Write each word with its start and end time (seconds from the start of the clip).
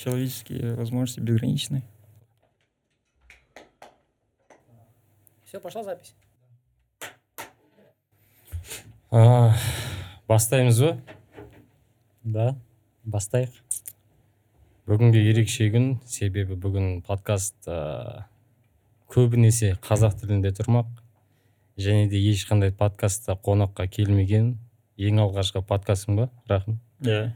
человеческие 0.00 0.74
возможности 0.74 1.20
безграничны. 1.20 1.82
все 5.50 5.58
пошла 5.58 5.82
запись. 5.82 6.14
А, 9.10 9.52
бастаймыз 10.28 10.78
ба 10.78 10.92
да 12.22 12.44
бастайық 13.02 13.50
бүгінгі 14.86 15.24
ерекше 15.32 15.66
күн 15.74 15.88
себебі 16.06 16.54
бүгін 16.54 17.02
подкаст 17.02 17.66
ә, 17.66 18.28
көбінесе 19.10 19.72
қазақ 19.82 20.20
тілінде 20.22 20.54
тұрмақ. 20.54 20.86
Және 21.74 22.06
де 22.06 22.22
ешқандай 22.30 22.70
подкастта 22.70 23.34
қонаққа 23.34 23.88
келмеген 23.90 24.52
ең 25.02 25.18
алғашқы 25.26 25.66
подкастым 25.66 26.22
ба 26.22 26.30
рахым? 26.46 26.78
Иә. 27.02 27.32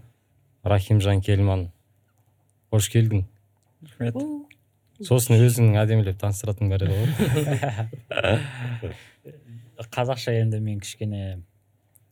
Рахимжан 0.62 1.18
кельман. 1.20 1.72
Қош 2.74 2.90
келдің 2.90 3.22
рахмет 3.86 4.18
сосын 5.06 5.38
өзіңнің 5.38 5.78
әдемілеп 5.78 6.18
таныстыратын 6.18 6.70
бар 6.74 6.82
еді 6.82 6.94
ғой 8.82 8.94
қазақша 9.94 10.34
енді 10.40 10.58
мен 10.62 10.80
кішкене 10.82 11.42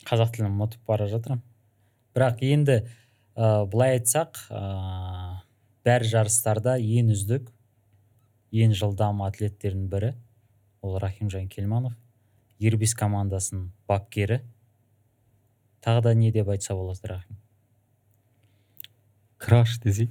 қазақ 0.07 0.33
тілін 0.37 0.51
ұмытып 0.51 0.83
бара 0.89 1.07
жатырмын. 1.11 1.43
Бірақ 2.15 2.43
енді 2.47 2.79
ә, 2.83 3.65
былай 3.71 3.97
айтсақ 3.99 4.41
ә, 4.51 4.63
бәр 5.87 6.07
жарыстарда 6.07 6.77
ең 6.79 7.13
үздік 7.15 7.51
ең 8.53 8.75
жылдам 8.79 9.23
атлеттердің 9.27 9.87
бірі 9.93 10.13
ол 10.83 10.99
рахимжан 11.03 11.47
кельманов 11.49 11.95
ербис 12.59 12.95
командасының 12.99 13.71
бапкері. 13.91 14.43
Тағы 15.83 16.03
да 16.09 16.15
не 16.15 16.31
деп 16.35 16.51
айтса 16.51 16.75
болады 16.79 17.15
рахим? 17.15 17.42
Краш 19.43 19.79
десей 19.81 20.09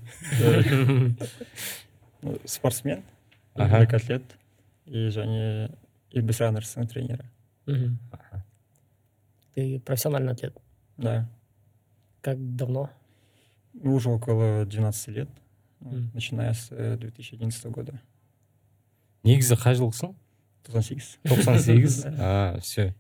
спортсмен 2.45 3.03
Аха. 3.55 3.80
легкоатлет 3.81 4.23
и 4.86 5.08
және 5.09 5.72
ирбис 6.11 6.39
раннерстың 6.42 6.88
тренері 6.88 7.25
Мгм. 7.67 8.00
Ты 9.55 9.80
профессиональный 9.80 10.33
атлет. 10.33 10.58
да. 10.97 11.28
Как 12.22 12.38
давно? 12.55 12.89
Ну, 13.73 13.95
уже 13.95 14.09
около 14.09 14.66
12 14.66 15.08
лет 15.09 15.30
начиная 16.14 16.53
с 16.53 16.67
э, 16.72 16.98
2011 16.98 17.66
года. 17.72 18.00
Негізі 19.23 19.55
қай 19.55 19.75
жылғысың 19.77 20.16
98 20.66 21.17
тоқсан 21.25 21.58
сегіз 21.59 22.05
а 22.20 22.58
все 22.61 22.94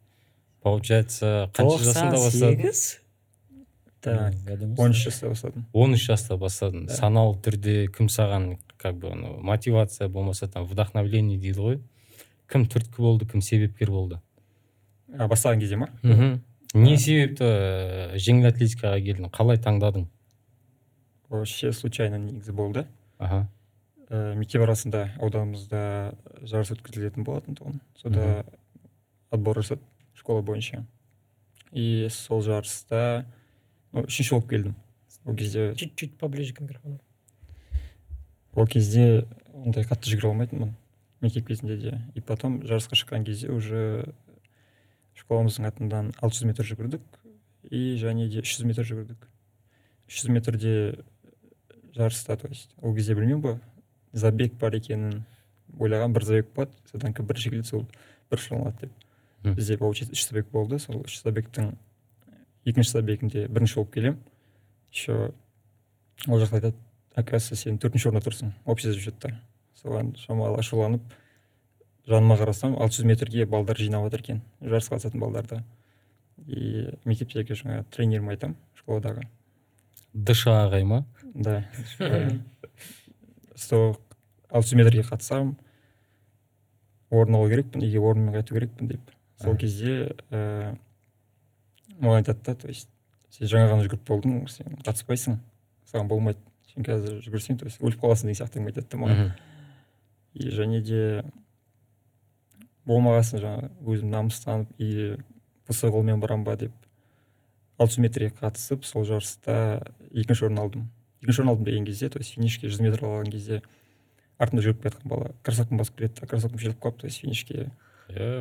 получается 0.61 1.49
қанша 1.53 1.83
жасында 1.83 2.17
бастадың 2.17 2.73
так 4.01 4.33
Я 4.47 4.57
думаю, 4.57 4.75
13 4.75 5.03
жаста 5.03 5.29
бастадым 5.29 5.65
он 5.73 5.93
үш 5.93 6.05
жаста 6.07 6.37
бастадың 6.37 6.87
Да. 6.87 6.93
саналы 6.93 7.37
түрде 7.41 7.87
кім 7.87 8.07
саған 8.09 8.57
как 8.77 8.95
бы 8.97 9.13
ну, 9.15 9.37
мотивация 9.39 10.07
болмаса 10.09 10.47
там 10.47 10.65
вдохновление 10.65 11.37
дейді 11.37 11.59
ғой. 11.59 11.79
Кім 12.49 12.65
түрткі 12.65 12.97
болды 12.97 13.25
кім 13.29 13.41
себепкер 13.41 13.91
болды. 13.91 14.19
А, 15.17 15.27
бастаған 15.27 15.59
кезде 15.59 15.77
ма? 15.77 15.89
Мхм. 16.01 16.41
Не 16.73 16.97
себепті 16.97 17.43
ә, 17.43 18.15
жеңіл 18.17 18.47
атлетикаға 18.49 18.97
келдің 19.03 19.29
қалай 19.29 19.57
таңдадың? 19.61 20.07
Вообще 21.29 21.71
случайно 21.71 22.17
негізі 22.17 22.51
болды. 22.51 22.85
Аха. 23.19 23.47
Ә, 24.09 24.33
мектеп 24.35 24.63
арасында 24.65 25.11
ауданымызда 25.21 26.13
жарыс 26.41 26.73
өткізілетін 26.75 27.23
болатын 27.23 27.55
тұғын. 27.55 27.77
Сода 28.01 28.45
отбор 29.31 29.61
жасады 29.61 29.81
школа 30.15 30.41
бойынша. 30.41 30.85
И 31.71 32.07
сол 32.11 32.41
жарыста 32.41 33.25
үшінші 33.93 34.35
болып 34.35 34.49
келдім 34.49 34.75
ол 35.25 35.35
кезде 35.35 35.73
Чуть-чуть 35.75 36.17
поближе 36.17 36.53
к 36.53 36.61
микрофону. 36.61 36.99
ол 38.53 38.67
кезде 38.67 39.25
ондай 39.53 39.83
қатты 39.83 40.11
жүгіре 40.11 40.31
алмайтынмын 40.31 40.73
мектеп 41.21 41.47
кезінде 41.47 41.77
де 41.77 42.01
и 42.15 42.21
потом 42.21 42.61
жарысқа 42.63 42.95
шыққан 42.95 43.25
кезде 43.25 43.51
уже 43.51 44.13
школамыздың 45.15 45.67
атынан 45.67 46.13
600 46.21 46.47
метр 46.49 46.63
жүгірдік 46.65 47.01
и 47.69 47.95
және 47.97 48.27
де 48.29 48.41
300 48.41 48.65
метр 48.65 48.83
жүгірдік 48.87 49.27
300 50.07 50.31
метрде 50.31 51.03
жарыста 51.95 52.37
то 52.37 52.47
есть. 52.47 52.69
Ол 52.81 52.95
кезде 52.95 53.15
білмеймін 53.15 53.43
ғой 53.43 53.59
забег 54.13 54.53
бар 54.59 54.75
екенін 54.75 55.23
ойлаған 55.79 56.13
бір 56.15 56.23
забег 56.25 56.47
болады 56.55 56.71
содан 56.91 57.13
кейін 57.13 57.27
бірінші 57.27 57.49
келеді 57.49 57.67
сол 57.67 57.85
бірінші 58.31 58.55
алады 58.55 58.89
деп 59.43 59.55
бізде 59.55 59.77
получается 59.77 60.13
үш 60.15 60.25
забег 60.27 60.49
болды 60.51 60.79
сол 60.79 61.03
үш 61.05 61.21
забегтің 61.21 61.75
екінші 62.65 62.91
забегінде 62.91 63.47
бірінші 63.47 63.75
болып 63.81 63.93
келем 63.93 64.19
еще 64.91 65.33
ол 66.27 66.39
жақта 66.39 66.59
айтады 66.59 66.75
оказывается 67.15 67.55
сен 67.55 67.77
төртінші 67.77 68.09
орында 68.09 68.25
тұрсың 68.25 68.53
общий 68.65 68.91
зачетта 68.91 69.35
соған 69.81 70.15
шамалы 70.19 70.59
ашуланып 70.59 71.01
жаныма 72.07 72.37
қарасам 72.37 72.75
600 72.81 73.05
метрге 73.05 73.45
балдар 73.45 73.77
жинап 73.77 74.05
жатыр 74.07 74.23
екен 74.23 74.41
жарысқа 74.61 74.97
қатысатын 74.97 75.21
балдарды. 75.21 75.61
И 76.47 76.89
мектептегі 77.05 77.55
жаңағы 77.57 77.85
тренеріме 77.93 78.33
айтамын 78.33 78.57
школадағы. 78.79 79.27
Дыша 80.13 80.55
ағай 80.65 80.83
ма? 80.83 81.03
Да. 81.33 81.61
Сол 83.55 83.97
алты 84.49 84.71
жүз 84.71 84.77
метрге 84.81 85.05
қатысамын 85.05 85.55
орын 87.11 87.37
алу 87.37 87.51
керекпін 87.51 87.85
үйге 87.85 88.01
орныммен 88.01 88.35
қайту 88.39 88.57
керекпін 88.57 88.91
деп. 88.95 89.13
Сол 89.41 89.55
кезде 89.57 90.15
ә, 90.31 90.75
маған 92.01 92.23
айтады 92.23 92.43
да 92.45 92.55
то 92.55 92.67
есть 92.71 92.89
сен 93.31 93.47
жаңа 93.47 93.71
ғана 93.71 93.85
жүгіріп 93.85 94.07
болдың 94.07 94.41
сен 94.51 94.77
қатыспайсың 94.85 95.39
саған 95.91 96.09
болмайды 96.11 96.39
сен 96.73 96.87
қазір 96.87 97.21
жүгірсең 97.25 97.61
то 97.61 97.69
есть 97.69 97.81
өліп 97.81 98.03
қаласың 98.03 98.31
деген 98.31 98.41
сияқты 98.41 98.65
айтады 98.65 98.87
да 98.91 99.01
маған 99.01 99.33
и 100.33 100.51
және 100.55 100.81
де 100.85 101.01
болмаған 102.87 103.27
соң 103.27 103.43
жаңағы 103.45 103.71
өзім 103.93 104.13
намыстанып 104.13 104.79
и 104.81 105.17
босай 105.67 105.91
қолмен 105.93 106.21
барамын 106.23 106.47
ба 106.47 106.55
деп 106.59 106.73
алты 107.81 107.97
жүз 107.97 108.03
метрге 108.05 108.31
қатысып 108.39 108.85
сол 108.85 109.05
жарыста 109.07 109.81
екінші 110.11 110.47
орын 110.47 110.61
алдым. 110.61 110.89
Екінші 111.21 111.41
орын 111.41 111.53
алдым 111.53 111.65
деген 111.65 111.85
кезде 111.85 112.09
то 112.09 112.19
есть 112.19 112.35
финишке 112.35 112.69
жүз 112.69 112.81
метр 112.83 113.03
қалған 113.03 113.31
кезде 113.31 113.61
артымда 114.37 114.65
жүгіріп 114.65 114.81
келе 114.81 114.93
жатқан 114.95 115.09
бала 115.09 115.31
кроссовкам 115.43 115.81
басып 115.81 115.97
келеді 115.97 116.21
да 116.21 116.27
кроссовкам 116.27 116.59
шешіліп 116.59 116.81
қалып 116.81 117.01
то 117.01 117.07
есть 117.07 117.21
финишке. 117.21 117.69
Е 118.09 118.31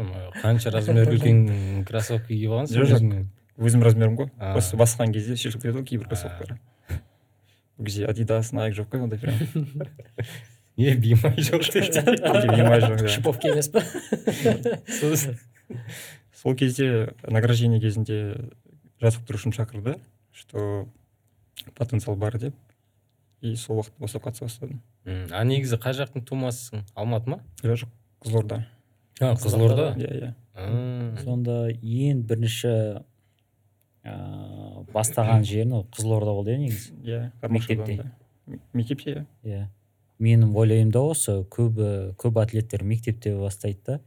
қанша 0.43 0.73
размер 0.75 1.13
үлкен 1.13 1.85
кроссовка 1.89 2.33
киіп 2.33 2.51
алғансың 2.51 2.91
Жоқ? 2.91 3.27
Өзім 3.61 3.85
размерім 3.85 4.17
ғой. 4.19 4.31
Просто 4.39 4.79
басқан 4.81 5.13
кезде 5.15 5.37
шешіліп 5.37 5.63
кетеді 5.63 5.79
ғой 5.79 5.87
кейбір 5.89 6.09
кроссовкалар. 6.09 6.59
Ол 7.79 7.85
кезде 7.85 8.07
адидас 8.09 8.53
найк 8.57 8.75
жоқ 8.79 8.91
қой 8.95 9.05
ондай 9.05 9.21
прям. 9.21 9.37
Не 10.81 10.95
бимай 10.97 11.37
жоқ. 11.37 11.67
Бимай 12.57 12.81
жоқ, 12.81 12.97
да. 13.03 13.09
Шиповки 13.15 13.53
емес 13.53 13.69
па? 13.69 13.83
Сол 16.33 16.57
кезде 16.57 17.13
награждение 17.29 17.81
кезінде 17.81 18.51
жаттықтырушым 19.01 19.53
шақырды 19.53 19.99
что 20.33 20.89
потенциал 21.75 22.17
бар 22.17 22.39
деп. 22.39 22.55
И 23.41 23.55
сол 23.57 23.81
уақытта 23.81 24.01
бастап 24.01 24.27
қатыса 24.27 24.45
бастадым. 24.45 24.81
А 25.05 25.45
негізі 25.45 25.77
қай 25.81 25.97
жақтың 25.97 26.25
тумасысың? 26.29 26.85
Алматы 26.95 27.31
ма? 27.31 27.41
Жоқ 27.63 27.85
жоқ 27.85 27.93
қызылорда. 28.25 28.65
А 29.21 29.35
қызылорда? 29.35 29.95
Иә 29.97 30.13
иә 30.17 30.35
сонда 31.25 31.71
ең 31.73 32.23
бірінші 32.29 33.03
ә, 34.05 34.85
бастаған 34.93 35.45
жерің 35.51 35.73
ол 35.81 35.87
қызылорда 35.93 36.35
болды 36.37 36.55
иә 36.55 36.59
негізі? 36.65 36.95
Иә 37.05 37.21
Мектепте? 37.49 38.11
мектепте 38.73 39.11
иә. 39.13 39.27
Иә. 39.45 39.67
Менің 40.21 40.55
ойлаймда 40.57 41.01
осы 41.01 41.39
көбі 41.49 42.15
көп 42.21 42.41
атлеттер 42.43 42.83
мектепте 42.85 43.35
бастайды 43.39 43.81
да 43.87 44.01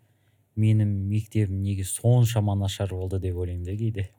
менің 0.58 0.92
мектебім 1.10 1.62
неге 1.64 1.84
соншама 1.84 2.54
нашар 2.56 2.90
болды 2.94 3.20
деп 3.20 3.36
ойлаймын 3.38 3.64
да 3.66 3.76
кейде. 3.78 4.10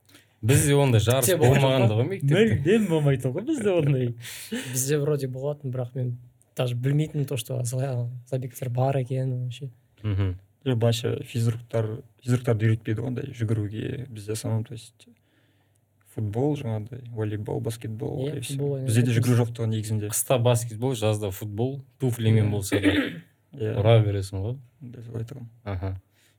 Бізде 0.42 0.74
ондай 0.74 1.00
жарыс 1.00 1.28
Мектеп 1.28 1.40
болған 1.40 1.60
болмаған 1.62 1.84
жоқ. 1.88 1.98
ғой 2.00 2.08
мектепте. 2.08 2.56
Мүлдем 2.56 2.88
болмайтын 2.90 3.32
ғой 3.32 3.44
бізде 3.46 3.70
ондай. 3.72 4.08
Бізде 4.72 4.98
вроде 4.98 5.28
болатын, 5.28 5.70
бірақ 5.72 5.94
мен 5.94 6.18
даже 6.56 6.74
білмейтінмін 6.74 7.26
то, 7.26 7.36
что 7.36 7.62
за- 7.64 8.10
забегтер 8.26 8.68
бар 8.70 8.96
екенін 8.98 9.44
вообще. 9.44 9.70
мхм. 10.02 10.34
Жоқ 10.64 10.76
былайша 10.80 11.22
физруктар 11.24 12.02
физруктарды 12.24 12.66
үйретпейді 12.66 13.00
ғой 13.00 13.06
ондай 13.06 13.30
жүгіруге 13.32 14.06
бізде 14.10 14.32
в 14.32 14.36
основном 14.36 14.64
то 14.64 14.72
есть 14.74 15.06
футбол 16.14 16.54
жаңағыдай 16.60 17.02
волейбол 17.14 17.60
баскетбол 17.60 18.24
Иә, 18.28 18.38
и 18.38 18.40
футбол 18.46 18.78
бізде 18.86 19.02
де 19.02 19.14
жүгіру 19.16 19.36
жоқ 19.42 19.52
тұғын 19.56 19.72
негізінде 19.74 20.10
қыста 20.12 20.38
баскетбол 20.42 20.94
жазда 20.94 21.30
футбол. 21.34 21.80
Туфлимен 21.98 22.50
болса 22.50 22.78
да 22.80 22.92
иә 23.58 23.72
ұра 23.80 23.96
бересің 24.04 24.42
ғой 24.44 24.56
солай 25.08 25.24
тұғын 25.30 25.48
аха 25.64 25.94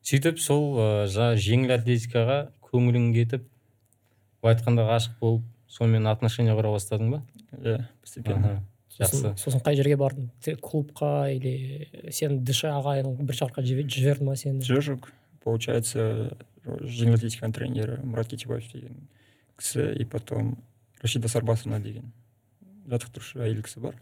сөйтіп 0.06 0.40
сол 0.40 0.78
ә, 0.80 0.88
жа- 1.12 1.34
жеңіл 1.40 1.74
атлетикаға 1.80 2.40
көңілің 2.72 3.12
кетіп 3.16 3.44
былай 4.42 4.56
айтқанда 4.56 4.86
ғашық 4.92 5.20
болып 5.20 5.44
сонымен 5.68 6.08
отношения 6.08 6.54
құра 6.56 6.72
бастадың 6.76 7.12
ба? 7.12 7.22
Иә 7.58 7.80
постепенно. 8.02 8.62
Жақсы. 8.96 9.34
сосын 9.36 9.60
қай 9.60 9.76
жерге 9.76 9.98
бардың? 10.00 10.30
Клубқа 10.64 11.28
или 11.34 11.90
сен 12.16 12.38
дыши 12.48 12.68
ағайың 12.72 13.18
бір 13.28 13.36
жаққа 13.42 13.64
жібе- 13.66 13.88
жіберді 13.92 14.24
ма 14.24 14.36
сені? 14.40 14.62
жоқ 14.64 14.86
жоқ 14.88 15.10
получается 15.44 16.06
жеңіл 16.66 17.18
атлетиканың 17.18 17.54
тренері 17.58 17.98
мұрат 18.08 18.30
кетебаев 18.32 18.70
деген 18.72 18.96
кісі 19.58 19.92
и 19.96 20.06
потом 20.06 20.58
рашида 21.02 21.28
сарбасовна 21.28 21.80
деген 21.80 22.12
жаттықтырушы 22.88 23.42
әйел 23.42 23.64
кісі 23.64 23.80
бар. 23.80 24.00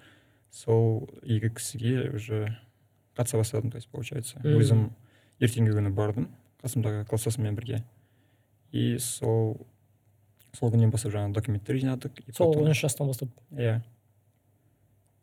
Сол 0.52 1.10
екі 1.24 1.50
кісіге 1.50 2.10
уже 2.14 2.58
қатыса 3.16 3.38
бастадым 3.38 3.72
то 3.72 3.78
есть 3.78 3.90
получается. 3.90 4.40
Өзім 4.44 4.92
ертеңгі 5.40 5.76
күні 5.76 5.94
бардым 5.94 6.30
қасымдағы 6.64 7.06
класстасыммен 7.10 7.56
бірге 7.58 7.84
и 8.72 8.98
сол 9.00 9.58
сол 10.56 10.72
күннен 10.72 10.94
бастап 10.94 11.14
жаңағы 11.14 11.36
документтер 11.38 11.80
жинадық 11.82 12.22
сол 12.38 12.56
он 12.62 12.72
үш 12.72 12.84
жастан 12.86 13.10
бастап 13.10 13.34
иә 13.52 13.82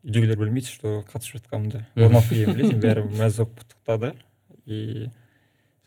үйдегілер 0.04 0.38
білмейді 0.40 0.68
что 0.68 1.00
қатысып 1.08 1.40
жатқанымды 1.40 1.84
алып 1.96 2.28
келгенін 2.28 2.56
біледі 2.56 2.80
бәрі 2.82 3.06
мәз 3.14 3.40
болып 3.40 3.62
құттықтады 3.62 4.12
и 4.66 5.08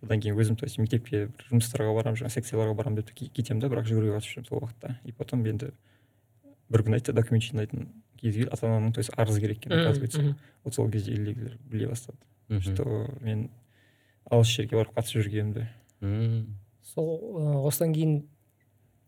содан 0.04 0.20
кейін 0.20 0.36
өзім 0.36 0.58
то 0.60 0.66
есть 0.68 0.78
мектепке 0.84 1.26
бір 1.32 1.46
жұмыстарға 1.50 1.94
барамын 1.96 2.20
жаңағы 2.20 2.36
секцияларға 2.36 2.76
барамын 2.76 3.00
деп 3.00 3.12
ке- 3.16 3.30
кетемін 3.32 3.62
да 3.64 3.70
бірақ 3.72 3.88
жүгіруге 3.88 4.18
қатысып 4.18 4.34
жүремін 4.36 4.48
сол 4.50 4.60
уақытта. 4.60 4.98
И 5.08 5.12
потом 5.16 5.46
енді 5.48 5.72
бір 6.70 6.84
күн 6.84 6.98
айтты 7.00 7.14
документ 7.16 7.44
жинайтын 7.48 7.88
кез 8.20 8.36
келді 8.36 8.50
ата 8.52 8.68
анамның 8.68 8.94
то 8.94 9.00
есть 9.00 9.12
арыз 9.16 9.40
керек 9.40 9.58
екен 9.64 9.72
оказывается. 9.80 10.36
вот 10.64 10.74
сол 10.76 10.90
кезде 10.92 11.12
үйдегілер 11.16 11.58
біле 11.72 11.88
бастады 11.88 12.18
что 12.62 13.08
мен 13.22 13.50
алыс 14.30 14.48
жерге 14.48 14.76
барып 14.76 14.94
қатысып 14.98 15.24
жүргенімді 15.24 15.68
сол 16.84 17.66
осыдан 17.68 17.94
кейін 17.96 18.24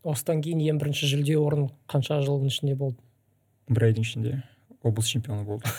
осыдан 0.02 0.40
кейін 0.42 0.60
ең 0.64 0.78
бірінші 0.80 1.06
жүлде 1.12 1.36
орын 1.36 1.68
қанша 1.88 2.20
жылдың 2.24 2.46
ішінде 2.48 2.74
болды? 2.76 2.96
Бір 3.68 3.88
айдың 3.90 4.04
ішінде 4.06 4.42
облыс 4.86 5.08
чемпионы 5.10 5.44
болдым 5.44 5.70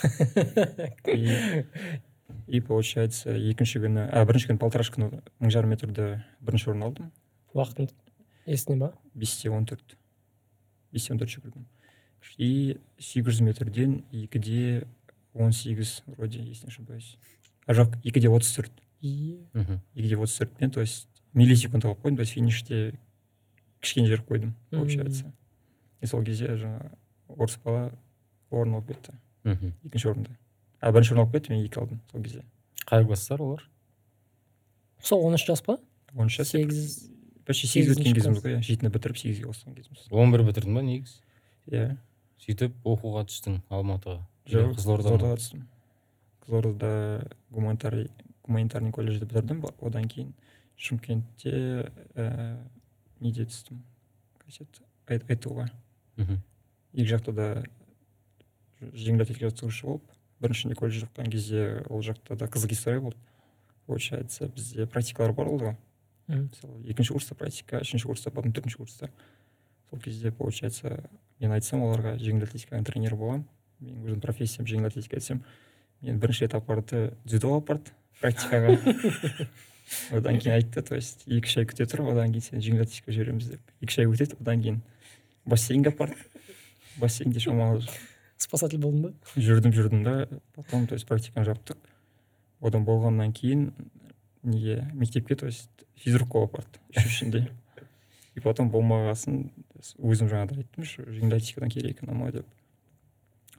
и, 2.46 2.60
получается 2.60 3.30
екінші 3.30 3.80
күні 3.84 4.08
а 4.10 4.24
бірінші 4.24 4.52
күні 4.52 4.58
полтораш 4.58 4.90
күні 4.94 5.22
мың 5.40 5.52
жарым 5.52 5.74
метрді 5.74 6.22
бірінші 6.40 6.70
орын 6.72 6.86
алдым. 6.88 7.10
Уақытың 7.54 7.90
есіңде 8.46 8.78
ма? 8.80 8.92
бесте 9.14 9.50
он 9.50 9.66
төрт. 9.66 9.96
Бесте 10.92 11.12
он 11.12 11.20
төрт 11.20 11.34
жүгірдім 11.36 11.66
и 12.38 12.78
сегіз 12.98 13.38
жүз 13.38 13.42
метрден 13.42 14.02
екіде 14.12 14.86
он 15.34 15.52
сегіз 15.52 16.02
вроде 16.06 16.38
если 16.38 16.66
не 16.66 16.68
ошибаюсь. 16.68 17.16
А 17.66 17.74
жоқ 17.74 17.96
екіде 18.04 18.28
отыз 18.28 18.54
төрт. 18.56 18.72
Екіде 19.02 20.16
отыз 20.16 20.38
төртпен 20.38 20.70
то 20.70 20.80
есть 20.80 21.08
миллисекунд 21.34 21.84
қалып 21.84 22.02
қойдым 22.02 22.16
то 22.16 22.22
есть 22.22 22.34
финиште 22.34 22.98
кішкене 23.80 24.08
жіберіп 24.08 24.28
қойдым 24.28 24.52
получается. 24.70 25.32
И 26.00 26.06
сол 26.06 26.24
кезде 26.24 26.54
жаңағы 26.56 26.92
орыс 27.28 27.58
бала 27.64 27.92
орын 28.50 28.78
алып 28.78 28.94
кетті. 28.94 29.18
Мхм. 29.44 29.72
екінші 29.84 30.08
орында 30.08 30.36
а 30.80 30.92
бірінші 30.92 31.14
орын 31.14 31.24
алып 31.24 31.36
кетті 31.36 31.52
мен 31.52 31.64
екі 31.64 31.80
алдым 31.82 32.00
сол 32.12 32.22
кезде. 32.22 32.42
Қай 32.86 33.04
класстар 33.06 33.42
олар? 33.42 33.64
Сол 35.02 35.24
он 35.26 35.34
үш 35.38 35.46
жас 35.46 35.62
па? 35.62 35.78
он 36.14 36.26
үш 36.26 36.38
жас 36.38 36.52
сегіз 36.54 37.10
почти 37.46 37.68
сегіз 37.70 37.96
өткен 37.96 38.14
кезіміз 38.16 38.42
ғой 38.44 38.56
иә. 38.56 38.62
Жетіні 38.62 38.92
бітіріп 38.94 39.18
сегізге 39.18 39.48
қосқан 39.50 39.76
кезіміз. 39.76 40.06
Он 40.10 40.32
бір 40.32 40.44
бітірдің 40.48 40.78
ба 40.78 40.84
негізі? 40.84 41.20
Иә. 41.70 41.96
Сөйтіп 42.44 42.76
оқуға 42.86 43.24
түстің 43.28 43.60
алматыға. 43.68 44.22
Жоқ 44.48 44.76
қызылордаға? 44.78 45.34
Түстім. 45.40 45.64
Қызылордада 46.44 47.28
гуманитарий 47.50 48.08
гуманитарный 48.46 48.92
колледжді 48.92 49.26
бітірдім. 49.26 49.64
Одан 49.80 50.08
кейін 50.08 50.34
шымкентте 50.76 51.90
ә, 52.14 52.56
неде 53.20 53.48
түстім? 53.48 53.82
Қайсет 54.44 54.80
айтуға. 55.08 55.68
Мхм. 56.18 56.40
екі 56.94 57.08
жақта 57.12 57.32
да 57.32 57.48
жеңіл 58.80 59.22
атлетика 59.22 59.48
жаттықтырушы 59.48 59.86
болып 59.86 60.17
біріншінде 60.42 60.76
колледжде 60.78 61.06
оқыған 61.08 61.30
кезде 61.32 61.62
ол 61.88 62.02
жақта 62.02 62.36
да 62.36 62.46
қызық 62.46 62.72
история 62.72 63.00
болды. 63.00 63.18
Получается 63.86 64.48
бізде 64.48 64.86
практикалар 64.86 65.32
бар 65.32 65.46
болды 65.48 65.64
ғой. 65.70 65.76
Мысалы 66.28 66.82
екінші 66.84 67.14
курста 67.16 67.34
практика 67.34 67.80
үшінші 67.82 68.06
курста 68.06 68.30
потом 68.30 68.52
төртінші 68.52 68.76
курста. 68.76 69.10
Сол 69.90 70.00
кезде 70.00 70.30
получается 70.30 71.08
мен 71.40 71.52
айтсам 71.52 71.82
оларға 71.82 72.16
жеңіл 72.20 72.46
атлетиканың 72.46 72.84
тренері 72.84 73.16
боламын. 73.16 73.46
Менің 73.80 74.04
өзімнің 74.04 74.22
профессиям 74.22 74.66
жеңіл 74.68 74.90
атлетика 74.90 75.16
десем 75.16 75.42
мен 76.02 76.18
бірінші 76.20 76.46
рет 76.46 76.54
апарды 76.54 77.12
дзюдоға 77.24 77.62
апарды 77.62 77.94
практикаға. 78.20 78.76
Одан 80.12 80.38
кейін 80.38 80.58
айтты 80.58 80.82
то 80.82 80.94
есть 80.98 81.24
екі 81.26 81.48
үш 81.48 81.56
ай 81.62 81.66
күте 81.70 81.86
тұр 81.88 82.04
одан 82.12 82.34
кейін 82.34 82.44
сені 82.44 82.64
жеңіл 82.66 82.84
атлетикаға 82.84 83.14
жібереміз 83.16 83.46
деп. 83.54 83.72
Екі 83.80 83.94
үш 83.94 83.98
ай 84.02 84.10
өтеді 84.10 84.36
одан 84.36 84.60
кейін 84.60 84.82
бассейнге 85.48 85.94
апарды 85.94 86.18
бассейнде 87.00 87.40
шамалы 87.40 87.86
спасатель 88.38 88.80
болдың 88.82 89.08
ба 89.08 89.12
жүрдім 89.36 89.74
жүрдім 89.74 90.02
да. 90.06 90.28
Потом 90.54 90.86
то 90.86 90.94
есть 90.94 91.06
практиканы 91.08 91.46
жаптық 91.48 91.78
одан 92.60 92.84
болғаннан 92.86 93.32
кейін 93.32 93.72
неге 94.42 94.88
мектепке 94.94 95.36
то 95.36 95.46
есть 95.46 95.70
физрукқа 95.96 96.44
апарды 96.46 96.80
үшіншінде 96.94 97.48
и 98.34 98.40
потом 98.40 98.70
болмағасын 98.70 99.48
өзім 99.98 100.30
жаңағыдай 100.30 100.64
айттым 100.64 101.32
атлетикадан 101.32 101.74
керек 101.74 102.04
ұнамайды 102.06 102.42
деп. 102.42 102.54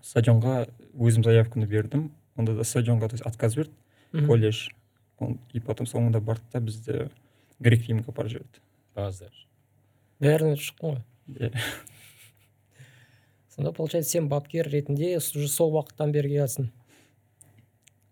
Стадионға 0.02 0.70
өзім 0.96 1.26
заявканы 1.28 1.68
бердім. 1.68 2.10
Онда 2.40 2.56
да 2.56 2.64
стадионға 2.64 3.12
то 3.12 3.20
есть 3.20 3.26
отказ 3.28 3.58
берді. 3.60 3.76
Колледж. 4.14 4.70
И 5.52 5.60
потом 5.60 5.88
соңында 5.88 6.24
барды 6.24 6.48
да 6.54 6.64
бізді 6.64 7.10
грек 7.60 7.88
римге 7.88 8.08
апарып 8.08 8.38
жіберді. 8.38 8.64
Базар 8.96 9.36
бәрін 10.20 10.56
өтіп 10.56 10.66
шықтың 10.68 10.96
ғой. 10.96 11.02
Иә. 11.40 11.50
Сонда 13.60 13.72
получается 13.76 14.12
сен 14.12 14.30
бапкер 14.30 14.68
ретінде 14.72 15.18
уже 15.18 15.48
сол 15.52 15.74
уақыттан 15.76 16.12
бері 16.16 16.30
келатсың 16.32 16.70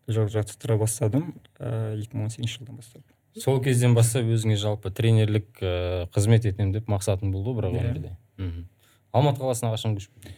жоқ 0.08 0.30
жаттықтыра 0.32 0.78
бастадым. 0.80 1.34
Ыыы 1.60 2.02
екі 2.04 2.16
мың 2.18 2.24
он 2.28 2.30
сегізінші 2.32 2.58
жылдан 2.60 2.76
бастап 2.80 3.04
сол 3.40 3.62
кезден 3.64 3.94
бастап 3.96 4.24
өзіңе 4.28 4.56
жалпы 4.60 4.92
тренерлік 4.92 5.60
ә, 5.62 6.08
қызмет 6.12 6.46
етемін 6.48 6.72
деп 6.76 6.88
мақсатың 6.92 7.32
болды 7.32 7.52
ғой 7.52 7.62
бірақ 7.62 7.76
Иә. 7.76 7.84
өмірде? 7.84 8.12
Мхм. 8.38 8.66
алматы 9.14 9.40
қаласына 9.44 9.72
қашан 9.76 9.96
көшіп 9.96 10.12
келдің 10.20 10.34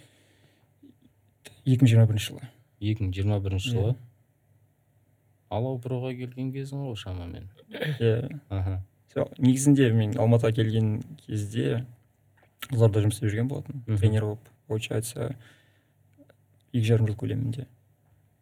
екі 1.66 1.84
мың 1.86 1.90
жиырма 1.94 2.08
бірінші 2.10 2.28
жылы. 2.34 2.50
екі 2.82 3.04
мың 3.04 3.14
жиырма 3.18 3.40
бірінші 3.40 3.70
Иә. 3.70 3.74
жылы? 3.74 3.96
Алау 5.50 5.80
проға 5.82 6.12
келген 6.18 6.52
кезің 6.54 6.86
ғой 6.86 6.96
шамамен. 6.96 7.50
Иә. 8.00 8.40
Аха. 8.50 8.84
Негізінде 9.40 9.92
мен 9.94 10.12
алматыға 10.18 10.54
келген 10.54 11.02
кезде 11.26 11.86
қызылордада 12.70 13.06
жұмыс 13.08 13.18
істеп 13.18 13.30
жүрген 13.32 13.48
болатынмын 13.50 13.98
тренер 13.98 14.26
болып. 14.26 14.50
Получается 14.70 15.36
екі 16.72 16.86
жарым 16.86 17.10
жыл 17.10 17.18
көлемінде 17.20 17.68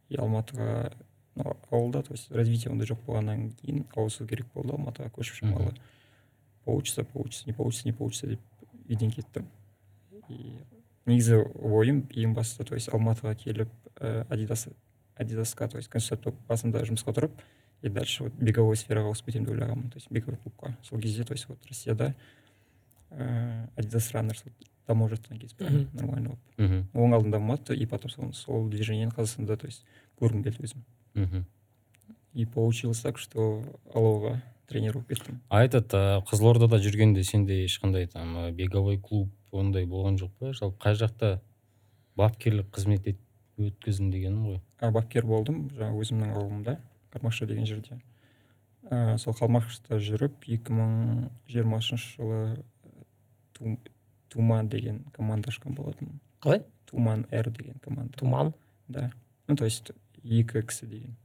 и 0.10 0.20
алматыға 0.20 0.92
ну, 1.36 1.56
ауылда 1.72 2.04
то 2.04 2.14
есть 2.14 2.32
развитие 2.32 2.72
ондай 2.72 2.88
жоқ 2.90 3.04
болғаннан 3.08 3.52
кейін 3.62 3.86
ауысу 3.96 4.28
керек 4.28 4.50
болды 4.54 4.76
алматыға 4.76 5.12
көшіп 5.16 5.42
шамалы 5.42 5.74
получится 6.66 7.04
получится 7.04 7.48
не 7.48 7.54
получится 7.54 7.88
не 7.88 7.94
получится 7.94 8.28
деп 8.28 8.42
үйден 8.88 9.12
кеттім 9.12 9.48
и 10.28 10.58
негізі 11.08 11.44
ойым 11.56 12.04
ең 12.12 12.36
басты 12.36 12.66
то 12.68 12.76
есть 12.76 12.92
алматыға 12.92 13.36
келіп 13.40 13.72
ә, 13.96 14.26
адидас 14.30 14.68
адидасқа 15.16 15.70
то 15.72 15.78
есть 15.78 15.90
консультант 15.90 16.26
болып 16.26 16.48
басында 16.50 16.84
жұмысқа 16.88 17.16
тұрып 17.16 17.40
и 17.82 17.90
дальше 17.90 18.28
вот 18.28 18.34
беговой 18.34 18.76
сфераға 18.76 19.14
ауысып 19.14 19.30
кетемін 19.30 19.48
деп 19.48 19.56
ойлағанмын 19.56 19.92
то 19.94 20.02
есть 20.02 20.12
беговой 20.12 20.40
клубқа 20.44 20.76
сол 20.84 21.00
кезде 21.00 21.24
то 21.24 21.34
есть 21.34 21.48
вот 21.48 21.60
россияда 21.68 22.14
ыыы 23.12 23.70
адидас 23.76 24.12
раннерс 24.12 24.44
дамып 24.88 25.12
жатқан 25.14 25.40
кез 25.40 25.54
нормально 25.94 26.30
болып. 26.30 26.40
Мхм, 26.58 26.84
оң 26.94 27.14
алдын 27.18 27.32
дамымады 27.32 27.76
и 27.76 27.86
потом 27.86 28.10
сол, 28.10 28.34
сол 28.34 28.70
движениені 28.70 29.12
қазақстанда 29.12 29.58
то 29.58 29.68
есть 29.68 29.86
көргім 30.22 30.44
келді 30.44 30.64
өзім. 30.64 30.84
Мхм. 31.16 31.46
и 32.34 32.46
получилось 32.46 33.02
так 33.02 33.18
что 33.18 33.64
алауға 33.94 34.42
тренер 34.68 34.94
болып 34.94 35.08
кеттім. 35.10 35.40
А 35.50 35.64
этот 35.66 35.94
ә, 35.94 36.22
қызылордада 36.28 36.78
жүргенде 36.80 37.24
сенде 37.24 37.64
ешқандай 37.66 38.06
там 38.08 38.54
беговой 38.56 38.98
клуб 39.00 39.30
ондай 39.52 39.86
болған 39.86 40.18
жоқ 40.20 40.32
па? 40.40 40.52
Жалпы 40.54 40.78
қай 40.78 40.94
жақта 40.96 41.40
бапкерлік 42.16 42.68
қызмет 42.76 43.08
ет- 43.08 43.24
өткіздім 43.58 44.12
дегенім 44.12 44.44
ғой. 44.46 44.60
А, 44.80 44.92
бапкер 44.92 45.26
болдым 45.26 45.70
жаңағы 45.74 46.04
өзімнің 46.04 46.34
ауылымда 46.36 46.78
қармақшы 47.12 47.48
деген 47.48 47.66
жерде. 47.66 47.98
Ә, 48.92 49.18
сол 49.18 49.34
қармақшыда 49.34 49.98
жүріп 49.98 50.46
2020 50.46 51.98
жылы 51.98 52.60
туман 54.38 54.70
деген 54.70 55.00
команда 55.14 55.50
ашқан 55.50 55.74
болатынмын 55.74 56.20
қалай? 56.44 56.62
Туман 56.86 57.26
р 57.32 57.50
деген 57.50 57.80
команда. 57.82 58.14
Туман? 58.18 58.54
Да. 58.88 59.12
Ну 59.48 59.56
то 59.56 59.66
есть 59.66 59.92
екі 60.24 60.62
кісі 60.62 60.86
деген. 60.86 61.16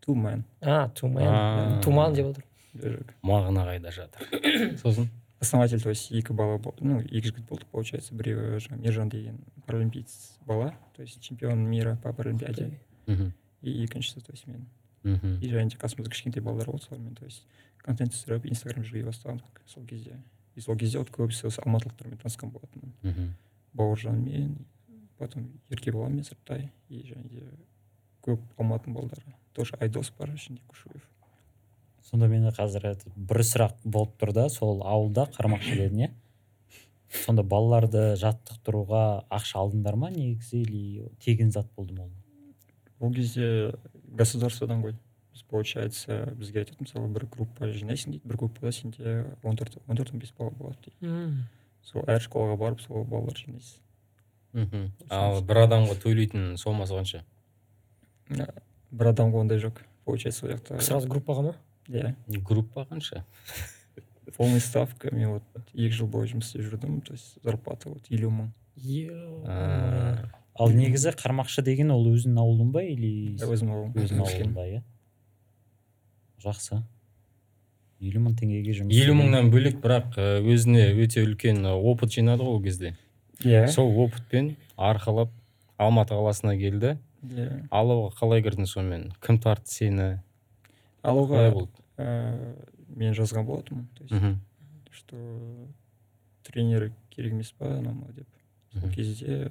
Туман. 0.00 0.44
А 0.60 0.88
туман. 0.88 1.22
А. 1.26 1.80
туман 1.84 2.14
деп 2.14 2.26
отыр. 2.26 3.04
Мағына 3.22 3.62
қайда 3.68 3.92
жатыр? 3.94 4.26
Сосын? 4.82 5.06
Основатель 5.38 5.80
то 5.80 5.90
есть 5.90 6.10
екі 6.10 6.34
бала 6.34 6.58
ну 6.80 6.98
екі 6.98 7.30
жігіт 7.30 7.46
болды 7.46 7.66
получается 7.70 8.14
біреуі 8.14 8.58
жаңағы 8.58 8.82
мержан 8.82 9.08
деген 9.08 9.38
паралимпиец 9.66 10.38
бала 10.46 10.74
то 10.96 11.02
есть 11.02 11.20
чемпион 11.22 11.62
мира 11.68 11.96
по 12.02 12.12
паралимпиаде. 12.12 12.72
Мхм, 13.06 13.32
и 13.62 13.84
екіншісі 13.84 14.20
то 14.20 14.32
есть 14.32 14.46
мен. 14.46 14.66
Мхм. 15.04 15.38
и 15.42 15.46
және 15.46 15.70
де 15.70 15.78
қасымызда 15.78 16.10
кішкентай 16.10 16.42
балалар 16.42 16.66
болды 16.66 16.86
солармен 16.86 17.14
то 17.14 17.24
есть 17.24 17.46
контент 17.78 18.14
түсіріп 18.14 18.46
инстаграм 18.50 18.82
жүргізе 18.82 19.06
бастадық 19.06 19.62
сол 19.66 19.86
кезде. 19.86 20.18
И 20.54 20.60
сол 20.60 20.76
кезде 20.76 20.98
вот 20.98 21.10
көбісі 21.10 21.48
осы 21.48 21.62
алматылықтармен 21.64 22.18
танысқан 22.18 22.50
болатынмын. 22.52 22.94
Мхм. 23.02 23.32
бауыржанмен 23.72 24.56
потом 25.18 25.48
еркебұланмен 25.70 26.24
сырттай 26.26 26.70
и 26.88 27.02
және 27.08 27.28
де 27.30 27.46
көп 28.26 28.40
алматының 28.58 28.96
балдары. 28.96 29.34
Тоже 29.54 29.76
айдос 29.80 30.12
бар 30.18 30.34
ішінде 30.34 30.62
кушуев. 30.68 31.06
Сонда 32.02 32.28
менде 32.28 32.52
қазір 32.52 32.90
это 32.92 33.12
бір 33.16 33.44
сұрақ 33.46 33.78
болып 33.84 34.18
тұр 34.20 34.32
да 34.36 34.48
сол 34.52 34.82
ауылда 34.84 35.28
қармақшы 35.32 35.78
дедің 35.78 36.04
иә 36.04 36.10
сонда 37.22 37.44
балаларды 37.44 38.12
жаттықтыруға 38.20 39.24
ақша 39.30 39.60
алдыңдар 39.62 39.96
ма 39.96 40.10
негізі 40.10 40.62
или 40.62 41.08
тегін 41.24 41.52
зат 41.52 41.68
болды 41.76 41.94
ма 41.94 42.04
ол? 42.04 42.12
Ол 43.00 43.12
кезде 43.14 43.74
государстводан 44.08 44.82
ғой. 44.82 44.96
Біз 45.32 45.42
получается 45.48 46.32
бізге 46.36 46.62
айтады 46.62 46.84
мысалы 46.84 47.08
бір 47.12 47.26
группа 47.32 47.68
жинайсың 47.72 48.12
дейді 48.16 48.28
бір 48.28 48.36
группада 48.44 48.72
сенде 48.72 49.24
он 49.42 49.56
төрт 49.56 49.78
он 49.86 49.96
төрт 49.96 50.12
он 50.12 50.20
бес 50.20 50.32
бала 50.38 50.50
болады 50.50 50.76
дейді. 50.84 50.96
М. 51.06 51.48
сол 51.82 52.04
әр 52.06 52.20
школаға 52.22 52.56
барып 52.58 52.80
сол 52.80 53.04
балаларды 53.04 53.46
жинайсыз. 53.46 53.78
Мхм. 54.52 54.90
Ал 55.08 55.40
бір 55.42 55.64
адамға 55.64 55.96
төлейтін 56.02 56.56
сомасы 56.60 56.94
қанша? 56.94 57.22
Бір 58.92 59.12
адамға 59.12 59.40
ондай 59.40 59.58
жоқ. 59.58 59.80
Получается 60.04 60.40
сол 60.40 60.50
жақта 60.52 60.80
сразу 60.80 61.08
группаға 61.08 61.42
ма? 61.42 61.54
Иә. 61.88 62.14
Группа 62.28 62.86
қанша? 62.90 63.24
Полный 64.36 64.60
ставка 64.60 65.14
мен 65.14 65.38
вот 65.38 65.42
екі 65.74 65.94
жыл 65.96 66.06
бойы 66.06 66.28
жұмыс 66.30 66.52
істеп 66.52 66.68
жүрдім 66.68 67.00
то 67.02 67.12
есть 67.12 67.38
зарплата 67.42 67.88
вот 67.88 68.06
елу 68.08 68.30
мың. 68.30 68.52
Ал 70.54 70.70
негізі 70.70 71.12
қармақшы 71.16 71.62
деген 71.64 71.90
ол 71.94 72.06
өзінің 72.12 72.38
ауылың 72.40 72.72
ба 72.72 72.82
или 72.84 73.36
Иә, 73.38 73.48
өзім 73.48 73.70
ауылым 73.72 73.94
өзінің 73.96 74.20
ауылында 74.26 74.66
иә? 74.68 74.82
Жақсы. 76.42 76.82
Елу 78.02 78.24
мың 78.24 78.34
теңгеге 78.38 78.74
жұмыс 78.80 78.98
елу 78.98 79.14
мыңнан 79.18 79.50
бөлек 79.52 79.78
бірақ 79.82 80.18
өзіне 80.18 80.88
өте 80.98 81.22
үлкен 81.22 81.64
опыт 81.70 82.16
жинады 82.16 82.42
ғой 82.42 82.58
ол 82.58 82.62
кезде. 82.62 82.96
Иә. 83.42 83.68
Сол 83.70 83.94
опытпен 84.04 84.56
арқалап 84.76 85.30
алматы 85.78 86.18
қаласына 86.18 86.56
келді. 86.58 86.96
Иә. 87.22 87.62
Алуға 87.70 88.10
қалай 88.18 88.42
кірдің 88.42 88.66
сонымен? 88.66 89.12
Кім 89.22 89.38
тартты 89.38 89.70
сені? 89.70 90.08
Қалай 91.06 91.52
болды? 91.54 91.82
ә, 91.96 92.56
мен 92.88 93.14
жазған 93.14 93.46
болатынмын. 93.46 93.86
То 93.96 94.04
есть 94.04 94.36
что 94.92 95.16
тренер 96.42 96.92
керек 97.10 97.32
емес 97.32 97.52
па 97.52 97.78
анау 97.78 98.10
деп. 98.14 98.26
Сол 98.72 98.90
кезде 98.90 99.50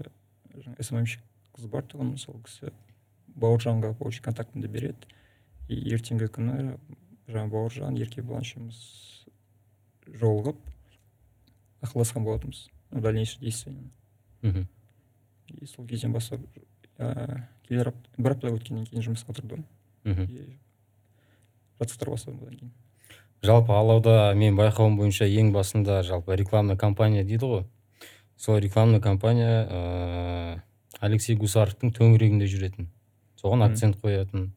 сммщик 0.80 1.22
қыз 1.56 1.68
бар 1.72 1.86
тұғын 1.88 2.18
сол 2.18 2.40
кісі 2.46 2.72
бауыржанға 3.36 3.94
получить 3.98 4.24
контактымды 4.24 4.68
береді. 4.68 4.98
Ертеңгі 5.72 6.28
күні 6.36 6.56
жаңағы 7.32 7.52
бауыржан 7.54 7.98
еркебұлан 8.00 8.46
үшеуміз 8.46 8.80
жолығып 10.22 10.60
ақылдасқан 11.86 12.26
болатынбыз. 12.26 12.70
Дальнейшее 12.92 13.42
действие 13.42 13.78
мхм. 14.42 14.68
И 15.48 15.66
сол 15.66 15.88
кезден 15.88 16.14
бастап 16.14 16.42
ә, 16.98 17.44
келер 17.68 17.94
бір 18.18 18.36
апта 18.36 18.52
өткеннен 18.52 18.86
кейін 18.86 19.06
жұмысқа 19.08 19.36
тұрдым 19.38 19.66
мхм. 20.04 20.28
Жаттықтыра 21.80 22.12
бастадым 22.12 22.42
одан 22.42 22.58
кейін. 22.58 22.74
Жалпы 23.42 23.74
алауда 23.74 24.34
мен 24.36 24.58
байқауым 24.60 24.98
бойынша 25.00 25.26
ең 25.26 25.52
басында 25.54 26.04
жалпы 26.04 26.36
рекламный 26.36 26.78
компания 26.78 27.24
дейді 27.24 27.46
ғой. 27.46 27.64
Сол 28.38 28.60
рекламный 28.60 29.02
компания 29.02 29.66
ыыы 29.66 30.62
алексей 31.00 31.36
гусаровтың 31.36 31.94
төңірегінде 31.98 32.46
жүретін. 32.46 32.92
Соған 33.42 33.66
акцент 33.66 33.98
қоятын. 34.02 34.52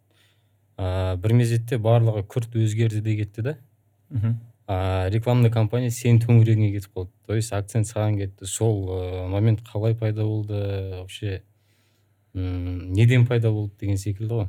Ыыы 0.78 1.16
бір 1.23 1.37
мезетте 1.38 1.78
барлығы 1.78 2.25
күрт 2.26 2.57
өзгерді 2.57 3.00
де 3.00 3.16
кетті 3.23 3.43
да 3.43 3.57
мхм 4.11 4.40
а 4.66 5.11
рекламный 5.12 5.50
компания 5.52 5.93
сенің 5.93 6.23
төңірегіңе 6.25 6.73
кетіп 6.73 6.97
қалды 6.97 7.11
то 7.26 7.35
есть 7.37 7.52
акцент 7.52 7.87
саған 7.87 8.16
кетті 8.19 8.47
сол 8.47 8.88
ыыы 8.88 9.28
момент 9.28 9.61
қалай 9.61 9.95
пайда 9.95 10.25
болды 10.25 10.54
вообще 11.00 11.43
м 12.35 12.93
неден 12.93 13.26
пайда 13.26 13.50
болды 13.50 13.75
деген 13.81 13.99
секілді 13.99 14.35
ғой 14.35 14.49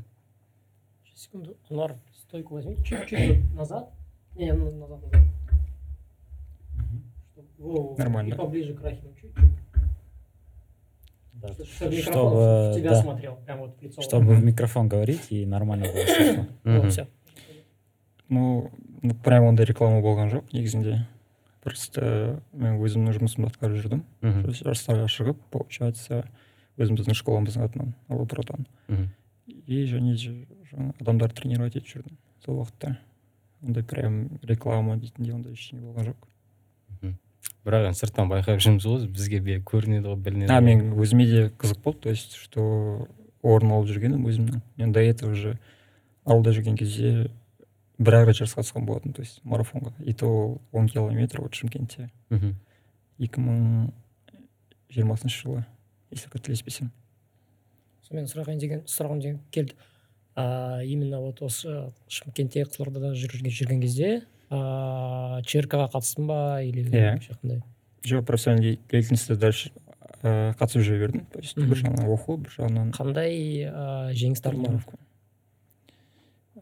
секунду. 1.16 1.58
Анвар, 1.70 1.96
стойку 2.14 2.56
возьми. 2.56 2.78
Чуть-чуть 2.84 3.54
назад. 3.54 3.90
Не, 4.36 4.54
ну, 4.54 4.72
назад, 4.72 5.00
Нормально. 7.98 8.34
И 8.34 8.38
поближе 8.38 8.74
к 8.74 8.82
Рахиму 8.82 9.14
чуть-чуть. 9.14 9.55
Да, 11.42 11.54
Чтоб 11.54 11.68
чтобы, 11.68 11.92
микрофон 11.92 12.72
в 12.72 12.76
тебя 12.76 12.90
да, 12.90 13.02
смотрел. 13.02 13.36
Прям 13.46 13.60
вот 13.60 13.78
в 13.78 13.82
лицо. 13.82 14.02
чтобы 14.02 14.36
в 14.36 14.44
микрофон 14.44 14.88
говорить 14.88 15.28
и 15.30 15.46
нормально 15.46 15.86
было 15.86 16.06
слышно. 16.06 16.48
Вот, 16.64 16.92
всё. 16.92 17.08
ну 18.30 18.72
ну, 19.02 19.14
прям 19.14 19.46
ондай 19.46 19.66
реклама 19.66 20.02
болған 20.02 20.32
жоқ 20.34 20.50
негізінде 20.54 21.06
просто 21.62 22.42
мен 22.54 22.80
өзімнің 22.82 23.14
жұмысымды 23.18 23.52
атқарып 23.52 23.82
жүрдім 23.84 24.02
мхм 24.22 24.54
жарыстарға 24.54 25.08
шығып 25.12 25.38
получается 25.54 26.24
өзіміздің 26.78 27.18
школамыздың 27.22 27.68
атынан 27.68 27.94
алабұрдан 28.10 28.66
мхм 28.88 29.10
и 29.46 29.84
және 29.90 30.16
адамдарды 31.00 31.42
тренировать 31.42 31.78
етіп 31.78 31.92
жүрдім 31.92 32.18
сол 32.46 32.64
уақытта 32.64 32.96
ондай 33.62 33.84
прям 33.84 34.40
реклама 34.42 34.98
дейтіндей 34.98 35.36
ондай 35.38 35.54
ештеңе 35.54 35.86
болған 35.86 36.12
жоқ 36.12 36.30
бірақ 37.66 37.90
енді 37.90 38.00
сырттан 38.00 38.30
байқап 38.30 38.62
жүрміз 38.62 38.86
ғой 38.86 39.08
бізге 39.10 39.40
бе 39.42 39.60
көрінеді 39.60 40.12
ғой 40.12 40.20
білінеді 40.22 40.52
а 40.54 40.60
ғой. 40.60 40.66
мен 40.66 40.94
өзіме 40.94 41.26
де 41.26 41.48
қызық 41.58 41.82
болды 41.84 42.00
то 42.06 42.10
есть 42.10 42.36
что 42.36 43.08
орын 43.46 43.74
алып 43.76 43.90
жүргенім 43.92 44.26
өзімнің. 44.26 44.62
Мен 44.78 44.94
до 44.94 45.04
этого 45.06 45.32
уже 45.32 45.58
ауылда 46.26 46.54
жүрген 46.56 46.78
кезде 46.80 47.30
бір 47.98 48.20
ақ 48.20 48.30
рет 48.30 48.40
жарысқа 48.40 48.64
қатысқан 48.64 48.86
болатынмын 48.88 49.16
то 49.16 49.22
есть 49.22 49.42
марафонға. 49.44 49.94
И 50.04 50.14
то 50.14 50.28
ол 50.28 50.62
он 50.72 50.90
километр 50.90 51.42
вот 51.42 51.54
шымкентте. 51.54 52.10
Мхм. 52.30 52.56
Екі 53.20 53.42
мың 53.42 53.92
жиырмасыншы 54.90 55.42
жылы 55.44 55.66
если 56.12 56.30
қателеспесем. 56.30 56.92
Сонымен 58.08 58.30
сұрағым 58.30 58.58
деген 58.60 58.86
сұрағым 58.90 59.22
деген 59.22 59.40
келді. 59.52 59.76
А, 60.36 60.82
именно 60.84 61.22
вот 61.22 61.42
осы 61.42 61.92
шымкентте 62.10 62.66
қызылордада 62.66 63.14
жүрген, 63.16 63.52
жүрген 63.54 63.80
кезде 64.50 64.56
а, 64.56 65.42
чркға 65.46 65.88
қатыстың 65.94 66.28
ба 66.28 66.62
или 66.64 66.84
Иә. 66.90 67.18
қандай? 67.42 67.62
Жоқ 68.06 68.26
профессиональный 68.26 68.80
деятельностьте 68.92 69.36
дальше 69.36 69.72
ә, 70.24 70.54
қатысып 70.60 70.82
жүре 70.86 71.00
бердім. 71.00 71.26
То 71.32 71.40
есть 71.40 71.58
бір 71.58 71.76
жағынан 71.82 72.06
оқу 72.14 72.38
бір 72.38 72.52
жағынан 72.58 72.92
қандай 72.94 73.66
а, 73.72 74.12
жеңістер 74.14 74.56
бар 74.56 74.82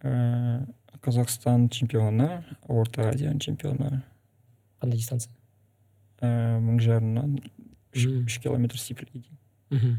Ә, 0.03 0.65
қазақстан 1.03 1.69
чемпионы 1.71 2.43
орта 2.67 3.09
азияның 3.11 3.39
чемпионы. 3.39 4.01
Қандай 4.81 4.97
дистанция? 4.97 5.31
Ә, 6.21 6.59
мың 6.59 6.79
жарымнан 6.81 7.37
үш 7.93 8.39
километр 8.41 8.79
стипльге 8.79 9.19
дейін 9.21 9.37
мхм 9.69 9.93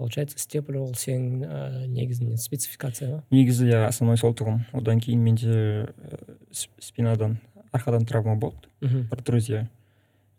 получается 0.00 0.38
степль 0.40 0.76
ол 0.80 0.94
сенің 0.96 1.44
ә, 1.44 1.86
негізінен 1.86 2.38
спецификация 2.40 3.10
ма 3.10 3.22
негізі 3.30 3.68
иә 3.68 3.84
основной 3.86 4.16
сол 4.20 4.32
тұғын 4.34 4.64
одан 4.72 5.00
кейін 5.04 5.20
менде 5.22 5.52
ә, 5.86 6.36
с- 6.50 6.68
спинадан 6.80 7.36
арқадан 7.72 8.06
травма 8.08 8.34
болды 8.36 8.68
мхм 8.80 9.06
протрузия 9.12 9.68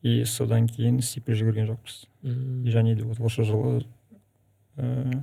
и 0.01 0.23
содан 0.25 0.65
кейін 0.67 0.99
стипль 1.01 1.37
жүгірген 1.37 1.69
жоқпыз 1.69 2.05
М, 2.23 2.63
и 2.65 2.69
және 2.73 2.95
де 2.95 3.03
вот 3.03 3.19
осы 3.21 3.43
жылы 3.43 3.83
ә, 4.77 5.21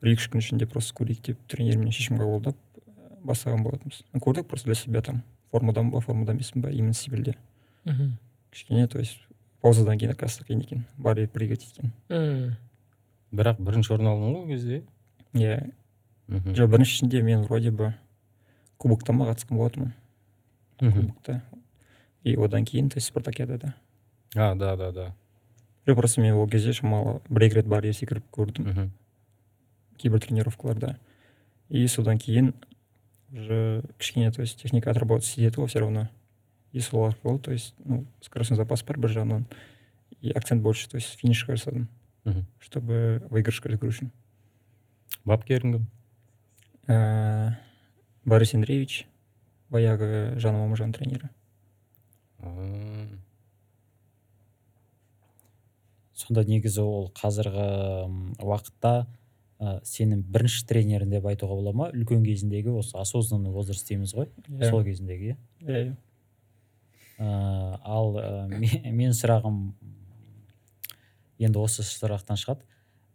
бір 0.00 0.12
екі 0.12 0.20
үш 0.22 0.28
күн 0.32 0.40
ішінде 0.44 0.66
просто 0.68 0.94
көрейік 0.98 1.22
деп 1.30 1.38
тренермен 1.48 1.92
шешім 1.92 2.18
қабылдап 2.20 2.56
бастаған 3.24 3.62
болатынбыз 3.64 4.02
көрдік 4.20 4.46
просто 4.48 4.68
для 4.68 4.74
себя 4.74 5.00
там. 5.02 5.22
Формадан 5.50 5.90
ба 5.90 6.00
формада 6.00 6.32
емеспін 6.34 6.62
ба 6.62 6.70
именно 6.70 6.92
стипльде 6.92 7.34
мхм 7.84 8.16
кішкене 8.52 8.86
то 8.88 8.98
есть 8.98 9.20
паузадан 9.62 9.98
кейін 9.98 10.12
оказывается 10.12 10.44
қиын 10.48 10.60
екен 10.64 10.84
бары 10.98 11.26
прыгать 11.28 11.62
еткен 11.64 11.92
М, 12.08 12.56
бірақ 13.34 13.60
бірінші 13.60 13.94
орын 13.96 14.12
алдың 14.12 14.30
ғой 14.30 14.40
ол 14.42 14.48
кезде. 14.48 14.82
Иә. 15.34 15.72
Мхм. 16.28 16.54
Жоқ 16.54 16.70
біріншісінде 16.76 17.22
мен 17.22 17.42
вроде 17.44 17.70
бы 17.70 17.94
кубокта 18.78 19.12
ма 19.12 19.26
қатысқан 19.28 19.58
болатынмын. 19.58 19.92
Кубокта. 20.78 21.42
И 22.22 22.36
одан 22.36 22.64
кейін 22.64 22.88
то 22.88 22.96
есть 22.98 23.08
спартакиадада 23.08 23.74
а 24.34 24.54
да 24.54 24.76
да 24.76 24.92
да. 24.92 25.14
Жоқ 25.86 25.96
просто 25.96 26.20
мен 26.20 26.34
ол 26.34 26.48
кезде 26.48 26.72
шамалы 26.72 27.20
бір 27.28 27.46
екі 27.46 27.60
рет 27.60 27.66
барьер 27.68 27.94
секіріп 27.94 28.24
көрдім. 28.32 28.68
Мхм. 28.68 28.90
Кейбір 29.98 30.20
тренировкаларда. 30.20 30.96
И 31.68 31.86
содан 31.88 32.18
кейін 32.18 32.54
уже 33.32 33.82
кішкене 33.98 34.32
то 34.32 34.42
есть 34.42 34.60
техника 34.60 34.90
отработать 34.90 35.38
етеді 35.38 35.60
ғой 35.60 35.66
все 35.68 35.80
равно. 35.80 36.08
И 36.72 36.80
сол 36.80 37.06
арқылы 37.10 37.38
то 37.38 37.52
есть 37.52 37.74
ну 37.84 38.06
скоростной 38.20 38.56
запас 38.56 38.82
бар 38.82 38.98
бір 38.98 39.10
жағынан. 39.10 39.44
И 40.20 40.30
акцент 40.30 40.62
больше 40.62 40.88
то 40.88 40.96
есть 40.96 41.18
финишқа 41.20 41.56
жасадым. 41.56 41.88
Мхм 42.24 42.44
чтобы 42.58 43.00
выигрышқа 43.30 43.72
жүгіру 43.72 43.92
үшін 43.92 44.10
бапкерің 45.28 45.76
кім 45.76 45.88
ә, 46.88 47.56
борис 48.24 48.54
андреевич 48.56 49.04
баяғы 49.70 50.38
жаным 50.40 50.64
мамажан 50.66 50.92
тренері 50.96 51.28
сонда 56.14 56.44
негізі 56.48 56.80
ол 56.84 57.10
қазіргі 57.16 57.66
уақытта 58.44 58.94
ә, 59.58 59.78
сенің 59.86 60.22
бірінші 60.32 60.64
тренерің 60.70 61.10
деп 61.12 61.26
айтуға 61.28 61.56
бола 61.58 61.72
ма? 61.76 61.88
Үлкен 61.94 62.24
кезіндегі 62.24 62.72
осы 62.78 62.96
осознанный 63.00 63.52
возраст 63.52 63.88
дейміз 63.88 64.14
ғой? 64.16 64.30
Иә. 64.48 64.70
сол 64.70 64.84
кезіндегі 64.86 65.32
иә? 65.32 65.36
Иә 65.64 65.80
иә. 65.82 65.96
Ә, 67.18 67.78
ал 67.82 68.16
ә, 68.18 68.46
ме- 68.48 68.80
менің 68.90 69.16
сұрағым 69.18 69.58
енді 71.38 71.58
осы 71.62 71.84
сұрақтан 71.86 72.38
шығады. 72.40 72.64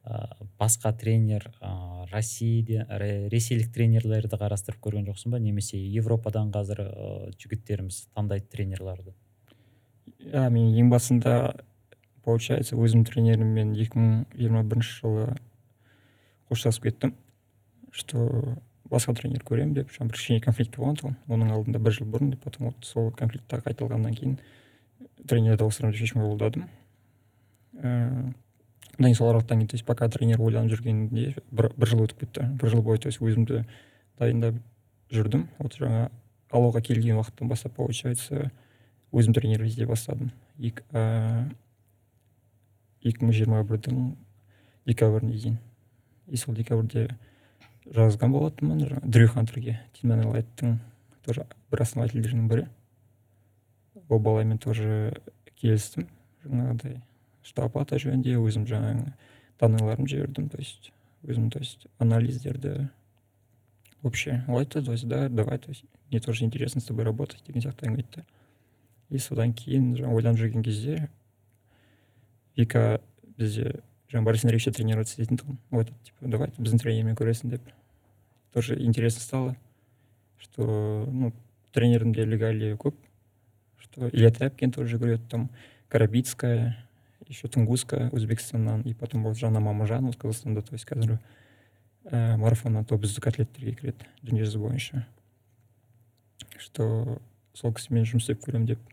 Ә, 0.04 0.28
басқа 0.60 0.94
тренер 0.98 1.50
ә, 1.60 2.06
россияде 2.12 2.86
ре- 2.88 3.30
ресейлік 3.30 3.72
тренерлерді 3.76 4.40
қарастырып 4.40 4.80
көрген 4.82 5.10
жоқсың 5.10 5.36
ба? 5.36 5.40
Немесе 5.44 5.78
европадан 5.78 6.54
қазір 6.56 6.86
ә, 6.86 7.32
жігіттеріміз 7.38 8.08
таңдайды 8.16 8.48
тренерларды? 8.50 9.14
Иә 10.20 10.48
мен 10.50 10.72
ең 10.80 10.90
басында 10.90 11.56
получается 12.24 12.80
өзім 12.80 13.04
тренеріммен 13.08 13.76
екі 13.76 14.00
мың 14.00 14.26
жиырма 14.36 14.64
бірінші 14.64 14.96
жылы 15.02 15.28
қоштасып 16.50 16.90
кеттім. 16.90 17.14
Что 17.92 18.58
басқа 18.90 19.16
тренер 19.18 19.44
көремін 19.46 19.74
деп 19.74 19.92
жаңағы 19.94 20.12
бір 20.12 20.18
кішкене 20.18 20.42
конфликт 20.42 20.76
болған 20.78 20.98
тұғын 21.00 21.16
оның 21.30 21.54
алдында 21.56 21.80
бір 21.82 21.96
жыл 21.98 22.08
бұрын 22.10 22.36
потом 22.42 22.70
вот 22.70 22.86
сол 22.86 23.12
конфликт 23.12 23.48
тағы 23.50 23.66
қайталағаннан 23.68 24.16
кейін 24.18 24.36
тренерді 25.30 25.66
ауыстырамын 25.66 25.94
деп 25.94 26.02
шешім 26.02 26.22
қабылдадым. 26.22 26.68
Ыыы 27.80 28.34
одан 29.00 29.14
кейін 29.14 29.16
сол 29.16 29.30
аралықтан 29.30 29.60
кейін 29.60 29.68
то 29.68 29.76
есть 29.76 29.86
пока 29.86 30.10
тренер 30.10 30.42
ойланып 30.42 30.74
жүргенде 30.74 31.36
бір, 31.52 31.72
бір 31.78 31.88
жыл 31.88 32.04
өтіп 32.04 32.26
кетті 32.26 32.50
бір 32.60 32.70
жыл 32.70 32.82
бойы 32.84 33.00
то 33.00 33.08
есть 33.08 33.22
өзімді 33.22 33.64
дайындап 34.20 34.56
жүрдім 35.10 35.48
вот 35.60 35.78
жаңа 35.80 36.10
алауға 36.52 36.82
келген 36.84 37.22
уақыттан 37.22 37.48
бастап 37.48 37.78
получается 37.78 38.52
өзім 39.12 39.34
тренер 39.34 39.64
іздей 39.64 39.88
бастадым 39.88 40.34
екі 40.60 40.84
екі 43.00 43.24
мың 43.24 43.34
жиырма 43.38 43.64
бірдің 43.64 44.16
декабріне 44.86 45.38
дейін 45.38 45.58
и 46.28 46.38
сол 46.38 46.56
декабрьде 46.56 47.08
жазған 47.88 48.36
болатынмын 48.36 48.84
жаңағы 48.84 49.14
дрю 49.16 49.32
хантерге 49.32 49.80
тиман 49.96 50.26
элайттың 50.28 50.80
тоже 51.26 51.48
бір 51.72 51.86
основательдерінің 51.88 52.50
бірі 52.52 52.68
ол 54.10 54.20
баламен 54.20 54.60
тоже 54.60 55.14
келістім 55.62 56.10
жаңағыдай 56.44 57.00
штаб 57.44 57.76
жөнінде 57.76 58.38
өзім 58.38 58.66
жаңағы 58.68 59.14
данныйларымды 59.60 60.10
жібердім. 60.16 60.50
То 60.50 60.58
есть 60.58 60.92
өзім 61.24 61.50
то 61.50 61.60
есть 61.60 61.88
анализдерді 62.00 62.90
вообще 64.02 64.44
айтты 64.48 64.84
то 64.84 64.92
есть 64.92 65.08
да 65.08 65.30
давай 65.30 65.58
то 65.58 65.70
есть 65.70 65.84
мне 66.10 66.20
тоже 66.20 66.46
интересно 66.46 66.82
с 66.82 66.86
тобой 66.86 67.04
работать 67.04 67.44
деген 67.46 67.62
сияқты 67.62 67.88
әңгіме 67.88 68.26
и 69.10 69.18
содан 69.18 69.54
кейін 69.54 69.96
жаңағы 69.98 70.16
ойланып 70.16 70.40
жүрген 70.40 70.64
кезде 70.64 71.10
вика 72.58 73.02
бізде 73.38 73.82
жаңағы 74.12 74.26
борис 74.26 74.46
андреевичте 74.46 74.72
тренироваться 74.72 75.18
ететін 75.18 75.42
тұғын 75.42 75.82
айтады 75.82 75.98
типа 76.06 76.32
давай 76.36 76.54
біздің 76.58 76.82
тренермен 76.82 77.18
көресің 77.18 77.56
деп. 77.56 77.62
Тоже 78.54 78.80
интересно 78.82 79.22
стало 79.22 79.56
что 80.40 81.08
ну 81.12 81.34
тренерінде 81.74 82.26
легалия 82.26 82.76
көп 82.76 82.96
что 83.78 84.10
илья 84.10 84.32
тряпкин 84.32 84.72
тоже 84.72 84.98
жүгіреді 84.98 85.28
там 85.30 85.50
карабицкая 85.88 86.78
еще 87.28 87.48
тунгуска 87.48 88.10
өзбекстаннан 88.14 88.82
и 88.82 88.94
потом 88.94 89.24
вот 89.24 89.38
жанна 89.38 89.60
мамажанова 89.60 90.14
қазақстанда 90.14 90.62
то 90.62 90.74
есть 90.74 90.88
қазір 90.88 91.20
ә, 92.06 92.38
марафоннан 92.38 92.86
топ 92.86 93.04
үздік 93.04 93.28
атлеттерге 93.28 93.74
кіреді 93.74 94.08
дүниежүзі 94.24 94.60
бойынша 94.60 95.06
что 96.58 97.20
сол 97.54 97.74
кісімен 97.74 98.08
жұмыс 98.08 98.28
істеп 98.30 98.44
көремін 98.46 98.74
деп 98.74 98.84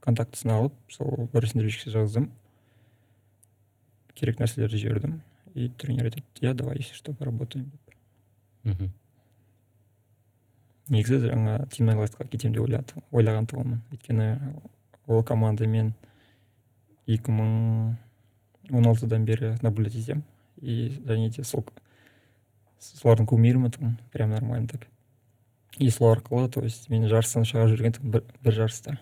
контактісін 0.00 0.56
алып 0.56 0.76
сол 0.92 1.28
борис 1.32 1.54
андреевичке 1.54 1.90
жаздым 1.90 2.30
керек 4.14 4.40
нәрселерді 4.40 4.80
жібердім 4.80 5.18
и 5.54 5.68
тренер 5.68 6.10
айтады 6.10 6.24
иә 6.40 6.54
давай 6.54 6.78
если 6.78 6.94
что 6.94 7.12
поработаем 7.12 7.70
деп 7.70 7.96
мхм 8.64 8.94
негізі 10.88 11.20
жаңа 11.26 11.58
тим 11.72 11.88
найлайтқа 11.90 12.26
кетемін 12.30 12.56
деп 12.56 12.66
ойлады 12.66 13.04
ойлаған 13.10 13.48
тұғынмын 13.50 13.80
өйткені 13.94 14.28
ол 15.10 15.24
командамен 15.26 15.92
екі 17.06 17.32
мың 17.32 17.96
он 18.72 18.86
алтыдан 18.86 19.24
бері 19.24 19.54
наблюдать 19.62 19.94
етемін 19.94 20.24
и 20.60 20.88
және 21.06 21.30
де 21.30 21.44
сол 21.44 21.64
солардың 22.80 23.28
кумирімін 23.30 23.72
тұғын 23.74 23.94
прям 24.12 24.30
нормально 24.30 24.68
так. 24.68 24.86
И 25.78 25.90
сол 25.90 26.12
арқылы 26.14 26.48
то 26.48 26.62
есть 26.62 26.88
мен 26.90 27.08
жарыстан 27.08 27.44
шығарып 27.44 27.76
жүрген 27.76 27.96
тұғын 27.98 28.10
бір, 28.10 28.24
бір 28.42 28.52
жарыста 28.52 28.98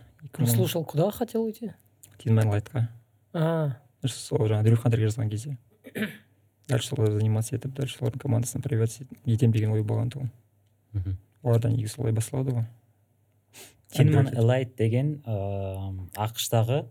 слушал 0.47 0.85
куда 0.85 1.11
хотел 1.11 1.45
уйти? 1.45 1.75
Тим 2.19 2.35
найлайтқа 2.35 2.89
а 3.33 3.77
сол 4.05 4.49
жаңағы 4.49 4.69
дрю 4.69 4.77
хантерге 4.77 5.09
жазған 5.09 5.31
кезде 5.31 5.57
дальше 6.69 6.89
солай 6.89 7.13
заниматься 7.13 7.57
етіп 7.57 7.75
дальше 7.75 7.99
солардың 7.99 8.21
командасына 8.25 8.63
привет 8.63 8.97
етемін 9.25 9.53
деген 9.53 9.75
ой 9.75 9.83
болған 9.83 10.11
тұғын 10.15 10.31
мхм 10.93 11.17
оларда 11.43 11.71
негізі 11.71 11.95
солай 11.97 12.13
басталады 12.17 12.57
ғой 12.57 12.67
тинман 13.95 14.31
элайт 14.35 14.77
деген 14.79 15.21
ыыы 15.27 16.09
ақштағы 16.17 16.85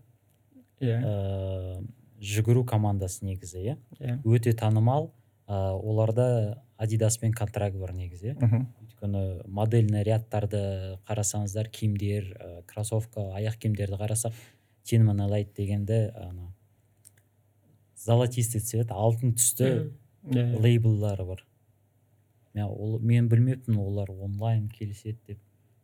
иә 0.84 0.98
ыыы 1.00 1.86
жүгіру 2.24 2.64
командасы 2.64 3.24
негізі 3.26 3.60
иә? 3.60 3.76
Иә 3.98 4.18
өте 4.24 4.52
танымал. 4.52 5.12
Ыыы 5.48 5.80
оларда 5.80 6.62
адидаспен 6.76 7.32
контракт 7.32 7.76
бар 7.76 7.92
негізі 7.94 8.32
иә? 8.32 8.36
Мхм. 8.40 8.66
Өйткені 8.84 9.24
модельный 9.46 10.04
рядтарды 10.04 10.98
қарасаңыздар 11.08 11.68
киімдер 11.68 12.30
ә, 12.34 12.62
кроссовка 12.66 13.30
аяқ 13.36 13.58
киімдерді 13.62 13.98
қарасақ 14.00 14.34
тинман 14.84 15.20
элайт 15.26 15.54
дегенді 15.56 16.10
ана 16.16 16.52
золотистый 17.96 18.60
цвет 18.60 18.90
алтын 18.92 19.34
түсті 19.36 19.92
лейблдары 20.24 21.24
бар. 21.24 21.44
Мен, 22.54 22.66
ол, 22.68 22.98
мен 23.00 23.28
білмеппін 23.28 23.78
олар 23.80 24.10
онлайн 24.10 24.68
келіседі 24.68 25.18
деп. 25.26 25.38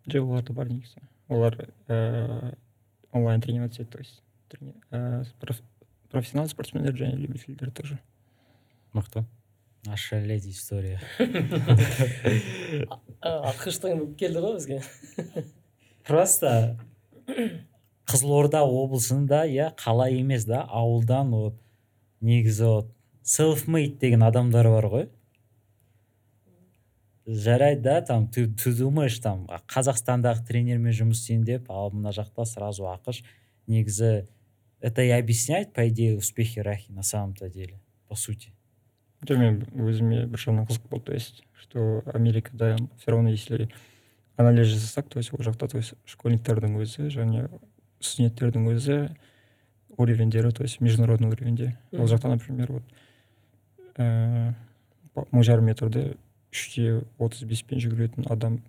Жоқ 0.06 0.26
оларда 0.26 0.52
бар 0.52 0.70
негізі. 0.70 1.02
Олар 1.28 1.56
ыыы 1.88 2.56
онлайн 3.12 3.40
тренироваться 3.40 3.82
етеді 3.82 3.92
то 3.92 3.98
есть. 3.98 4.22
Трени- 4.50 4.76
ә, 4.90 5.24
проф- 5.40 5.62
профессионалды 6.10 6.50
спортсмендер 6.52 6.94
және 6.94 7.16
любительдер 7.16 7.70
тоже. 7.70 7.98
Мықты 8.92 9.24
ошалеть 9.86 10.46
история. 10.46 11.00
Ақштан 13.22 14.14
келді 14.18 14.42
ғой 14.44 14.56
бізге 14.58 14.82
просто 16.06 16.76
қызылорда 18.10 18.60
облысында 18.66 19.44
иә 19.46 19.70
қала 19.78 20.08
емес 20.10 20.44
да 20.44 20.64
ауылдан 20.66 21.30
вот 21.30 21.56
негізі 22.20 22.64
вот 22.64 22.92
селф 23.22 23.66
мейд 23.68 23.98
деген 24.00 24.22
адамдар 24.26 24.66
бар 24.68 24.86
ғой. 24.90 25.08
Жарайды 27.26 27.82
да 27.82 28.00
там 28.02 28.26
ты, 28.26 28.48
ты 28.48 28.74
думаешь 28.74 29.18
там 29.20 29.46
а, 29.48 29.60
қазақстандағы 29.68 30.44
тренермен 30.48 30.90
жұмыс 30.92 31.20
істейін 31.22 31.44
деп 31.46 31.70
ал 31.70 31.92
мына 31.94 32.10
жақта 32.10 32.44
сразу 32.44 32.88
ақш 32.90 33.22
негізі 33.70 34.26
это 34.80 35.02
и 35.02 35.10
объясняет 35.10 35.72
по 35.72 35.88
идее 35.88 36.16
успехи 36.16 36.58
рахи 36.58 36.90
на 36.92 37.02
самом 37.02 37.34
то 37.34 37.48
деле 37.48 37.80
по 38.08 38.14
сути. 38.14 38.52
Жоқ 39.20 39.36
мен 39.36 39.58
өзіме 39.76 40.24
бір 40.32 40.40
жағынан 40.40 40.64
қызық 40.64 40.88
болды 40.88 41.04
то 41.04 41.12
есть 41.12 41.42
что 41.52 42.02
америкада 42.06 42.76
все 42.96 43.10
равно 43.10 43.28
если 43.28 43.68
анализ 44.36 44.68
жасасақ 44.68 45.10
то 45.10 45.18
есть 45.18 45.32
ол 45.34 45.44
жақта 45.44 45.68
то 45.68 45.76
есть 45.76 45.92
школьниктердің 46.06 46.80
өзі 46.80 47.10
және 47.12 47.50
студенттердің 48.00 48.70
өзі 48.72 49.10
уровеньдері 49.98 50.52
то 50.52 50.62
есть 50.62 50.80
международный 50.80 51.28
уровеньде 51.28 51.76
ол 51.92 52.08
жақта 52.08 52.28
например 52.32 52.72
вот 52.72 52.82
ыыы 53.98 54.54
мың 55.14 55.44
жарым 55.44 55.68
метрді 55.68 56.16
үште 56.48 57.02
отыз 57.18 57.44
беспен 57.44 57.80
жүгіретін 57.82 58.24
адам 58.30 58.62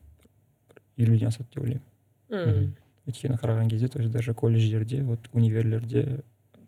елуден 0.98 1.32
асады 1.32 1.48
деп 1.54 1.64
ойлаймын. 1.64 2.76
өйткені 3.07 3.37
қараған 3.39 3.69
кезде 3.71 3.89
то 3.89 3.99
есть 4.01 4.11
даже 4.13 4.35
колледждерде 4.35 5.03
вот 5.03 5.29
универлерде 5.33 6.23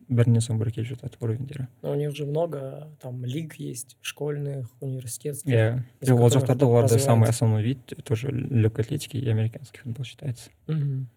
бірінен 0.08 0.40
соң 0.40 0.56
бірі 0.58 0.70
келіп 0.72 0.88
жатады 0.94 1.18
уровеньдері 1.20 1.66
Но 1.82 1.92
у 1.92 1.94
них 1.94 2.14
же 2.16 2.24
много 2.26 2.88
там 3.00 3.24
лиг 3.24 3.56
есть 3.60 3.96
школьных 4.00 4.68
университетских 4.80 5.52
иә 5.52 5.82
из 6.00 6.10
ол 6.10 6.16
которых 6.16 6.44
жақтарда 6.44 6.64
оларда 6.64 6.88
самый 6.98 7.28
развивается. 7.28 7.30
основной 7.30 7.62
вид 7.62 7.78
тоже 8.04 8.30
легкой 8.30 8.84
атлетики 8.84 9.16
и 9.18 9.28
американский 9.28 9.80
футбол 9.80 10.04
считается 10.04 10.50
Мгм. 10.66 11.08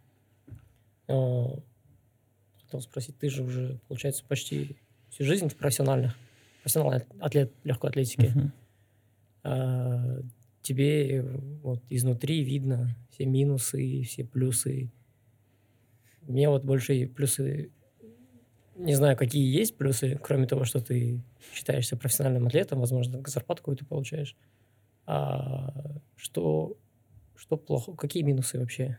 А, 1.08 1.60
Хотел 2.64 2.82
спросить, 2.82 3.18
ты 3.18 3.30
же 3.30 3.44
уже, 3.44 3.80
получается, 3.88 4.24
почти 4.28 4.78
всю 5.10 5.26
жизнь 5.26 5.50
в 5.50 5.56
профессиональных, 5.58 6.16
профессиональный 6.64 7.06
атлет 7.20 7.52
легкой 7.66 7.90
атлетики. 7.90 8.32
Мгм. 8.34 8.52
А, 9.44 10.20
тебе 10.62 11.22
вот 11.64 11.82
изнутри 11.90 12.44
видно 12.44 12.96
все 13.10 13.26
минусы, 13.26 14.04
все 14.04 14.24
плюсы. 14.24 14.90
Мне 16.27 16.49
вот 16.49 16.65
больше 16.65 17.07
плюсы, 17.07 17.71
не 18.75 18.95
знаю, 18.95 19.17
какие 19.17 19.45
есть 19.55 19.77
плюсы, 19.77 20.19
кроме 20.23 20.47
того, 20.47 20.65
что 20.65 20.81
ты 20.81 21.23
считаешься 21.53 21.97
профессиональным 21.97 22.47
атлетом, 22.47 22.81
возможно, 22.81 23.23
зарплату 23.27 23.63
какую-то 23.63 23.87
получаешь. 23.87 24.37
А 25.07 25.73
что, 26.17 26.77
что 27.37 27.57
плохо, 27.57 27.93
какие 27.95 28.23
минусы 28.23 28.59
вообще? 28.59 28.99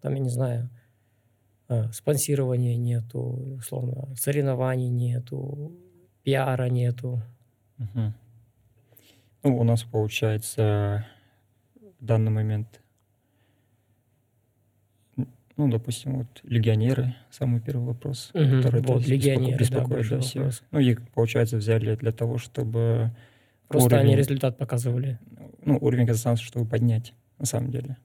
Там, 0.00 0.14
я 0.14 0.20
не 0.20 0.30
знаю, 0.30 0.70
а, 1.68 1.90
спонсирования 1.92 2.76
нету, 2.76 3.56
условно, 3.58 4.14
соревнований 4.16 4.88
нету, 4.88 5.72
пиара 6.22 6.68
нету. 6.68 7.22
Мгм. 7.78 8.14
Ну, 9.42 9.58
у 9.58 9.64
нас 9.64 9.82
получается 9.84 11.06
в 12.00 12.04
данный 12.04 12.30
момент, 12.30 12.80
ну, 15.56 15.68
допустим, 15.70 16.18
вот 16.18 16.40
легионеры, 16.42 17.14
самый 17.30 17.60
первый 17.60 17.86
вопрос, 17.86 18.30
Мгм, 18.34 18.58
который 18.62 18.80
вот, 18.82 18.86
то 18.86 18.94
есть, 18.98 19.08
беспоко- 19.08 19.14
легионеры, 19.14 19.52
да, 19.52 19.58
беспокоит 19.58 20.08
да, 20.08 20.16
вопрос. 20.18 20.62
Ну, 20.70 20.78
их, 20.80 21.08
получается, 21.10 21.56
взяли 21.56 21.94
для 21.96 22.12
того, 22.12 22.38
чтобы 22.38 23.10
Просто 23.68 23.96
они 23.96 24.10
Уровень. 24.12 24.18
результат 24.18 24.58
показывали. 24.58 25.18
ну, 25.64 25.76
уровень 25.80 26.06
казахстанцев, 26.06 26.46
чтобы 26.46 26.64
поднять, 26.68 27.12
на 27.40 27.46
самом 27.46 27.70
деле. 27.72 27.96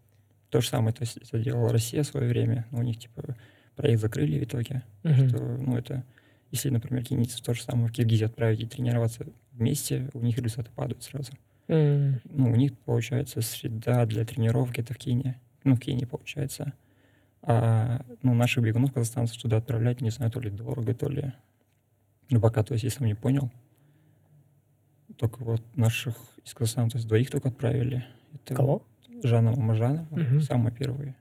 То 0.49 0.59
же 0.61 0.67
самое, 0.67 0.93
то 0.95 1.03
есть 1.03 1.17
это 1.17 1.37
делала 1.37 1.69
Россия 1.71 2.01
в 2.01 2.07
свое 2.07 2.27
время, 2.27 2.65
но 2.71 2.79
у 2.79 2.81
них 2.81 2.97
типа 2.97 3.35
проект 3.75 4.01
закрыли 4.01 4.39
в 4.39 4.43
итоге, 4.45 4.81
Мгм. 5.03 5.29
что, 5.29 5.37
ну, 5.59 5.77
это, 5.77 6.03
если, 6.49 6.69
например, 6.69 7.03
кенийцев 7.05 7.41
то 7.41 7.53
же 7.53 7.61
самое 7.61 7.87
в 7.87 7.91
Киргизию 7.91 8.25
отправить 8.27 8.61
и 8.61 8.65
тренироваться 8.65 9.27
вместе, 9.53 10.09
у 10.13 10.19
них 10.21 10.37
результаты 10.39 10.71
падают 10.75 11.03
сразу. 11.03 11.33
М, 11.67 12.19
Ну, 12.25 12.51
у 12.51 12.55
них, 12.55 12.75
получается, 12.79 13.41
среда 13.41 14.05
для 14.07 14.25
тренировки 14.25 14.81
это 14.81 14.93
в 14.95 14.97
Кении. 14.97 15.35
Ну, 15.63 15.75
в 15.75 15.79
Кении, 15.79 16.05
получается. 16.05 16.73
А, 17.43 18.01
ну, 18.21 18.33
наших 18.33 18.63
бегунов, 18.63 18.93
казахстанцев, 18.93 19.41
туда 19.41 19.57
отправлять, 19.57 20.01
не 20.01 20.09
знаю, 20.11 20.31
то 20.31 20.39
ли 20.39 20.49
дорого, 20.49 20.93
то 20.93 21.09
ли... 21.09 21.33
Ну, 22.29 22.39
пока, 22.39 22.63
то 22.63 22.73
есть, 22.73 22.83
если 22.83 23.03
не 23.05 23.15
понял. 23.15 23.51
Только 25.17 25.43
вот 25.43 25.61
наших 25.75 26.15
из 26.45 26.53
Казахстана, 26.53 26.89
то 26.89 26.97
есть, 26.97 27.07
двоих 27.07 27.29
только 27.31 27.49
отправили. 27.49 28.05
Это 28.33 28.55
Кого? 28.55 28.83
Жанна 29.23 29.51
Мамажанова, 29.51 30.07
Мгм. 30.11 30.41
самые 30.41 30.73
первые. 30.73 31.15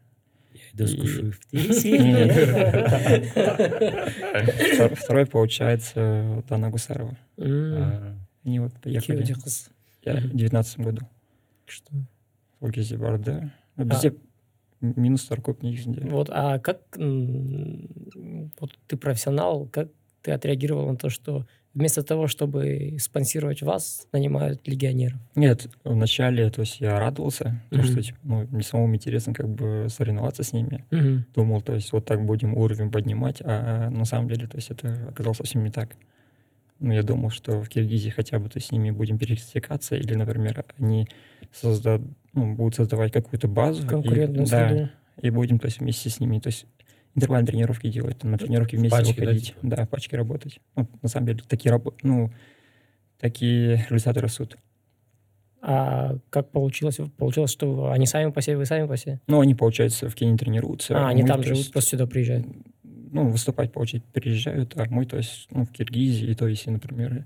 Я 0.52 0.84
иду 0.86 0.86
в 0.86 1.38
Втор- 4.74 4.94
Второй, 4.94 5.26
получается, 5.26 6.42
Дана 6.48 6.70
Гусарова. 6.70 7.16
М, 7.38 7.74
А, 7.82 8.16
Они 8.44 8.58
вот 8.60 8.72
поехали 8.74 9.24
я 10.02 10.14
в 10.16 10.34
девятнадцатом 10.34 10.84
году. 10.84 11.02
Что? 11.66 11.92
Сол 12.58 12.70
кезде 12.70 12.96
барды 12.96 13.50
Ну, 14.81 14.89
Бізде 14.89 15.01
минустар 15.01 15.41
көп 15.41 15.63
негізінде. 15.63 16.09
Вот, 16.11 16.29
а 16.29 16.59
как 16.59 16.79
м, 16.99 18.51
вот 18.59 18.77
ты 18.87 18.97
профессионал, 18.97 19.67
как 19.71 19.87
ты 20.21 20.31
отреагировал 20.31 20.87
на 20.87 20.95
то, 20.95 21.09
что 21.09 21.45
вместо 21.73 22.03
того, 22.03 22.27
чтобы 22.27 22.97
спонсировать 22.99 23.61
вас, 23.61 24.07
нанимают 24.13 24.67
легионеров? 24.67 25.19
Нет, 25.35 25.67
вначале, 25.83 26.49
то 26.49 26.61
есть 26.61 26.81
я 26.81 26.99
радовался, 26.99 27.61
то, 27.69 27.83
что 27.83 27.93
Мгм. 27.93 28.01
типа, 28.01 28.19
ну, 28.23 28.47
мне 28.51 28.63
самому 28.63 28.95
интересно 28.95 29.33
как 29.33 29.47
бы 29.47 29.87
соревноваться 29.89 30.43
с 30.43 30.53
ними. 30.53 30.85
Мгм. 30.91 31.25
Думал, 31.35 31.61
то 31.61 31.73
есть 31.73 31.93
вот 31.93 32.05
так 32.05 32.25
будем 32.25 32.53
уровень 32.57 32.91
поднимать, 32.91 33.41
а 33.45 33.89
на 33.89 34.05
самом 34.05 34.27
деле, 34.29 34.47
то 34.47 34.57
есть 34.57 34.71
это 34.71 35.07
оказалось 35.09 35.37
совсем 35.37 35.63
не 35.63 35.71
так. 35.71 35.95
Ну, 36.79 36.93
я 36.93 37.03
думал, 37.03 37.29
что 37.29 37.61
в 37.61 37.69
Киргизии 37.69 38.09
хотя 38.09 38.39
бы 38.39 38.49
то 38.49 38.57
есть, 38.57 38.67
с 38.67 38.71
ними 38.71 38.91
будем 38.91 39.17
пересекаться, 39.17 39.95
или, 39.95 40.15
например, 40.15 40.65
они 40.77 41.07
создад... 41.52 42.00
ну, 42.32 42.54
будут 42.54 42.74
создавать 42.76 43.12
какую-то 43.12 43.48
базу. 43.48 43.84
и- 43.84 43.86
Конкурентную 43.86 44.46
да, 44.46 44.68
среду. 44.68 44.88
и 45.20 45.30
будем, 45.30 45.58
то 45.58 45.66
есть, 45.66 45.80
вместе 45.80 46.08
с 46.10 46.20
ними, 46.20 46.38
то 46.38 46.48
есть 46.48 46.66
интервальные 47.14 47.48
тренировки 47.48 47.88
делать, 47.90 48.18
там, 48.18 48.30
на 48.30 48.38
тренировки 48.38 48.76
вместе 48.76 48.96
пачке, 48.96 49.14
да, 49.14 49.20
выходить, 49.20 49.46
типа? 49.48 49.58
да, 49.62 49.86
пачки 49.86 50.14
работать. 50.14 50.60
Ну, 50.76 50.88
на 51.02 51.08
самом 51.08 51.26
деле, 51.26 51.40
такие, 51.48 51.74
рабо- 51.74 51.94
ну, 52.02 52.30
такие 53.18 53.86
результаты 53.90 54.20
растут. 54.20 54.56
А 55.62 56.16
как 56.30 56.50
получилось? 56.52 56.98
Получилось, 57.18 57.50
что 57.50 57.90
они 57.90 58.06
сами 58.06 58.30
по 58.30 58.40
себе, 58.40 58.56
вы 58.56 58.64
сами 58.64 58.86
по 58.86 58.96
себе? 58.96 59.20
Ну, 59.26 59.40
они, 59.40 59.54
получается, 59.54 60.08
в 60.08 60.14
Кении 60.14 60.36
тренируются. 60.36 60.96
А, 60.96 61.08
они 61.08 61.22
мы, 61.22 61.28
там 61.28 61.42
живут, 61.42 61.58
есть, 61.58 61.72
просто 61.72 61.90
сюда 61.90 62.06
приезжают. 62.06 62.46
Ну, 62.82 63.28
выступать, 63.28 63.72
получается, 63.72 64.08
приезжают, 64.12 64.74
а 64.78 64.86
мы, 64.88 65.04
то 65.04 65.16
есть, 65.16 65.48
ну, 65.50 65.64
в 65.64 65.70
Киргизии, 65.72 66.28
и 66.30 66.34
то 66.34 66.46
есть, 66.46 66.66
например, 66.66 67.24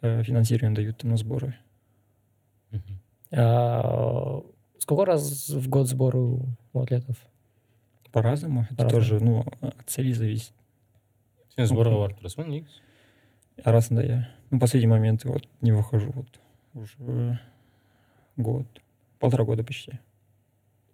э, 0.00 0.22
финансирование 0.24 0.74
дают 0.74 0.96
там 0.98 1.10
на 1.10 1.16
сборы. 1.16 1.54
мгм. 2.70 3.00
А, 3.31 4.41
сколько 4.79 5.05
раз 5.05 5.49
в 5.49 5.69
год 5.69 5.87
сборы 5.87 6.19
у 6.19 6.45
у 6.73 6.79
атлетов? 6.81 7.17
По-разному. 8.11 8.61
Это 8.69 8.75
По-разному. 8.75 9.01
тоже, 9.01 9.19
ну, 9.23 9.45
от 9.61 9.89
цели 9.89 10.11
зависит. 10.13 10.53
сен 11.55 11.65
сборға 11.69 11.97
барып 12.01 12.17
тұрасың 12.21 12.43
ба 12.43 12.49
негізі 12.49 12.81
А 13.63 13.71
раз, 13.71 13.89
да, 13.89 14.01
я, 14.01 14.29
ну, 14.49 14.59
последний 14.59 14.87
момент, 14.87 15.23
вот, 15.25 15.47
не 15.61 15.71
выхожу, 15.71 16.11
вот, 16.15 16.39
уже 16.73 17.39
год, 18.37 18.65
полтора 19.19 19.43
года 19.45 19.63
почти. 19.63 19.99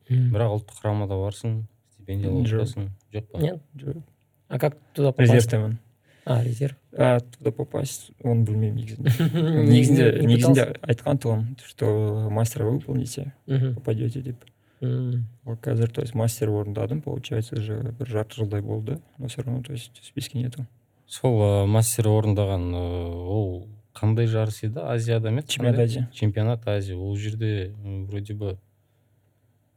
бірақ 0.09 0.51
ұлттық 0.59 0.81
құрамада 0.81 1.15
барсың 1.15 1.63
стипендия 1.93 2.29
алып 2.31 2.47
Жоқ. 2.47 2.63
отырасың 2.65 2.89
жоқ 3.13 3.25
па 3.31 3.39
Нет? 3.39 3.61
Уже 3.75 4.03
А 4.49 4.59
как 4.59 4.77
туда 4.93 5.11
попасть? 5.11 5.31
Резервтемін. 5.33 5.77
А, 6.26 6.42
резерв. 6.42 6.74
А 6.96 7.20
туда 7.20 7.50
попасть, 7.50 8.10
он 8.22 8.44
білмеймін 8.44 8.76
негізінде. 8.80 9.10
Не- 9.34 9.64
негізінде 9.64 10.12
не 10.12 10.26
негізінде 10.26 10.64
айтқан 10.82 11.18
тұғын, 11.20 11.44
что 11.66 12.28
мастер 12.30 12.64
вы 12.64 12.78
выполните, 12.78 13.32
попадете 13.74 14.22
деп. 14.22 14.36
М. 14.82 15.26
Ал 15.46 15.56
қазір 15.56 15.88
то 15.88 16.00
есть 16.02 16.14
мастер 16.14 16.50
орындадым 16.50 17.00
получается 17.00 17.56
уже 17.56 17.94
бір 17.98 18.08
жарты 18.08 18.36
жылдай 18.36 18.60
болды 18.60 18.98
но 19.18 19.28
все 19.28 19.42
равно 19.42 19.62
то 19.62 19.72
есть 19.72 19.98
в 20.00 20.04
списке 20.04 20.38
нету 20.38 20.66
сол 21.06 21.66
мастер 21.66 22.08
орындаған 22.08 22.74
ол 22.74 23.68
қандай 23.94 24.26
жарыс 24.26 24.62
еді 24.64 24.80
азияда 24.82 25.30
ма 25.30 25.40
еді? 25.40 25.48
чемпионат 25.48 25.78
азия 25.78 26.10
чемпионат 26.12 26.68
азия 26.68 26.96
ол 26.96 27.16
жерде 27.16 27.72
вроде 27.84 28.34
бы 28.34 28.58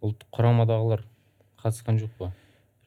ұлттық 0.01 0.27
құрамадағылар 0.33 1.05
қатысқан 1.63 2.01
жоқ 2.01 2.11
па 2.17 2.33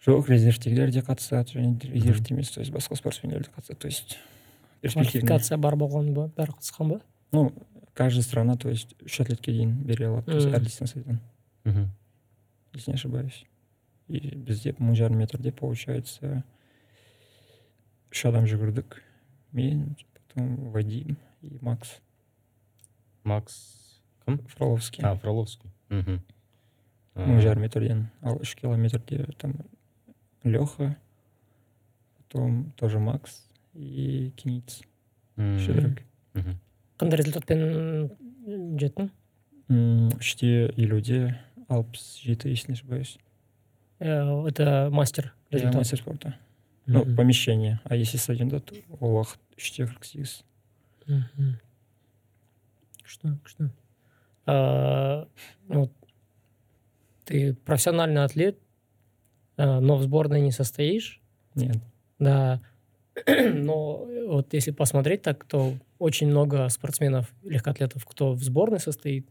жоқ 0.06 0.28
резервтегілер 0.28 0.90
де 0.90 1.00
қатысады 1.00 1.58
және 1.58 1.78
резервте 1.92 2.34
емес 2.34 2.50
то 2.50 2.60
есть 2.60 2.72
басқа 2.72 2.96
спортсмендер 2.96 3.44
де 3.44 3.50
қатысады. 3.50 3.78
То 3.78 3.88
есть 3.88 4.18
квалификация 4.82 5.58
бар 5.58 5.76
болған 5.76 6.14
ба? 6.14 6.30
Бәрі 6.36 6.56
қатысқан 6.56 6.88
ба? 6.88 7.00
Ну 7.32 7.52
каждая 7.94 8.22
страна 8.22 8.56
то 8.56 8.68
есть 8.70 8.94
үш 9.04 9.20
атлетке 9.20 9.52
дейін 9.52 9.82
бере 9.84 10.08
алады 10.08 10.32
то 10.32 10.36
есть 10.36 10.48
әр 10.48 10.60
дистанциядан 10.64 11.20
мхм 11.64 11.90
если 12.72 12.90
не 12.92 12.94
ошибаюсь. 12.94 13.44
И 14.08 14.34
бізде 14.34 14.72
мың 14.78 14.94
жарым 14.94 15.18
метрде 15.18 15.52
получается 15.52 16.44
үш 18.10 18.24
адам 18.26 18.46
жүгірдік. 18.46 19.02
Мен 19.52 19.96
потом 20.14 20.70
вадим 20.70 21.16
и 21.42 21.58
макс. 21.60 22.00
Макс 23.24 24.00
кім? 24.24 24.38
Фроловский. 24.48 25.04
А 25.04 25.14
фроловский. 25.16 25.70
Мхм 25.90 26.20
мың 27.14 27.40
жарым 27.42 27.62
метрден. 27.62 28.08
Ал 28.22 28.40
үш 28.40 28.54
километрде 28.56 29.26
там 29.38 29.54
леха 30.43 30.97
потом 32.17 32.71
тоже 32.77 32.99
макс 32.99 33.47
и 33.73 34.31
кениц 34.35 34.81
шедрак 35.37 36.01
мхм 36.33 36.55
қандай 36.99 37.17
результатпен 37.17 38.09
жеттің 38.79 39.09
М, 39.67 40.09
үште 40.19 40.69
елуде 40.77 41.39
алпыс 41.67 42.19
жеті 42.23 42.49
если 42.49 42.71
не 42.71 42.75
ошибаюсь 42.75 43.17
Э, 43.99 44.45
это 44.47 44.89
мастер 44.91 45.33
Я 45.49 45.57
результат. 45.57 45.75
мастер 45.75 45.97
спорта 45.99 46.35
ну 46.85 47.03
Мгм. 47.05 47.15
помещение 47.15 47.79
а 47.85 47.95
если 47.95 48.17
стадионда 48.17 48.59
то 48.59 48.75
ол 48.99 49.15
уақыт 49.17 49.39
үште 49.57 49.83
қырық 49.85 50.03
сегіз 50.03 50.43
Мгм. 51.07 51.59
Что, 53.03 53.37
что? 53.45 53.69
А, 54.47 55.27
вот 55.67 55.91
ты 57.25 57.53
профессиональный 57.53 58.23
атлет, 58.23 58.57
а, 58.57 58.61
но 59.80 59.96
в 59.96 60.02
сборной 60.02 60.40
не 60.40 60.52
состоишь, 60.52 61.20
нет 61.54 61.76
да. 62.18 62.60
Но 63.54 64.06
вот 64.28 64.52
если 64.54 64.70
посмотреть 64.70 65.22
так, 65.22 65.44
то 65.44 65.74
очень 65.98 66.28
много 66.28 66.68
спортсменов, 66.68 67.32
легкоатлетов, 67.42 68.04
кто 68.06 68.32
в 68.32 68.42
сборной 68.42 68.78
состоит, 68.78 69.26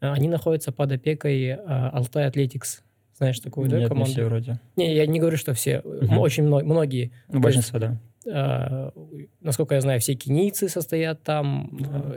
а, 0.00 0.12
они 0.12 0.28
находятся 0.28 0.70
под 0.72 0.92
опекой 0.92 1.54
Алтай 1.54 2.26
Атлетикс. 2.26 2.82
Знаешь 3.16 3.40
такую, 3.40 3.68
да, 3.68 3.76
нет 3.78 3.84
не 3.84 3.88
команду? 3.88 4.12
все 4.12 4.24
вроде 4.24 4.60
Не, 4.76 4.94
я 4.94 5.06
не 5.06 5.20
говорю, 5.20 5.36
что 5.36 5.52
все. 5.54 5.82
Мгм. 5.84 6.18
Очень 6.18 6.44
мно- 6.44 6.64
многие. 6.64 7.12
ну 7.28 7.32
То 7.32 7.36
есть 7.38 7.42
большинство 7.42 7.78
да 7.78 7.98
а, 8.30 8.92
насколько 9.40 9.74
я 9.74 9.80
знаю, 9.80 10.00
все 10.00 10.14
кенийцы 10.14 10.68
состоят 10.68 11.22
там, 11.22 11.70
Да. 11.80 11.88
а, 11.92 12.14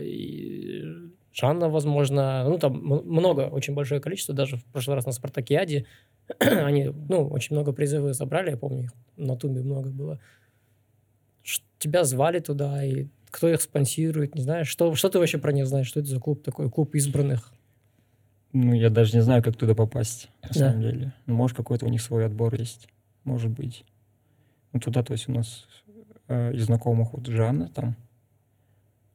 и 1.38 1.40
Жанна, 1.40 1.70
возможно, 1.70 2.44
ну 2.48 2.58
там 2.58 2.74
много, 2.84 3.42
очень 3.42 3.74
большое 3.74 4.02
количество, 4.02 4.34
даже 4.34 4.58
в 4.58 4.66
прошлый 4.66 4.96
раз 4.96 5.06
на 5.06 5.12
Спартакиаде 5.12 5.86
они, 6.40 6.86
ну, 7.10 7.28
очень 7.28 7.56
много 7.56 7.72
призывы 7.74 8.14
забрали, 8.14 8.52
я 8.52 8.58
помню, 8.58 8.84
их 8.86 8.94
на 9.16 9.36
Тумбе 9.38 9.62
много 9.62 9.90
было. 9.90 10.20
Тебя 11.80 12.04
звали 12.04 12.40
туда, 12.40 12.84
и 12.84 13.08
кто 13.30 13.48
их 13.50 13.62
спонсирует, 13.62 14.36
не 14.36 14.42
знаешь, 14.42 14.68
что, 14.68 14.96
что 14.96 15.10
ты 15.10 15.20
вообще 15.20 15.38
про 15.38 15.52
них 15.52 15.68
знаешь, 15.68 15.88
что 15.88 16.00
это 16.00 16.10
за 16.10 16.20
клуб 16.20 16.44
такой, 16.44 16.70
клуб 16.70 16.96
избранных? 16.96 17.54
ну 18.54 18.74
я 18.74 18.90
даже 18.90 19.14
не 19.16 19.22
знаю 19.22 19.44
как 19.44 19.56
туда 19.58 19.76
попасть 19.76 20.30
на 20.42 20.50
Да. 20.50 20.54
самом 20.72 20.82
деле 20.82 21.14
ну 21.26 21.36
может 21.36 21.56
какой-то 21.56 21.86
у 21.86 21.90
них 21.90 22.02
свой 22.02 22.26
отбор 22.26 22.56
есть 22.56 22.88
может 23.26 23.52
быть 23.52 23.84
ну 24.72 24.80
туда 24.80 25.04
то 25.04 25.12
есть 25.12 25.28
у 25.28 25.34
нас 25.34 25.68
э, 26.30 26.54
из 26.54 26.64
знакомых 26.66 27.12
вот 27.14 27.28
Жанна 27.28 27.68
там 27.68 27.96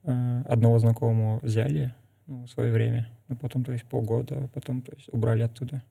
э, 0.04 0.42
одного 0.46 0.78
знакомого 0.78 1.40
взяли 1.42 1.94
ну, 2.26 2.44
в 2.44 2.50
свое 2.50 2.72
время. 2.72 3.08
Но 3.28 3.36
потом 3.36 3.64
то 3.64 3.72
есть 3.72 3.84
полгода 3.84 4.44
а 4.44 4.48
потом 4.48 4.82
то 4.82 4.92
есть 4.94 5.08
убрали 5.12 5.42
оттуда. 5.42 5.82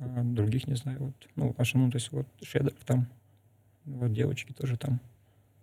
А 0.00 0.22
других 0.22 0.66
не 0.68 0.74
знаю. 0.76 0.98
Вот 1.00 1.14
ну 1.36 1.52
в 1.52 1.60
основном 1.60 1.90
то 1.90 1.96
есть 1.96 2.12
вот 2.12 2.26
Шедрак 2.42 2.74
там 2.84 3.08
вот 3.84 4.12
девочки 4.12 4.52
тоже 4.52 4.76
там. 4.76 5.00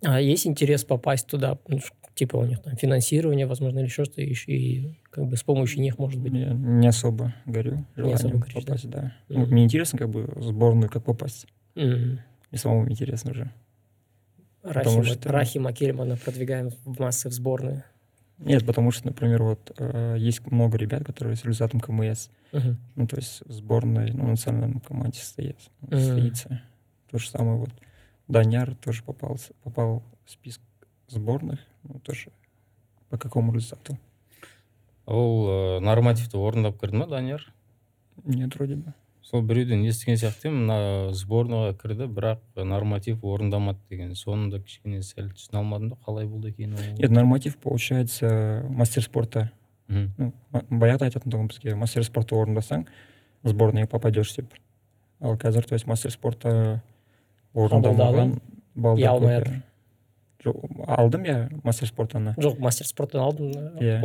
А 0.02 0.20
есть 0.20 0.46
интерес 0.46 0.84
попасть 0.84 1.26
туда, 1.26 1.58
ну, 1.68 1.78
типа 2.14 2.36
у 2.36 2.44
них 2.44 2.60
там 2.60 2.76
финансирование, 2.76 3.46
возможно, 3.46 3.78
или 3.78 3.86
еще 3.86 4.04
что-то, 4.04 4.20
и, 4.20 4.34
ш- 4.34 4.52
и 4.52 4.94
как 5.10 5.26
бы 5.26 5.36
с 5.38 5.42
помощью 5.42 5.80
них, 5.80 5.98
может 5.98 6.20
быть, 6.20 6.34
я 6.34 6.52
не 6.52 6.86
особо 6.86 7.34
горю 7.46 7.86
желанием 7.96 8.14
особо 8.16 8.38
горишь, 8.38 8.52
да? 8.54 8.60
попасть 8.60 8.90
да, 8.90 9.12
Ну, 9.30 9.40
Мгм. 9.40 9.50
мне 9.52 9.64
интересно 9.64 9.98
как 9.98 10.10
бы 10.10 10.24
в 10.34 10.42
сборную 10.42 10.90
как 10.90 11.02
попасть. 11.04 11.46
Мгм. 11.74 12.20
и 12.50 12.56
самому 12.58 12.90
интересно 12.90 13.30
уже. 13.30 13.50
Рахима, 14.62 15.04
что- 15.04 15.32
Рахима 15.32 15.72
Кельмана 15.72 16.16
продвигаем 16.16 16.70
в 16.84 17.00
массы 17.00 17.28
в 17.30 17.32
сборную. 17.32 17.82
Нет, 18.37 18.65
потому 18.65 18.91
что, 18.91 19.07
например, 19.07 19.43
вот 19.43 19.71
э, 19.77 20.15
есть 20.17 20.45
много 20.51 20.77
ребят, 20.77 21.03
которые 21.05 21.35
с 21.35 21.45
результатом 21.45 21.79
КМС, 21.79 22.29
Мгм. 22.51 22.77
ну, 22.95 23.07
то 23.07 23.17
есть 23.17 23.41
в 23.45 23.51
сборной, 23.51 24.11
ну, 24.13 24.27
национальной 24.27 24.79
команде 24.81 25.19
состоит, 25.19 25.57
Мгм. 25.81 25.99
состоится. 25.99 26.61
То 27.11 27.17
же 27.19 27.29
самое 27.29 27.57
вот 27.57 27.69
Даняр 28.27 28.75
тоже 28.75 29.03
попал, 29.03 29.37
с- 29.37 29.51
попал 29.63 30.01
в 30.25 30.31
список 30.31 30.63
сборных, 31.07 31.59
ну, 31.83 31.99
тоже 31.99 32.31
по 33.09 33.17
какому 33.17 33.53
результату? 33.53 33.97
ол 35.05 35.47
ә, 35.49 35.79
нормативті 35.79 36.37
орындап 36.37 36.79
кірді 36.81 36.97
ма 36.97 37.05
данияр 37.05 37.53
Нет, 38.25 38.55
вроде 38.55 38.75
бы. 38.75 38.93
сол 39.26 39.42
біреуден 39.42 39.82
естіген 39.88 40.16
сияқты 40.20 40.46
едім 40.48 40.60
мына 40.66 40.76
сборныйға 41.18 41.72
кірді 41.80 42.06
бірақ 42.14 42.38
норматив 42.64 43.24
орындамады 43.26 43.80
деген 43.90 44.14
соны 44.14 44.50
да 44.52 44.60
кішкене 44.62 45.02
сәл 45.02 45.32
түсіне 45.34 45.58
алмадым 45.60 45.88
да 45.90 45.96
қалай 46.06 46.26
болды 46.30 46.52
екен 46.54 46.74
ол 46.78 46.84
Нет, 46.98 47.10
норматив 47.10 47.56
получается 47.58 48.64
мастер 48.70 49.02
спорта. 49.02 49.50
Ну, 49.88 50.32
баяғыда 50.70 51.08
айтатын 51.10 51.32
тұғын 51.32 51.48
бізге 51.50 51.74
мастер 51.78 52.04
спорта 52.06 52.36
орындасаң 52.38 52.86
сборныйға 53.46 53.86
попадешь 53.90 54.34
деп. 54.36 54.54
Ал 55.20 55.34
қазір 55.36 55.66
то 55.66 55.74
есть 55.74 55.86
мастер 55.86 56.10
спорта 56.14 56.82
орындамаған 57.54 58.36
балдар 58.74 59.08
алмай 59.10 59.38
жатыр. 59.40 59.52
иә. 59.52 59.62
Жоқ, 60.44 60.56
алдым 60.86 61.24
я 61.24 61.48
мастер 61.64 61.88
спортаны 61.88 62.34
жоқ 62.38 62.58
мастер 62.60 62.86
спорттан 62.86 63.22
алдым 63.22 63.50
Иә. 63.80 64.00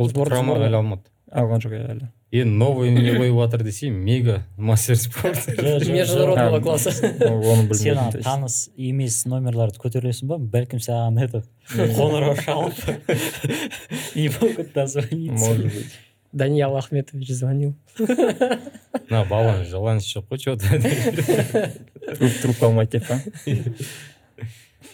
әлі 0.66 0.78
алмады 0.80 1.02
алған 1.30 1.60
жоқ 1.62 1.74
иә 1.76 1.82
әлі 1.92 2.08
енді 2.32 2.56
новый 2.56 2.90
не 2.90 3.12
қойып 3.12 3.36
жатыр 3.36 3.62
десе 3.66 3.90
мега 3.90 4.46
мастер 4.56 4.96
спорт 4.96 5.36
Жо- 5.36 5.54
жо- 5.54 5.80
жо- 5.84 5.92
международного 5.92 6.60
класса 6.64 6.90
оны 6.90 7.74
сен 7.74 7.96
білмедім 7.98 8.22
таныс 8.24 8.70
емес 8.76 9.24
номерларды 9.28 9.76
көтересің 9.82 10.30
ба? 10.30 10.38
Бәлкім 10.38 10.80
саған 10.80 11.20
этот 11.26 11.44
қоңырау 11.76 12.34
шалып 12.40 12.72
не 14.16 14.28
могут 14.40 14.72
дозвониться 14.72 15.46
может 15.46 15.64
быть. 15.66 15.92
Даниал 16.32 16.76
ахметович 16.78 17.28
звонил. 17.36 17.74
Мына 18.00 19.26
баланың 19.28 19.66
желаниесі 19.68 20.16
жоқ 20.16 20.30
қой 20.32 20.38
че 20.40 20.56
то 20.56 22.28
трубка 22.40 22.66
алмайды 22.66 22.98
деп 22.98 23.06
па 23.08 23.20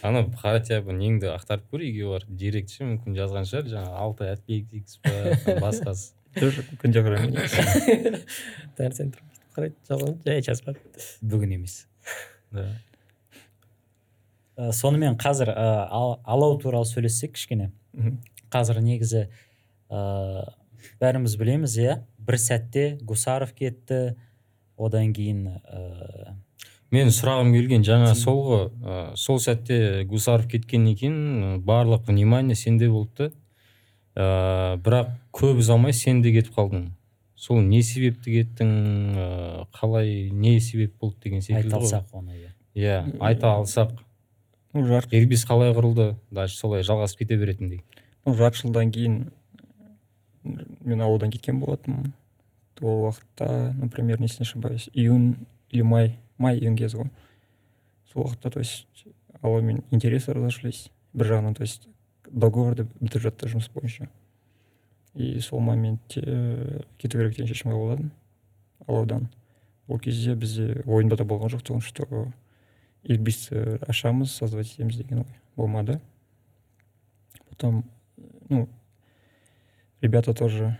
ана 0.03 0.25
хотя 0.41 0.81
бы 0.81 0.91
неңді 0.91 1.31
ақтарып 1.31 1.63
көр 1.71 1.81
үйге 1.87 2.05
барып 2.11 2.29
директ 2.35 2.69
ше 2.75 2.83
мүмкін 2.83 3.15
жазған 3.15 3.47
шығар 3.47 3.71
жаңағы 3.71 3.95
алтай 4.03 4.35
әтпеков 4.35 4.99
па 5.03 5.55
басқасы. 5.63 6.11
Тоже 6.37 6.63
күнде 6.81 7.01
таңертең 8.77 9.13
тұрып 9.15 9.29
қарайды 9.55 10.13
жай 10.25 10.43
жазбады 10.45 10.79
бүгін 11.21 11.55
емес. 11.57 11.81
Да. 12.53 12.67
Ә, 14.59 14.71
сонымен 14.75 15.17
қазір 15.19 15.51
ә, 15.53 15.87
ал- 15.89 16.19
алау 16.25 16.57
туралы 16.61 16.87
сөйлессек 16.87 17.35
кішкене. 17.37 17.71
Қазір 18.51 18.81
негізі 18.83 19.27
ә, 19.89 20.45
бәріміз 21.01 21.37
білеміз 21.39 21.77
иә? 21.79 21.99
Бір 22.19 22.39
сәтте 22.41 22.97
гусаров 23.01 23.53
кетті. 23.57 24.15
Одан 24.79 25.13
кейін 25.15 25.59
ә, 25.59 26.35
менің 26.91 27.11
сұрағым 27.13 27.53
келген 27.55 27.83
жаңа 27.87 28.13
сол 28.15 28.41
ғой. 28.47 28.65
Ә, 28.83 28.99
сол 29.19 29.39
сәтте 29.43 30.05
гусаров 30.09 30.47
кеткеннен 30.51 30.95
кейін 30.99 31.61
барлық 31.67 32.07
внимание 32.07 32.55
сенде 32.55 32.89
болды 32.89 33.29
да 33.29 33.35
ә, 34.19 34.75
бірақ 34.83 35.15
көп 35.31 35.63
ұзамай 35.63 35.95
сен 35.95 36.21
де 36.25 36.33
кетіп 36.35 36.59
қалдың. 36.59 36.89
Сол 37.39 37.63
не 37.63 37.79
себепті 37.87 38.35
кеттің 38.35 38.75
ә, 39.15 39.29
қалай 39.79 40.29
не 40.35 40.59
себеп 40.59 40.97
болды 40.99 41.23
деген 41.23 41.41
секілді 41.45 41.71
айта 41.71 41.79
алсақ 41.79 42.19
оны 42.19 42.35
иә. 42.35 42.53
Иә 42.75 42.99
айта 43.23 43.55
алсақ. 43.55 43.95
Ну 44.73 44.83
жарты 44.85 45.17
эрбис 45.17 45.47
қалай 45.47 45.71
құрылды 45.73 46.11
дальше 46.29 46.59
солай 46.59 46.83
жалғасып 46.83 47.23
кете 47.23 47.39
беретіндей 47.39 47.83
ну 48.29 48.35
жарты 48.37 48.63
жылдан 48.63 48.91
кейін 48.93 49.31
мен 50.43 51.01
ауылдан 51.01 51.31
кеткен 51.31 51.59
болатынмын. 51.59 52.13
Ол 52.81 53.09
уақытта 53.09 53.73
например 53.75 54.21
если 54.21 54.43
не 54.43 54.47
ошибаюсь 54.47 54.89
июнь 54.93 55.35
или 55.69 55.81
май 55.81 56.17
май 56.37 56.57
июнь 56.57 56.77
кезі 56.77 56.97
ғой. 56.97 57.09
Сол 58.13 58.23
уақытта 58.23 58.51
то 58.51 58.59
есть 58.59 58.87
ауылмен 59.41 59.83
интересы 59.91 60.33
разошлись. 60.33 60.89
Бір 61.13 61.33
жағынан 61.33 61.55
то 61.55 61.63
есть 61.63 61.87
договорды 62.30 62.86
бітіріп 63.00 63.28
жатты 63.28 63.48
жұмыс 63.52 63.70
бойынша 63.74 64.08
и 65.14 65.38
сол 65.40 65.60
моментте 65.60 66.20
э, 66.24 66.82
кету 66.98 67.18
керек 67.18 67.36
деген 67.36 67.48
шешім 67.48 67.72
қабылдадым 67.72 68.10
алаудан 68.86 69.28
ол 69.86 69.98
кезде 69.98 70.34
бізде 70.34 70.82
ойымда 70.86 71.16
да 71.20 71.24
болған 71.24 71.52
жоқ 71.54 71.62
тұғын 71.68 71.84
что 71.84 72.32
ирбисті 73.04 73.78
ашамыз 73.86 74.32
создавать 74.32 74.72
етеміз 74.72 74.96
деген 74.96 75.20
ой 75.20 75.26
болмады 75.56 76.00
потом 77.50 77.84
ну 78.48 78.68
ребята 80.00 80.34
тоже 80.34 80.78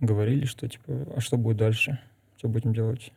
говорили 0.00 0.46
что 0.46 0.68
типа 0.68 1.06
а 1.16 1.20
что 1.20 1.36
будет 1.36 1.58
дальше 1.58 1.98
что 2.38 2.48
будем 2.48 2.72
делать 2.72 3.12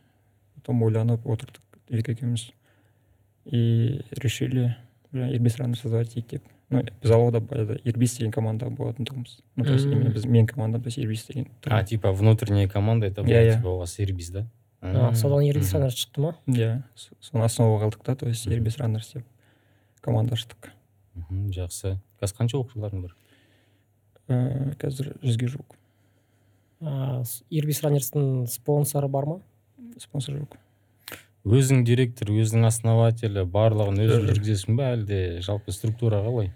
потом 0.54 0.82
ойланып 0.82 1.24
отырдық 1.26 1.62
вика 1.88 2.12
екеуміз 2.12 2.50
и 3.44 4.02
решили 4.10 4.76
жаңа 5.13 5.31
ирбис 5.35 5.57
раны 5.57 5.75
создавать 5.75 6.09
етейік 6.15 6.29
деп 6.29 6.43
ну 6.69 6.83
біз 7.01 7.11
ауылда 7.11 7.39
баяғыда 7.41 7.79
ирбис 7.83 8.17
деген 8.17 8.31
команда 8.31 8.69
болатын 8.69 9.05
тұғынбыз 9.09 9.39
ну 9.55 9.65
то 9.65 9.73
есть 9.73 9.85
именно 9.85 10.09
біз 10.13 10.25
менің 10.25 10.47
командам 10.47 10.81
то 10.83 10.87
есть 10.87 10.99
ирбис 10.99 11.25
деген 11.25 11.47
а 11.65 11.83
типа 11.83 12.11
внутренняя 12.11 12.67
команда 12.67 13.07
это 13.07 13.23
была 13.23 13.33
Иә, 13.33 13.47
иә. 13.49 13.57
типа 13.57 13.67
у 13.69 13.77
вас 13.79 13.99
эрбис 13.99 14.29
да? 14.29 14.47
А, 14.81 15.13
содан 15.13 15.39
Мгм. 15.39 15.47
ердис 15.47 15.73
раннер 15.73 15.91
шықты 15.91 16.21
ма 16.21 16.35
иә 16.47 16.83
соны 17.21 17.43
основаға 17.43 17.89
алдық 17.89 18.03
та 18.05 18.15
то 18.15 18.27
есть 18.27 18.47
ирбис 18.47 18.77
раннерс 18.77 19.13
деп 19.13 19.25
команда 20.01 20.35
аштық 20.35 20.69
Мгм, 21.15 21.49
жақсы. 21.51 21.97
Қазір 22.21 22.35
қанша 22.37 22.57
оқушыларың 22.61 23.01
бар 23.01 23.15
Ііі 24.29 24.75
қазір 24.79 25.09
жүзге 25.25 25.47
жуық. 25.51 25.75
Ирбис 27.49 27.81
раннерстің 27.83 28.45
спонсоры 28.47 29.09
бар 29.11 29.25
ма? 29.25 29.39
Спонсор 29.99 30.35
жоқ. 30.37 30.55
Өзің 31.45 31.83
директор 31.87 32.29
өзің 32.33 32.65
основателі 32.67 33.45
барлығын 33.47 34.01
өзің 34.05 34.25
жүргізесің 34.29 34.75
ба 34.79 34.89
әлде? 34.95 35.19
Жалпы 35.45 35.71
структура 35.71 36.21
қалай 36.25 36.51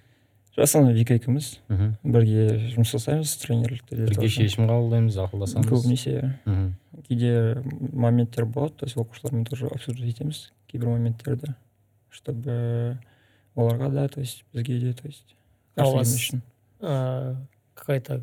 жасұлан 0.54 0.94
вика 0.94 1.16
екеуміз. 1.18 1.48
Мхм. 1.68 1.96
Бірге 2.04 2.44
жұмыс 2.76 2.92
жасаймыз 2.94 3.32
тренерлікте 3.42 3.96
бірге 4.04 4.28
шешім 4.30 4.68
қабылдаймыз 4.70 5.16
ақылдасамыз. 5.24 5.66
Көбінесе. 5.72 6.14
Иә. 6.20 6.30
мхм. 6.46 6.68
Кейде 7.08 7.64
моменттер 7.94 8.46
болады 8.46 8.76
то 8.78 8.86
есть 8.86 8.96
оқушылармен 8.98 9.46
тоже 9.50 9.66
обсуждать 9.68 10.10
етеміз. 10.14 10.52
Кейбір 10.70 10.90
моменттерді 10.94 11.56
чтобы 12.14 13.00
оларға 13.56 13.90
да 13.94 14.08
то 14.08 14.20
есть 14.22 14.44
бізге 14.54 14.80
де 14.80 14.94
то 14.94 15.08
есть 15.08 15.36
А 15.76 15.88
у 15.90 15.96
вас- 15.96 16.32
а, 16.82 17.36
какая-то 17.74 18.22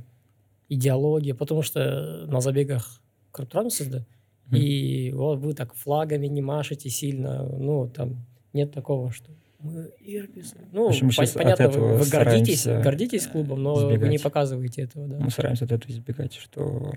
идеология? 0.68 1.34
Потому 1.34 1.62
что 1.62 2.26
на 2.28 2.40
забегах 2.40 3.00
кіріп 3.34 3.50
тұрамыз 3.50 3.70
сізді. 3.70 4.04
Мгм. 4.49 4.57
и 4.61 5.11
вот 5.13 5.39
вы 5.39 5.53
так 5.53 5.73
флагами 5.73 6.27
не 6.27 6.41
машете 6.41 6.89
сильно 6.89 7.43
ну 7.43 7.87
там 7.87 8.25
нет 8.53 8.71
такого 8.71 9.11
что 9.11 9.31
мы 9.59 9.89
ирбис 9.99 10.53
ну 10.71 10.85
В 10.85 10.87
общем, 10.89 11.07
мы 11.07 11.11
пон- 11.11 11.13
щас 11.15 11.35
от 11.35 11.41
понятно 11.41 11.65
вы, 11.67 11.71
этого 11.71 11.97
вы 11.97 12.05
гордитесь 12.09 12.59
стараемся 12.61 12.83
гордитесь 12.83 13.27
клубом 13.27 13.63
но 13.63 13.73
вы 13.75 13.83
не 13.91 13.95
избегать. 13.97 14.23
показываете 14.23 14.81
этого 14.83 15.07
да 15.07 15.17
мы 15.19 15.31
стараемся 15.31 15.65
от 15.65 15.71
этого 15.71 15.91
избегать 15.91 16.33
что 16.35 16.93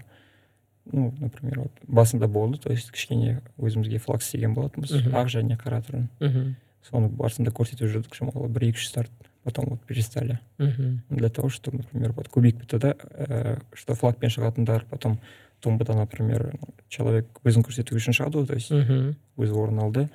ну 0.93 1.15
например 1.19 1.61
вот 1.61 1.73
басында 1.87 2.29
болды 2.29 2.59
то 2.59 2.71
есть 2.71 2.91
кішкене 2.93 3.43
өзімізге 3.59 3.99
флаг 3.99 4.21
істеген 4.21 4.55
болатынбыз 4.55 4.93
Мгм. 4.93 5.15
ақ 5.17 5.27
және 5.29 5.57
қара 5.57 5.81
түрін 5.85 6.09
Мгм. 6.21 6.55
соны 6.83 7.09
барысында 7.09 7.51
көрсетіп 7.53 7.89
жүрдік 7.93 8.15
шамалы 8.15 8.49
бір 8.49 8.69
екі 8.73 8.77
үш 8.81 8.89
старт 8.89 9.11
потом 9.45 9.67
вот 9.71 9.81
перестали 9.87 10.39
Мгм. 10.59 11.03
для 11.11 11.29
того 11.29 11.49
чтобы 11.49 11.79
например 11.79 12.13
вот 12.13 12.29
көбейіп 12.29 12.61
кетті 12.61 12.79
да 12.79 12.93
ә, 12.93 13.61
что 13.75 13.95
флагпен 13.95 14.29
шығатындар 14.29 14.85
потом 14.91 15.19
тумбада 15.64 15.96
например 15.96 16.54
человек 16.90 17.28
өзін 17.48 17.64
көрсету 17.66 17.96
үшін 17.96 18.14
шығады 18.18 18.42
ғой 18.44 18.48
то 18.52 18.54
есть 18.60 18.72
Мгм. 18.72 19.16
өзі 19.38 19.56
орын 19.64 19.80
алды 19.80 20.10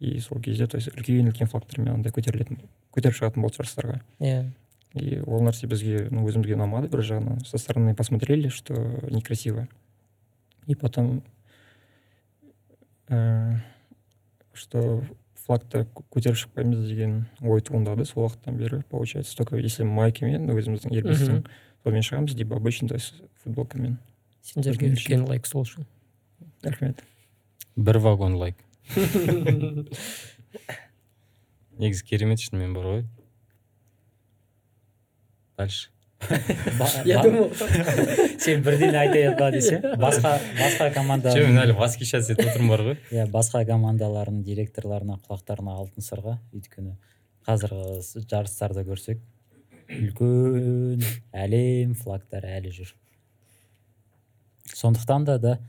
и 0.00 0.18
сол 0.20 0.40
кезде 0.42 0.66
то 0.66 0.76
есть 0.78 0.88
үлкен 0.92 1.30
үлкен 1.30 1.48
флагтармен 1.50 1.94
андай 1.94 2.12
көтерілетін 2.12 2.58
көтеріп 2.94 3.14
шығатын 3.18 3.42
болды 3.42 3.56
жарыстарға 3.62 4.00
Иә. 4.20 4.50
и 4.94 5.20
ол 5.26 5.42
нәрсе 5.46 5.66
бізге 5.70 6.08
ну 6.10 6.26
өзімізге 6.28 6.54
ұнамады 6.58 6.88
бір 6.88 7.00
жағынан 7.06 7.44
со 7.46 7.58
стороны 7.58 7.94
посмотрели 7.94 8.48
что 8.48 8.74
некрасиво 9.10 9.68
и 10.66 10.74
потом 10.74 11.22
ә, 13.08 13.56
что 14.52 15.02
флагты 15.46 15.86
кө- 15.94 16.04
көтеріп 16.12 16.36
шықпаймыз 16.42 16.82
деген 16.88 17.26
ой 17.40 17.60
туындады 17.60 18.04
сол 18.04 18.26
уақыттан 18.26 18.56
бері 18.58 18.82
получается 18.90 19.36
только 19.36 19.56
если 19.56 19.82
майкамен 19.84 20.48
өзіміздің 20.50 20.92
Мгм. 20.92 21.44
сонымен 21.84 22.02
шығамыз 22.04 22.36
либо 22.36 22.56
обычно 22.56 22.88
то 22.88 22.94
есть 22.94 23.14
футболкамен 23.42 23.98
сендерге 24.42 24.92
үлкен 24.94 25.26
лайк 25.28 25.46
сол 25.46 25.62
үшін. 25.66 25.86
Рахмет. 26.62 27.04
Бір 27.76 27.98
вагон 28.02 28.34
лайк. 28.40 28.56
Негізі 31.78 32.04
керемет 32.04 32.40
шынымен 32.42 32.74
бар 32.74 32.84
ғой. 32.90 33.04
Дальше. 35.58 35.90
Я 37.04 37.22
думал. 37.22 37.52
сен 38.42 38.62
бірден 38.66 38.96
айтайын 38.98 39.36
ба 39.38 39.50
десең 39.54 39.84
басқа 40.02 40.32
басқа 40.58 40.88
команда 40.94 41.30
че 41.30 41.44
мен 41.46 41.60
әлі 41.62 41.76
восхищаться 41.78 42.34
етіп 42.34 42.50
отырмын 42.50 42.72
бар 42.72 42.82
ғой. 42.88 42.96
Иә 43.14 43.26
басқа 43.30 43.62
командалардың 43.68 44.42
директорларына 44.46 45.20
құлақтарына 45.28 45.76
алтын 45.78 46.02
сырға. 46.02 46.38
Өйткені 46.50 46.96
қазіргі 47.46 48.24
жарыстарды 48.26 48.82
көрсек 48.88 49.22
үлкен 49.88 51.06
әлем 51.32 51.94
флагтары 51.98 52.50
әлі 52.58 52.74
жүр. 52.80 52.90
сондықтан 54.73 55.25
да 55.25 55.37
да 55.37 55.59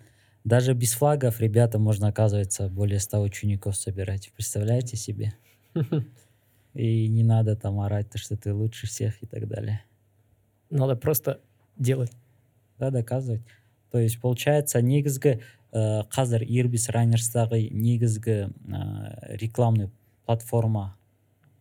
даже 0.44 0.74
без 0.74 0.92
флагов 0.92 1.40
ребята 1.40 1.78
можно 1.78 2.08
оказывается 2.08 2.68
более 2.68 3.00
100 3.00 3.20
учеников 3.22 3.76
собирать 3.76 4.32
представляете 4.34 4.96
себе 4.96 5.34
и 6.74 7.08
не 7.08 7.22
надо 7.24 7.56
там 7.56 7.80
орать 7.80 8.10
то 8.10 8.18
что 8.18 8.36
ты 8.36 8.52
лучше 8.52 8.86
всех 8.86 9.22
и 9.22 9.26
так 9.26 9.48
далее 9.48 9.84
Надо 10.70 10.96
просто 10.96 11.40
делать. 11.76 12.12
да 12.78 12.90
доказывать 12.90 13.42
то 13.90 13.98
есть 13.98 14.20
получается 14.20 14.82
негізгі 14.82 15.38
ә, 15.70 16.06
қазір 16.10 16.42
ирбис 16.42 16.88
раннерстағы 16.90 17.70
негізгі 17.70 18.50
ә, 18.50 19.36
рекламный 19.38 19.90
платформа 20.26 20.96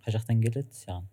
қай 0.05 0.13
жақтан 0.17 0.41
келеді 0.41 0.73
саған 0.73 1.05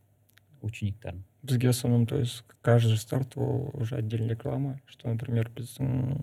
учениктарың 0.64 1.22
бізге 1.42 1.68
в 1.68 1.70
основном 1.70 2.06
то 2.06 2.18
есть 2.18 2.44
каждый 2.62 2.96
старт 2.96 3.36
ол 3.36 3.70
уже 3.74 3.96
отдельная 3.96 4.30
реклама 4.30 4.80
что 4.86 5.08
например 5.08 5.50
біздің 5.54 6.22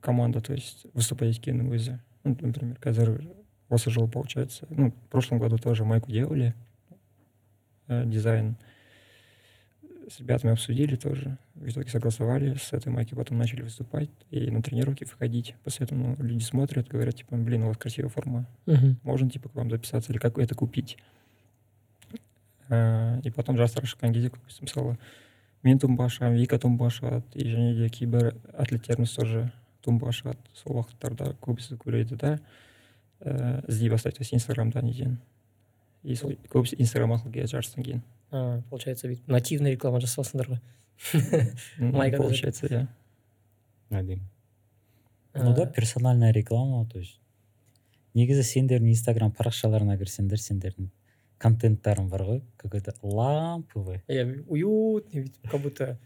команда 0.00 0.40
то 0.40 0.52
есть 0.52 0.86
выступать 0.94 1.36
еткеннің 1.36 1.70
өзі 1.72 1.98
ну, 2.24 2.36
например 2.40 2.78
қазір 2.82 3.22
осы 3.68 3.90
жылы 3.90 4.08
получается 4.10 4.66
ну 4.70 4.90
в 4.90 5.08
прошлом 5.10 5.38
году 5.38 5.58
тоже 5.58 5.84
майку 5.84 6.10
делали 6.10 6.54
э, 7.88 8.04
дизайн 8.06 8.56
с 10.08 10.20
ребятами 10.20 10.52
обсудили 10.52 10.96
тоже 10.96 11.38
в 11.54 11.68
итоге 11.68 11.88
согласовали 11.88 12.54
с 12.54 12.72
этой 12.72 12.92
майки 12.92 13.14
потом 13.14 13.38
начали 13.38 13.62
выступать 13.62 14.10
и 14.30 14.50
на 14.50 14.62
тренировки 14.62 15.04
выходить 15.04 15.54
после 15.64 15.84
этого 15.84 15.98
ну, 15.98 16.16
люди 16.18 16.42
смотрят 16.42 16.88
говорят 16.88 17.16
типа 17.16 17.36
блин 17.36 17.64
у 17.64 17.68
вас 17.68 17.76
красивая 17.76 18.10
форма 18.10 18.46
можно 19.02 19.30
типа 19.30 19.48
к 19.48 19.54
вам 19.54 19.70
записаться 19.70 20.12
или 20.12 20.18
как 20.18 20.38
это 20.38 20.54
купить 20.54 20.98
Ә, 22.71 23.19
и 23.25 23.31
потом 23.35 23.57
жастар 23.59 23.83
шыққан 23.83 24.15
кезде 24.15 24.31
көбісі 24.31 24.63
мысалы 24.63 24.95
мен 25.67 25.79
тумба 25.79 26.07
шығамын 26.07 26.39
вика 26.39 26.57
тумба 26.61 26.87
шығады 26.87 27.27
и 27.35 27.49
және 27.51 27.73
де 27.75 27.89
кейбір 27.91 28.31
атлеттеріміз 28.55 29.11
тоже 29.17 29.49
тумба 29.83 30.13
шығады 30.15 30.39
сол 30.55 30.79
уақыттарда 30.79 31.35
көбісі 31.43 31.75
көреді 31.81 32.15
да. 32.15 32.37
Ііі 33.21 33.67
іздей 33.67 33.91
бастайды 33.91 34.17
то 34.17 34.23
есть 34.23 34.33
инстаграмда 34.33 34.81
неден 34.81 35.19
и 36.03 36.15
сол 36.15 36.33
көбісі 36.49 36.79
инстаграм 36.79 37.13
арқылы 37.17 37.35
келеді 37.35 37.57
жарыстан 37.57 37.83
кейін 37.83 38.01
А, 38.31 38.61
получается, 38.69 39.09
бүйтіп 39.11 39.27
нативный 39.27 39.73
реклама 39.75 39.99
жасапсыңдар 39.99 40.53
ғой. 40.53 40.59
Получается 42.15 42.69
иә 42.69 42.85
әдемі 43.91 44.23
ну 45.35 45.53
да 45.55 45.65
персональная 45.65 46.31
реклама 46.31 46.85
то 46.87 46.99
есть. 46.99 47.17
Негізі 48.13 48.43
сендердің 48.43 48.91
инстаграм 48.93 49.31
парақшаларына 49.35 49.97
кірсеңдер 49.99 50.39
сендердің 50.39 50.89
контенттарың 51.40 52.08
бар 52.08 52.22
ғой 52.22 52.42
какой 52.56 52.80
то 52.80 52.94
ламповый 53.02 54.02
иә 54.08 54.44
уютный 54.48 55.22
бүйтіп 55.26 55.50
как 55.50 55.60
будто 55.60 55.98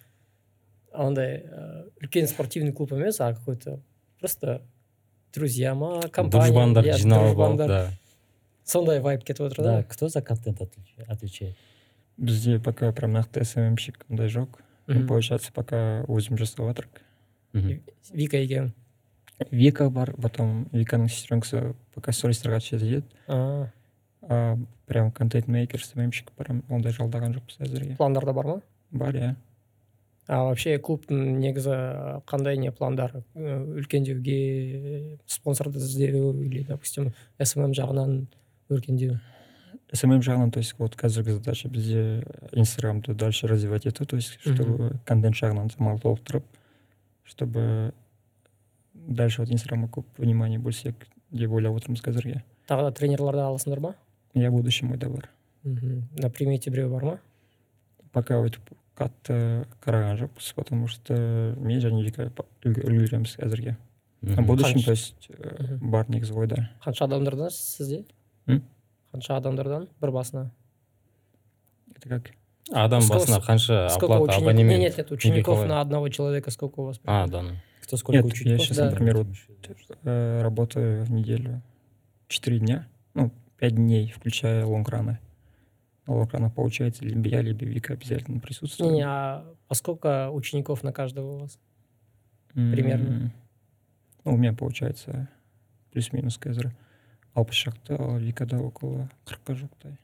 андай 0.92 1.44
ә, 1.46 1.88
үлкен 2.02 2.26
спортивный 2.26 2.72
клуб 2.72 2.92
емес 2.92 3.20
а 3.20 3.34
какой 3.34 3.56
то 3.56 3.80
просто 4.18 4.62
друзья 5.32 5.74
ма 5.74 6.00
компания 6.10 6.46
дружбандар 6.50 6.84
иә, 6.84 6.96
жиналып 6.98 7.38
алып 7.38 7.56
дружбандар. 7.56 7.68
да 7.68 7.92
сондай 8.64 9.00
вайб 9.00 9.22
кетіп 9.24 9.40
отыр 9.46 9.56
да 9.64 9.76
да 9.76 9.82
кто 9.84 10.08
за 10.08 10.20
контент 10.22 10.60
отвеча- 10.60 11.06
отвечает 11.06 11.56
бізде 12.16 12.58
пока 12.58 12.92
прям 12.92 13.12
нақты 13.16 13.44
сммщик 13.44 14.04
ондай 14.08 14.28
жоқ 14.28 14.48
Ну, 14.86 15.00
Мгм. 15.00 15.06
получается 15.08 15.52
пока 15.52 16.02
өзім 16.08 16.36
жасап 16.36 16.66
жатырмық 16.66 16.98
Мгм. 17.52 17.80
вика 18.12 18.36
екеуің 18.38 18.72
вика 19.52 19.88
бар 19.90 20.12
потом 20.20 20.64
виканың 20.72 21.06
сестренкасы 21.08 21.74
пока 21.94 22.10
солистерға 22.10 22.58
түседі 22.58 22.96
еді 22.98 23.70
А 24.27 24.57
прям 24.87 25.11
контент 25.11 25.47
мейкер 25.47 25.83
сммщик 25.83 26.31
прям 26.31 26.63
ондай 26.69 26.93
жалдаған 26.93 27.35
жоқпыз 27.37 27.61
әзірге 27.67 27.97
пландарда 27.97 28.33
бар 28.33 28.45
ма? 28.45 28.61
Бар 28.91 29.15
иә. 29.15 29.35
А 30.27 30.41
вообще 30.47 30.79
клубтың 30.79 31.37
негізі 31.37 31.75
қандай 32.25 32.57
не 32.57 32.71
пландар? 32.71 33.21
Ә, 33.35 33.59
үлкендеуге 33.77 35.19
спонсорды 35.27 35.77
іздеу 35.77 36.33
или 36.41 36.63
допустим 36.63 37.13
смм 37.37 37.75
жағынан 37.77 38.25
өркендеу 38.69 39.19
смм 39.93 40.23
жағынан 40.25 40.51
то 40.51 40.59
есть 40.59 40.73
вот 40.79 40.95
қазіргі 40.95 41.37
задача 41.37 41.69
бізде 41.69 42.23
инстаграмды 42.51 43.13
дальше 43.13 43.47
развивать 43.47 43.85
ету 43.85 44.05
то 44.05 44.15
есть 44.15 44.39
чтобы 44.41 44.97
контент 45.05 45.35
жағынан 45.35 45.69
самал 45.69 45.99
толықтырып 45.99 46.43
чтобы 47.23 47.93
дальше 48.93 49.41
вот 49.43 49.51
инстаграмға 49.51 49.91
көп 49.99 50.17
внимание 50.17 50.59
бөлсек 50.59 51.07
деп 51.31 51.51
ойлап 51.51 51.77
отырмыз 51.77 52.01
қазірге. 52.01 52.41
Тағы 52.69 52.87
да 52.87 52.91
тренерларды 52.95 53.43
аласыңдар 53.45 53.81
ма? 53.83 53.95
иә 54.34 54.50
будущем 54.50 54.92
ойда 54.92 55.08
бар 55.08 55.28
мхм 55.64 56.02
на 56.18 56.30
примете 56.30 56.70
біреу 56.70 56.90
бар 56.90 57.04
ма 57.04 57.18
пока 58.12 58.34
өйтіп 58.40 58.60
қатты 58.96 59.66
қараған 59.84 60.18
жоқпыз 60.20 60.54
потому 60.54 60.86
что 60.88 61.14
мен 61.58 61.80
және 61.80 62.02
вика 62.04 62.30
па- 62.30 62.44
үлг- 62.64 62.84
үлгереміз 62.84 63.36
әзірге 63.38 63.76
в 64.22 64.32
Мгм. 64.36 64.46
будущем 64.46 64.78
Қанша- 64.78 64.84
то 64.84 64.90
есть 64.92 65.30
э, 65.30 65.62
Мгм. 65.76 65.90
бар 65.90 66.06
негізі 66.10 66.32
ойда 66.34 66.68
қанша 66.84 67.04
адамдардан 67.04 67.50
сізде 67.50 68.04
М? 68.48 68.62
қанша 69.14 69.36
адамдардан 69.36 69.88
бір 70.02 70.10
басына 70.10 70.50
это 71.94 72.08
как 72.08 72.30
адам 72.72 73.00
Сколько- 73.02 73.18
басына 73.24 73.40
қанша 73.40 73.88
сколько 73.88 74.14
оплата 74.16 74.32
учеников 74.32 74.42
абонемент 74.42 74.80
нет 74.80 74.96
нет 74.98 75.10
учеников 75.12 75.58
қалай? 75.58 75.68
на 75.68 75.80
одного 75.80 76.08
человека 76.08 76.50
сколько 76.50 76.80
у 76.80 76.84
вас 76.84 77.00
а 77.04 77.26
да 77.28 77.42
ну. 77.42 77.50
кто 77.82 77.96
сколько 77.96 78.18
Нет, 78.18 78.26
я 78.26 78.30
учеников 78.32 78.66
щас, 78.66 78.76
да. 78.76 78.90
например, 78.90 79.16
вот 79.18 79.26
э, 80.04 80.42
работаю 80.42 81.04
в 81.04 81.10
неделю 81.10 81.60
4 82.28 82.58
дня, 82.60 82.86
ну, 83.14 83.32
5 83.57 83.75
дней, 83.75 84.11
включая 84.11 84.65
лонграны. 84.65 85.19
На 86.07 86.13
лонгранах 86.15 86.53
получается 86.53 87.03
либо 87.05 87.27
я, 87.27 87.41
либо 87.41 87.65
Вика 87.65 87.93
обязательно 87.93 88.39
присутствует. 88.39 88.91
не, 88.93 89.01
а 89.05 89.45
по 89.67 89.75
сколько 89.75 90.29
учеников 90.29 90.83
на 90.83 90.91
каждого 90.93 91.35
у 91.35 91.39
вас 91.39 91.59
примерно? 92.53 93.07
М, 93.07 93.31
Ну, 94.23 94.33
у 94.33 94.37
меня 94.37 94.53
получается 94.53 95.29
плюс-минус 95.91 96.39
қазір 96.39 96.71
алпыс 97.35 97.55
шақты 97.55 97.95
ал 97.99 98.17
викада 98.17 98.59
около 98.59 99.09
қырыққа 99.25 99.55
жуықтай. 99.55 99.97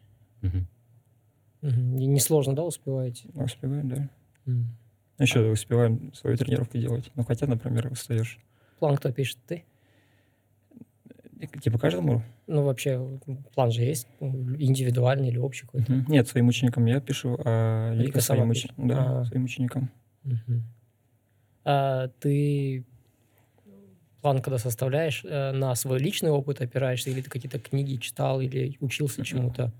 Не- 1.61 2.07
несложно 2.07 2.55
да 2.55 2.63
успеваете 2.63 3.29
Ну, 3.33 3.43
успеваем 3.43 3.89
да 3.89 4.09
Мгм. 4.45 4.65
еще 5.19 5.41
успеваем 5.51 6.11
свои 6.13 6.35
тренировки 6.35 6.79
делать 6.79 7.11
ну 7.15 7.23
хотя 7.23 7.45
например 7.45 7.91
устаешь 7.91 8.39
план 8.79 8.95
кто 8.97 9.11
пишет 9.11 9.37
ты 9.47 9.63
типа 11.61 11.77
каждому 11.79 12.23
ну 12.47 12.63
вообще 12.63 13.19
план 13.55 13.71
же 13.71 13.81
есть 13.81 14.07
индивидуальный 14.19 15.29
или 15.29 15.37
общий 15.37 15.65
какой-то 15.65 15.91
Мгм. 15.91 16.11
нет 16.11 16.27
своим 16.27 16.47
ученикам 16.47 16.85
я 16.85 16.99
пишу 16.99 17.37
а 17.43 17.93
вика 17.95 18.21
сама 18.21 18.37
своим 18.39 18.49
ученикам 18.51 18.87
да 18.87 18.99
Ага. 18.99 19.25
своим 19.25 19.43
ученикам 19.45 19.89
Мгм. 20.23 20.63
А 21.63 22.07
ты 22.19 22.85
план, 24.21 24.41
когда 24.41 24.57
составляешь, 24.59 25.23
э, 25.23 25.51
на 25.51 25.73
свой 25.75 25.97
личный 25.99 26.29
опыт 26.29 26.61
опираешься, 26.61 27.09
или 27.09 27.21
ты 27.21 27.29
какие-то 27.29 27.57
книги 27.59 27.95
читал, 27.95 28.39
или 28.39 28.77
учился 28.79 29.23
чему-то? 29.25 29.71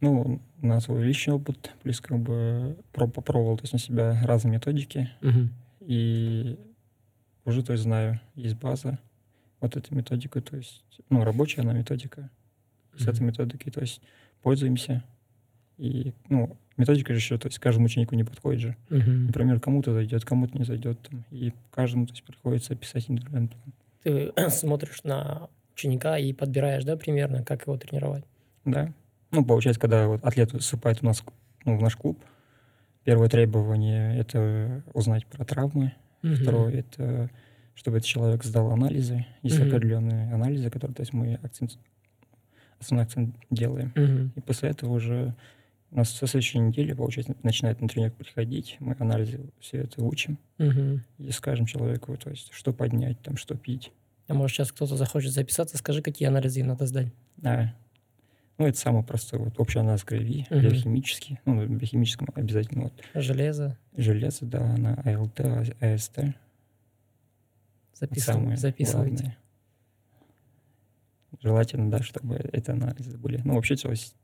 Ну, 0.00 0.40
на 0.62 0.80
свой 0.80 1.02
личный 1.04 1.34
опыт, 1.34 1.72
плюс 1.82 2.00
как 2.00 2.18
бы 2.18 2.78
про- 2.92 3.06
попробовал 3.08 3.58
то 3.58 3.64
есть, 3.64 3.74
на 3.74 3.78
себя 3.78 4.18
разные 4.24 4.52
методики. 4.54 5.10
И 5.80 6.58
уже, 7.44 7.62
то 7.62 7.72
есть, 7.72 7.84
знаю, 7.84 8.20
есть 8.34 8.56
база. 8.56 8.98
Вот 9.60 9.76
эта 9.76 9.94
методика, 9.94 10.40
то 10.40 10.56
есть, 10.56 10.82
ну, 11.10 11.24
рабочая 11.24 11.62
она 11.62 11.72
методика. 11.72 12.30
С 12.96 13.06
этой 13.06 13.22
методикой, 13.22 13.72
то 13.72 13.80
есть, 13.80 14.00
пользуемся. 14.42 15.04
И, 15.78 16.12
ну, 16.28 16.56
методика 16.76 17.12
же 17.12 17.18
еще, 17.18 17.38
то 17.38 17.48
есть, 17.48 17.58
каждому 17.58 17.86
ученику 17.86 18.14
не 18.14 18.24
подходит 18.24 18.60
же. 18.60 18.76
Мгм. 18.88 19.26
Например, 19.26 19.60
кому-то 19.60 19.92
зайдет, 19.92 20.24
кому-то 20.24 20.56
не 20.58 20.64
зайдет. 20.64 20.98
Там, 21.08 21.24
и 21.30 21.52
каждому, 21.70 22.06
то 22.06 22.12
есть, 22.12 22.24
приходится 22.24 22.74
писать 22.74 23.06
индивидуальный 23.08 23.48
план. 23.48 23.72
Ты 24.02 24.32
смотришь 24.50 25.04
на 25.04 25.48
ученика 25.74 26.18
и 26.18 26.32
подбираешь, 26.32 26.84
да, 26.84 26.96
примерно, 26.96 27.44
как 27.44 27.66
его 27.66 27.76
тренировать? 27.76 28.24
Да. 28.64 28.92
Ну, 29.30 29.44
получается, 29.44 29.80
когда 29.80 30.08
вот 30.08 30.24
атлет 30.24 30.52
выступает 30.52 31.02
у 31.02 31.06
нас 31.06 31.22
ну, 31.64 31.76
в 31.76 31.82
наш 31.82 31.96
клуб, 31.96 32.18
первое 33.04 33.28
требование– 33.28 34.18
это 34.18 34.82
узнать 34.92 35.26
про 35.26 35.44
травмы. 35.44 35.92
Мгм. 36.22 36.34
Второе– 36.34 36.72
это 36.74 37.30
чтобы 37.80 37.96
этот 37.96 38.06
человек 38.08 38.44
сдал 38.44 38.70
анализы. 38.72 39.24
Есть 39.42 39.58
Мгм. 39.58 39.68
определенные 39.68 40.34
анализы, 40.34 40.68
которые 40.68 40.94
то 40.94 41.00
есть, 41.00 41.14
мы 41.14 41.38
акцент, 41.42 41.78
основной 42.78 43.06
акцент 43.06 43.34
делаем. 43.48 43.90
Мгм. 43.96 44.32
И 44.36 44.40
после 44.42 44.68
этого 44.68 44.92
уже 44.92 45.34
у 45.90 45.96
нас 45.96 46.10
со 46.10 46.26
следующей 46.26 46.58
недели, 46.58 46.92
получается, 46.92 47.34
начинает 47.42 47.80
на 47.80 47.88
тренировку 47.88 48.18
приходить, 48.22 48.76
мы 48.80 48.94
анализы 48.98 49.40
все 49.60 49.78
это 49.78 50.04
учим 50.04 50.36
Мгм. 50.58 51.02
и 51.18 51.30
скажем 51.30 51.64
человеку, 51.64 52.14
то 52.18 52.28
есть, 52.28 52.52
что 52.52 52.74
поднять, 52.74 53.18
там, 53.22 53.38
что 53.38 53.56
пить. 53.56 53.90
А 54.28 54.34
может, 54.34 54.54
сейчас 54.58 54.70
кто-то 54.72 54.98
захочет 54.98 55.32
записаться, 55.32 55.78
скажи, 55.78 56.02
какие 56.02 56.28
анализы 56.28 56.60
им 56.60 56.66
надо 56.66 56.84
сдать. 56.86 57.08
А, 57.42 57.72
ну, 58.58 58.66
это 58.66 58.78
самый 58.78 59.02
простой, 59.04 59.38
вот 59.40 59.58
общий 59.58 59.78
анализ 59.78 60.04
крови, 60.04 60.46
Мгм. 60.50 60.60
биохимический, 60.60 61.40
ну, 61.46 61.66
биохимическом 61.66 62.28
обязательно 62.34 62.84
вот 62.84 62.92
Железо. 63.14 63.78
железо, 63.96 64.44
да, 64.44 64.76
на 64.76 64.96
АЛТ, 65.02 65.40
АСТ. 65.80 66.18
Самое 68.18 68.56
записывайте. 68.56 69.14
главное. 69.16 69.38
Желательно, 71.40 71.90
да, 71.90 72.02
чтобы 72.02 72.34
это 72.36 72.72
анализы 72.72 73.16
были. 73.16 73.40
Ну, 73.44 73.54
вообще, 73.54 73.76
то 73.76 73.90
есть 73.90 74.14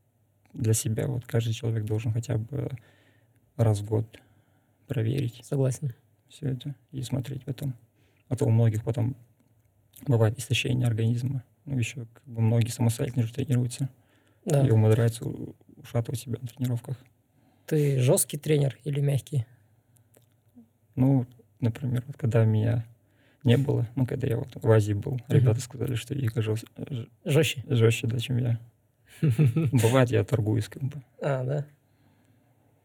для 0.52 0.74
себя 0.74 1.06
вот 1.06 1.24
каждый 1.26 1.52
человек 1.52 1.84
должен 1.84 2.12
хотя 2.12 2.36
бы 2.36 2.70
раз 3.56 3.80
в 3.80 3.86
год 3.86 4.20
проверить 4.86 5.40
Согласен. 5.44 5.92
все 6.28 6.48
это 6.50 6.74
и 6.90 7.02
смотреть 7.02 7.44
потом. 7.44 7.74
А 8.28 8.36
то 8.36 8.44
у 8.44 8.50
многих 8.50 8.82
потом 8.84 9.16
бывает 10.06 10.38
истощение 10.38 10.86
организма. 10.86 11.42
Ну, 11.64 11.78
еще 11.78 12.06
как 12.12 12.22
бы 12.26 12.40
многие 12.40 12.70
самостоятельно 12.70 13.24
же 13.26 13.32
тренируются 13.32 13.88
Да. 14.44 14.66
и 14.66 14.70
умудряются 14.70 15.24
ушатывать 15.76 16.20
себя 16.20 16.38
на 16.40 16.48
тренировках. 16.48 16.96
Ты 17.66 17.98
жесткий 18.00 18.36
тренер 18.36 18.78
или 18.84 19.00
мягкий? 19.00 19.46
Ну, 20.96 21.26
например, 21.60 22.04
вот 22.06 22.16
когда 22.16 22.44
меня 22.44 22.84
не 23.46 23.56
было, 23.56 23.88
ну, 23.94 24.06
когда 24.06 24.26
я 24.26 24.36
вот 24.36 24.48
в 24.54 24.70
Азии 24.70 24.92
был, 24.92 25.20
ребята 25.28 25.60
сказали, 25.60 25.94
что 25.94 26.14
Вика 26.14 26.40
жест- 26.42 26.66
Жестче? 27.24 27.62
жестче, 27.68 28.06
да, 28.06 28.18
чем 28.18 28.38
я. 28.38 28.60
Бывает, 29.72 30.10
я 30.10 30.24
торгуюсь 30.24 30.68
как 30.68 30.82
бы. 30.82 31.02
А, 31.22 31.44
да. 31.44 31.66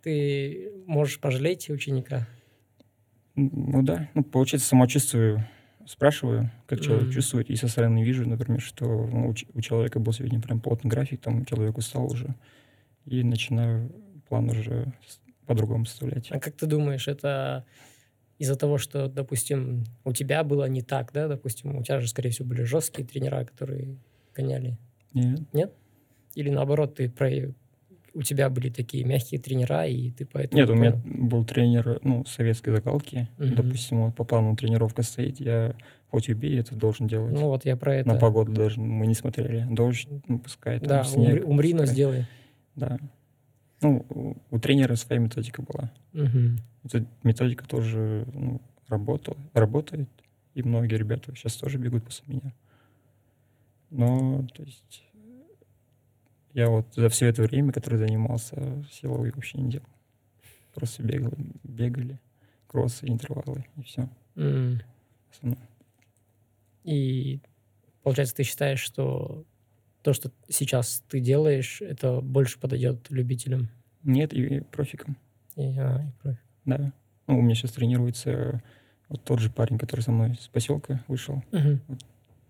Ты 0.03 0.71
можешь 0.87 1.19
пожалеть 1.19 1.69
ученика? 1.69 2.27
Ну 3.35 3.83
да, 3.83 4.09
ну, 4.13 4.23
получается, 4.23 4.67
самочувствую, 4.69 5.47
спрашиваю, 5.85 6.51
как 6.67 6.81
человек 6.81 7.05
Мгм. 7.05 7.13
чувствует, 7.13 7.49
и 7.49 7.55
со 7.55 7.67
стороны 7.67 8.03
вижу, 8.03 8.27
например, 8.27 8.61
что 8.61 8.85
ну, 8.85 9.29
у, 9.29 9.35
у 9.57 9.61
человека 9.61 9.99
был 9.99 10.11
сегодня 10.13 10.41
прям 10.41 10.59
плотный 10.59 10.89
график, 10.89 11.21
там 11.21 11.45
человек 11.45 11.77
устал 11.77 12.05
уже, 12.11 12.35
и 13.05 13.23
начинаю 13.23 13.91
план 14.27 14.49
уже 14.49 14.93
по-другому 15.45 15.85
составлять. 15.85 16.27
А 16.31 16.39
как 16.39 16.55
ты 16.55 16.65
думаешь, 16.65 17.07
это 17.07 17.65
из-за 18.41 18.55
того, 18.55 18.79
что, 18.79 19.07
допустим, 19.07 19.83
у 20.03 20.13
тебя 20.13 20.43
было 20.43 20.67
не 20.67 20.81
так, 20.81 21.11
да? 21.13 21.27
Допустим, 21.27 21.75
у 21.75 21.83
тебя 21.83 21.99
же, 21.99 22.07
скорее 22.07 22.31
всего, 22.31 22.47
были 22.49 22.63
жесткие 22.63 23.07
тренера, 23.07 23.45
которые 23.45 23.97
гоняли. 24.35 24.79
Нет, 25.13 25.71
Или 26.33 26.49
наоборот, 26.49 26.95
ты 26.95 27.07
про... 27.07 27.29
у 28.15 28.21
тебя 28.23 28.49
были 28.49 28.71
такие 28.71 29.03
мягкие 29.03 29.39
тренера, 29.39 29.85
и 29.85 30.09
ты 30.09 30.25
поэтому... 30.25 30.59
Нет, 30.59 30.69
у 30.71 30.73
меня 30.73 30.99
был 31.05 31.45
тренер, 31.45 31.99
ну, 32.01 32.25
советской 32.25 32.71
закалки. 32.71 33.29
Мгм. 33.37 33.55
Допустим, 33.55 34.05
вот 34.05 34.15
по 34.15 34.23
плану 34.23 34.55
тренировка 34.55 35.03
стоит, 35.03 35.39
я 35.39 35.75
хоть 36.09 36.27
убей, 36.27 36.59
это 36.59 36.73
должен 36.75 37.07
делать. 37.07 37.33
Ну 37.33 37.41
вот 37.47 37.63
я 37.65 37.77
про 37.77 37.97
это. 37.97 38.09
На 38.09 38.15
погоду 38.15 38.51
даже 38.53 38.79
мы 38.79 39.05
не 39.05 39.13
смотрели. 39.13 39.67
Дождь, 39.69 40.07
ну, 40.27 40.39
пускай 40.39 40.79
там 40.79 40.87
Да, 40.87 41.03
снег. 41.03 41.29
умри, 41.29 41.41
умри, 41.43 41.73
но 41.73 41.79
пускай. 41.81 41.93
сделай. 41.93 42.25
Да. 42.75 42.97
Ну, 43.81 44.05
у, 44.51 44.59
тренера 44.59 44.95
своя 44.95 45.19
методика 45.21 45.61
была. 45.61 45.91
Мгм. 46.13 46.59
Эта 46.83 47.05
методика 47.23 47.67
тоже 47.67 48.27
ну, 48.33 48.61
работала, 48.87 49.37
работает, 49.53 50.09
и 50.53 50.63
многие 50.63 50.95
ребята 50.95 51.35
сейчас 51.35 51.55
тоже 51.55 51.77
бегут 51.77 52.03
после 52.03 52.33
меня. 52.33 52.53
Но, 53.89 54.47
то 54.53 54.63
есть, 54.63 55.03
я 56.53 56.69
вот 56.69 56.85
за 56.95 57.09
все 57.09 57.27
это 57.27 57.41
время, 57.43 57.71
которое 57.71 57.97
занимался, 57.97 58.85
силовой 58.91 59.31
вообще 59.31 59.57
не 59.57 59.71
делал. 59.71 59.87
Просто 60.73 61.03
бегал, 61.03 61.33
бегали, 61.63 62.19
кроссы, 62.67 63.07
интервалы, 63.07 63.65
и 63.77 63.83
все. 63.83 64.09
М. 64.35 64.81
И 66.83 67.41
получается, 68.03 68.35
ты 68.35 68.43
считаешь, 68.43 68.79
что 68.79 69.45
то, 70.02 70.12
что 70.12 70.30
сейчас 70.48 71.02
ты 71.08 71.20
делаешь, 71.20 71.80
это 71.82 72.20
больше 72.20 72.58
подойдет 72.60 73.10
любителям? 73.10 73.68
Нет, 74.04 74.32
и 74.32 74.60
профиком, 74.60 75.16
И, 75.56 75.62
а, 75.78 76.02
и 76.08 76.22
профи. 76.22 76.38
да. 76.64 76.92
Ну, 77.26 77.38
у 77.38 77.42
меня 77.42 77.54
сейчас 77.56 77.72
тренируется 77.72 78.62
вот 79.08 79.24
тот 79.24 79.40
же 79.40 79.50
парень, 79.50 79.78
который 79.78 80.02
со 80.02 80.12
мной 80.12 80.36
с 80.40 80.46
поселка 80.48 81.02
вышел, 81.08 81.42
Мгм. 81.52 81.80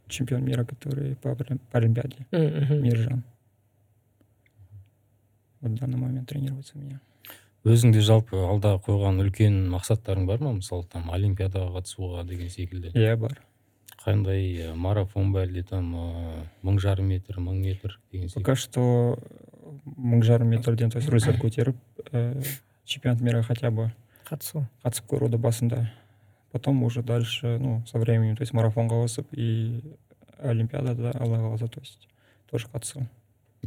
чемпион 0.09 0.45
мира, 0.45 0.65
который 0.65 1.17
по 1.17 1.35
Паралим- 1.35 1.61
Паралимпиаде, 1.73 2.27
М, 2.31 2.61
мгм. 2.65 2.83
Миржан. 2.83 3.25
Вот 5.61 5.73
в 5.73 5.79
данный 5.79 5.97
момент 5.99 6.29
тренируется 6.29 6.73
у 6.77 6.81
меня. 6.81 7.01
өзіңде 7.67 7.99
жалпы 7.99 8.37
алда 8.47 8.77
қойған 8.79 9.17
үлкен 9.25 9.57
мақсаттарың 9.73 10.27
бар 10.29 10.39
ма 10.39 10.53
мысалы 10.55 10.85
там 10.87 11.11
олимпиадаға 11.11 11.73
қатысуға 11.81 12.23
деген 12.29 12.49
секілді 12.49 12.93
Я 12.95 13.17
бар. 13.17 13.43
қандай 14.06 14.56
э, 14.58 14.74
марафон 14.76 15.32
ба 15.34 15.46
әлде 15.46 15.64
там 15.64 15.94
э, 15.96 16.44
мың 16.64 16.80
жарым 16.82 17.08
метр 17.12 17.40
мың 17.40 17.62
метр 17.62 18.00
деген 18.12 18.30
секілді 18.30 18.46
Пока 18.46 18.56
что 18.56 19.18
мың 19.86 20.24
жарым 20.24 20.50
метрден 20.50 20.92
то 20.92 21.00
есть 21.00 21.10
рұқсат 21.10 21.40
көтеріп 21.42 21.78
ә, 22.12 22.44
чемпионат 22.86 23.22
мира 23.22 23.44
хотя 23.44 23.72
бы 23.72 23.92
Қатысу. 24.28 24.66
қатысып 24.84 25.10
көруді 25.12 25.38
басында. 25.38 25.92
Потом 26.52 26.84
уже 26.84 27.04
дальше 27.04 27.58
ну 27.60 27.84
со 27.86 28.00
временем 28.00 28.36
то 28.36 28.44
есть 28.44 28.54
марафонға 28.54 29.02
ауысып 29.02 29.28
и 29.34 29.82
олимпиадада 30.40 31.12
алла 31.20 31.38
қаласа 31.38 31.68
то 31.68 31.80
есть 31.80 32.08
тоже 32.50 32.68
қатысу. 32.68 33.06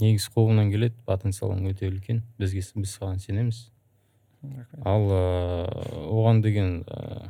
Негізі 0.00 0.30
қолыңнан 0.34 0.70
келеді 0.72 0.94
потенциалың 1.06 1.68
өте 1.70 1.88
үлкен. 1.88 2.22
Бізге 2.38 2.64
біз 2.74 2.96
саған 2.96 3.20
сенеміз. 3.20 3.70
Ал 4.84 5.04
э, 5.08 5.68
оған 6.10 6.42
деген 6.42 6.84
э, 6.86 7.28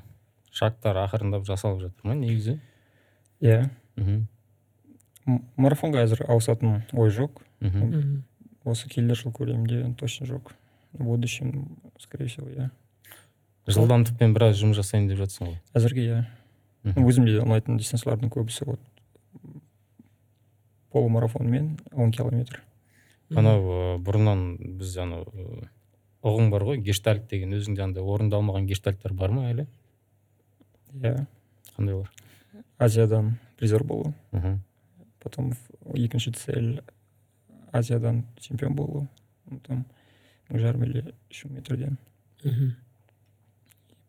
шарттар 0.51 0.97
ақырындап 1.05 1.45
жасалып 1.47 1.83
жатыр 1.83 2.09
ма 2.09 2.15
негізі? 2.15 2.59
Иә. 3.41 3.71
Мхм. 3.97 4.27
Марафонға 5.57 6.05
әзір 6.05 6.25
ауысатын 6.29 6.83
ой 6.93 7.11
жоқ. 7.11 7.43
Мхм. 7.61 8.23
Осы 8.65 8.89
келер 8.89 9.17
жыл 9.17 9.33
көлемінде 9.33 9.95
точно 9.99 10.27
жоқ. 10.27 10.53
В 10.93 11.05
будущем 11.05 11.77
скорее 11.99 12.29
всего 12.29 12.49
иә. 12.49 12.71
Жылдамдықпен 13.67 14.35
біраз 14.37 14.59
жұмыс 14.61 14.79
жасайын 14.79 15.09
деп 15.09 15.19
жатсың 15.19 15.49
ғой. 15.49 15.61
Әзірге 15.75 16.05
иә. 16.05 16.25
Өзімде 16.85 17.39
де 17.39 17.41
ұнайтын 17.41 17.79
дистанциялардың 17.81 18.31
көбісі 18.33 18.67
вот 18.69 18.81
полумарафон 20.93 21.49
мен 21.51 21.79
он 21.93 22.13
километр. 22.13 22.63
Анау 23.35 23.63
э, 23.65 23.99
бұрыннан 24.05 24.45
біз 24.79 24.93
анау 25.01 25.25
э, 25.33 25.65
ұғым 26.23 26.53
бар 26.53 26.67
ғой 26.69 26.79
гештальт 26.85 27.27
деген. 27.31 27.57
Өзіңде 27.57 27.83
андай 27.83 28.05
орындалмаған 28.05 28.69
гештальттар 28.69 29.17
бар 29.17 29.33
ма 29.35 29.49
әлі? 29.51 29.67
Иә. 31.01 31.25
Қандайлар. 31.75 32.13
Азиядан 32.79 33.39
призер 33.57 33.85
болу. 33.85 34.15
Мхм 34.33 34.61
потом 35.25 35.53
екінші 35.95 36.33
цель 36.33 36.83
азиядан 37.73 38.25
чемпион 38.39 38.75
болу. 38.77 39.09
Там 39.67 39.85
мың 40.51 40.61
жарым 40.61 40.85
или 40.85 41.15
үш 41.31 41.45
мың 41.47 41.57
метрден. 41.59 41.99
Мгм. 42.45 42.77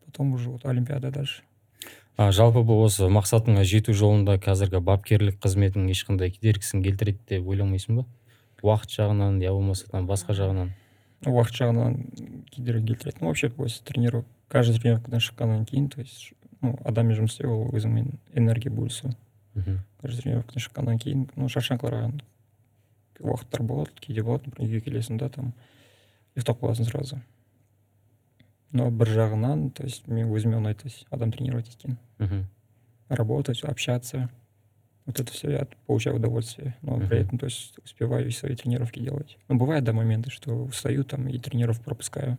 потом 0.04 0.34
уже 0.34 0.50
вот 0.50 0.64
олимпиада 0.64 1.10
дальше. 1.10 1.42
А 2.16 2.30
жалпы 2.32 2.60
бұл 2.64 2.84
осы 2.86 3.08
мақсатыңа 3.12 3.64
жету 3.64 3.92
жолында 3.92 4.38
қазіргі 4.40 4.80
бапкерлік 4.80 5.36
қызметің 5.40 5.88
ешқандай 5.92 6.30
кедергісін 6.32 6.82
келтіреді 6.84 7.20
деп 7.28 7.48
ойламайсың 7.48 8.00
ба? 8.00 8.04
Уақыт 8.62 8.92
жағынан 8.96 9.42
я 9.42 9.52
болмаса 9.52 9.88
там 9.90 10.06
басқа 10.08 10.32
жағынан? 10.36 10.72
Уақыт 11.28 11.60
жағынан 11.60 11.98
кедергі 12.52 12.94
келтіреді. 12.94 13.18
Ну 13.20 13.28
вообще 13.28 13.52
осы 13.58 13.84
тренировка 13.84 14.28
каждый 14.48 14.80
тренировкадан 14.80 15.20
шыққаннан 15.20 15.66
кейін 15.66 15.88
то 15.88 16.00
есть 16.00 16.32
ну 16.61 16.75
адаммен 16.85 17.17
жұмыс 17.17 17.35
істеу 17.37 17.51
ол 17.55 17.69
өзіңмен 17.75 18.11
энергия 18.33 18.69
бөлісу 18.71 19.13
мхм 19.55 19.79
каждый 20.01 20.21
тренировкадан 20.23 20.61
шыққаннан 20.65 20.99
кейін 21.01 21.27
ну 21.35 21.49
шаршаңқы 21.49 21.85
қараған 21.87 22.19
уақыттар 23.21 23.61
болады 23.63 23.91
кейде 24.01 24.23
болады 24.23 24.49
например 24.49 24.69
үйге 24.71 24.81
келесің 24.87 25.17
да 25.21 25.29
там 25.29 25.53
ұйықтап 26.35 26.61
қаласың 26.61 26.89
сразу 26.89 27.19
но 28.71 28.89
бір 28.91 29.09
жағынан 29.11 29.69
то 29.75 29.83
есть 29.83 30.07
мен 30.07 30.29
өзіме 30.31 30.57
ұнайды 30.61 30.83
то 30.83 30.87
есть 30.87 31.05
адам 31.11 31.31
тренировать 31.31 31.67
еткен 31.69 31.97
мхм 32.19 32.45
работать 33.09 33.63
общаться 33.63 34.29
вот 35.05 35.19
это 35.19 35.31
все 35.33 35.49
я 35.51 35.67
получаю 35.87 36.15
удовольствие 36.15 36.75
но 36.81 36.95
при 36.97 37.05
Мгм. 37.17 37.25
этом 37.25 37.37
то 37.39 37.45
есть 37.47 37.77
успеваю 37.83 38.27
и 38.27 38.31
свои 38.31 38.55
тренировки 38.55 38.99
делать 38.99 39.37
ну 39.49 39.57
бывают 39.57 39.83
да 39.83 39.91
моменты 39.93 40.29
что 40.29 40.55
устаю 40.55 41.03
там 41.03 41.27
и 41.27 41.37
тренировку 41.37 41.83
пропускаю 41.83 42.37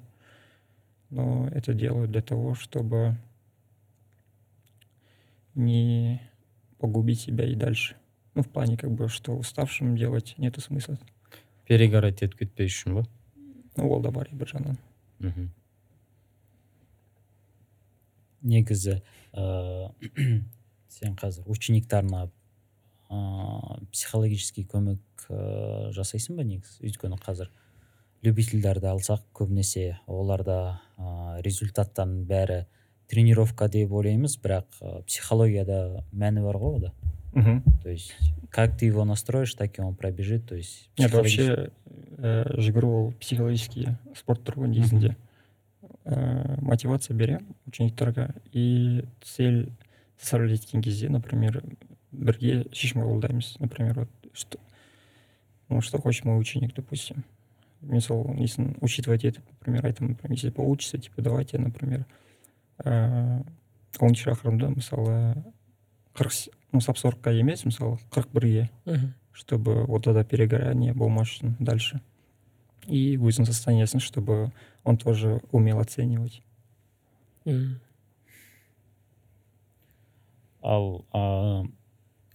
но 1.11 1.49
это 1.49 1.75
делаю 1.75 2.09
для 2.09 2.23
того 2.23 2.55
чтобы 2.55 3.16
не 5.58 6.22
погубить 6.78 7.20
себя 7.20 7.45
и 7.45 7.55
дальше. 7.55 7.95
Ну 8.36 8.43
в 8.43 8.49
плане 8.49 8.78
как 8.78 8.91
бы 8.91 9.10
что 9.10 9.36
уставшим 9.36 9.97
делать 9.97 10.36
нету 10.38 10.62
смысла. 10.62 10.97
Перегорать 11.68 12.22
етіп 12.22 12.38
кетпес 12.39 12.72
үшін 12.72 12.93
ба 12.95 13.08
ну 13.76 13.89
ол 13.91 14.01
да 14.01 14.12
бар 14.16 14.30
бір 14.32 14.47
жағынан 14.53 14.78
мхм 15.20 15.49
негізі 18.47 19.01
ыыы 19.34 19.89
сен 20.97 21.18
қазір 21.20 21.49
учениктарыңа 21.51 22.30
ыыы 23.10 23.89
психологический 23.91 24.64
көмек 24.64 25.28
ыыы 25.28 25.91
жасайсың 25.97 26.39
ба 26.39 26.45
негізі? 26.47 26.80
Өйткені 26.88 27.20
қазір 27.20 27.51
любительдерді 28.24 28.93
алсақ 28.93 29.28
көбінесе 29.38 29.97
оларда 30.08 30.80
ыыы 30.97 31.41
результаттың 31.45 32.24
бәрі 32.30 32.64
тренировка 33.08 33.68
деп 33.72 33.91
ойлаймыз 33.91 34.38
бірақ 34.43 34.82
психологияда 35.08 36.03
мәні 36.12 36.43
бар 36.43 36.60
ғой 36.62 36.78
ода 36.82 36.93
то 37.84 37.89
есть 37.89 38.16
как 38.49 38.78
ты 38.78 38.88
его 38.88 39.05
настроишь 39.05 39.53
так 39.53 39.78
и 39.78 39.82
он 39.82 39.95
пробежит 39.95 40.47
то 40.47 40.55
есть 40.55 40.89
нет 40.97 41.12
вообще 41.14 41.72
ә, 42.18 42.49
жүгіру 42.58 42.89
ол 42.89 43.12
психологический 43.20 43.95
спорт 44.16 44.41
түрі 44.43 44.66
ғой 44.66 44.74
негізінде 44.74 45.16
ә, 46.05 46.62
мотивация 46.62 47.16
беремін 47.16 47.55
учениктарға 47.68 48.34
и 48.51 49.05
цель 49.22 49.70
составлять 50.18 50.64
еткен 50.64 50.82
кезде 50.82 51.10
например 51.10 51.62
бірге 52.12 52.66
шешім 52.72 53.03
қабылдаймыз 53.03 53.58
например 53.60 53.99
вот 53.99 54.10
что 54.34 54.60
ну 55.70 55.82
что 55.82 56.01
хочет 56.01 56.26
мой 56.26 56.39
ученик 56.39 56.74
допустим. 56.76 57.24
Мысалы 57.82 58.34
несін 58.34 58.76
учитывать 58.82 59.24
етіп 59.24 59.45
например 59.60 59.86
айтамын 59.86 60.16
например 60.16 60.34
если 60.34 60.49
получится 60.49 60.97
типа 60.97 61.22
давайте 61.22 61.60
например 61.60 62.05
ыыы 62.85 63.45
он 64.01 64.14
шақырымды 64.14 64.68
мысалы 64.75 65.37
қырық 66.14 66.31
с- 66.33 66.51
ну 66.73 66.81
сап 66.81 66.97
сорокқа 66.99 67.31
емес 67.33 67.64
мысалы 67.64 67.99
қырық 68.11 68.33
бірге 68.33 68.70
Мгм. 68.87 69.14
чтобы 69.33 69.85
ортада 69.85 70.25
перегорание 70.25 70.93
болмас 70.95 71.29
үшін 71.29 71.55
дальше 71.59 72.01
и 72.87 73.16
өзінің 73.16 73.47
состояниесін 73.47 74.01
чтобы 74.01 74.53
он 74.85 74.97
тоже 74.97 75.41
умел 75.53 75.79
оценивать 75.81 76.43
М. 77.45 77.81
Ал 80.62 81.05
а, 81.12 81.64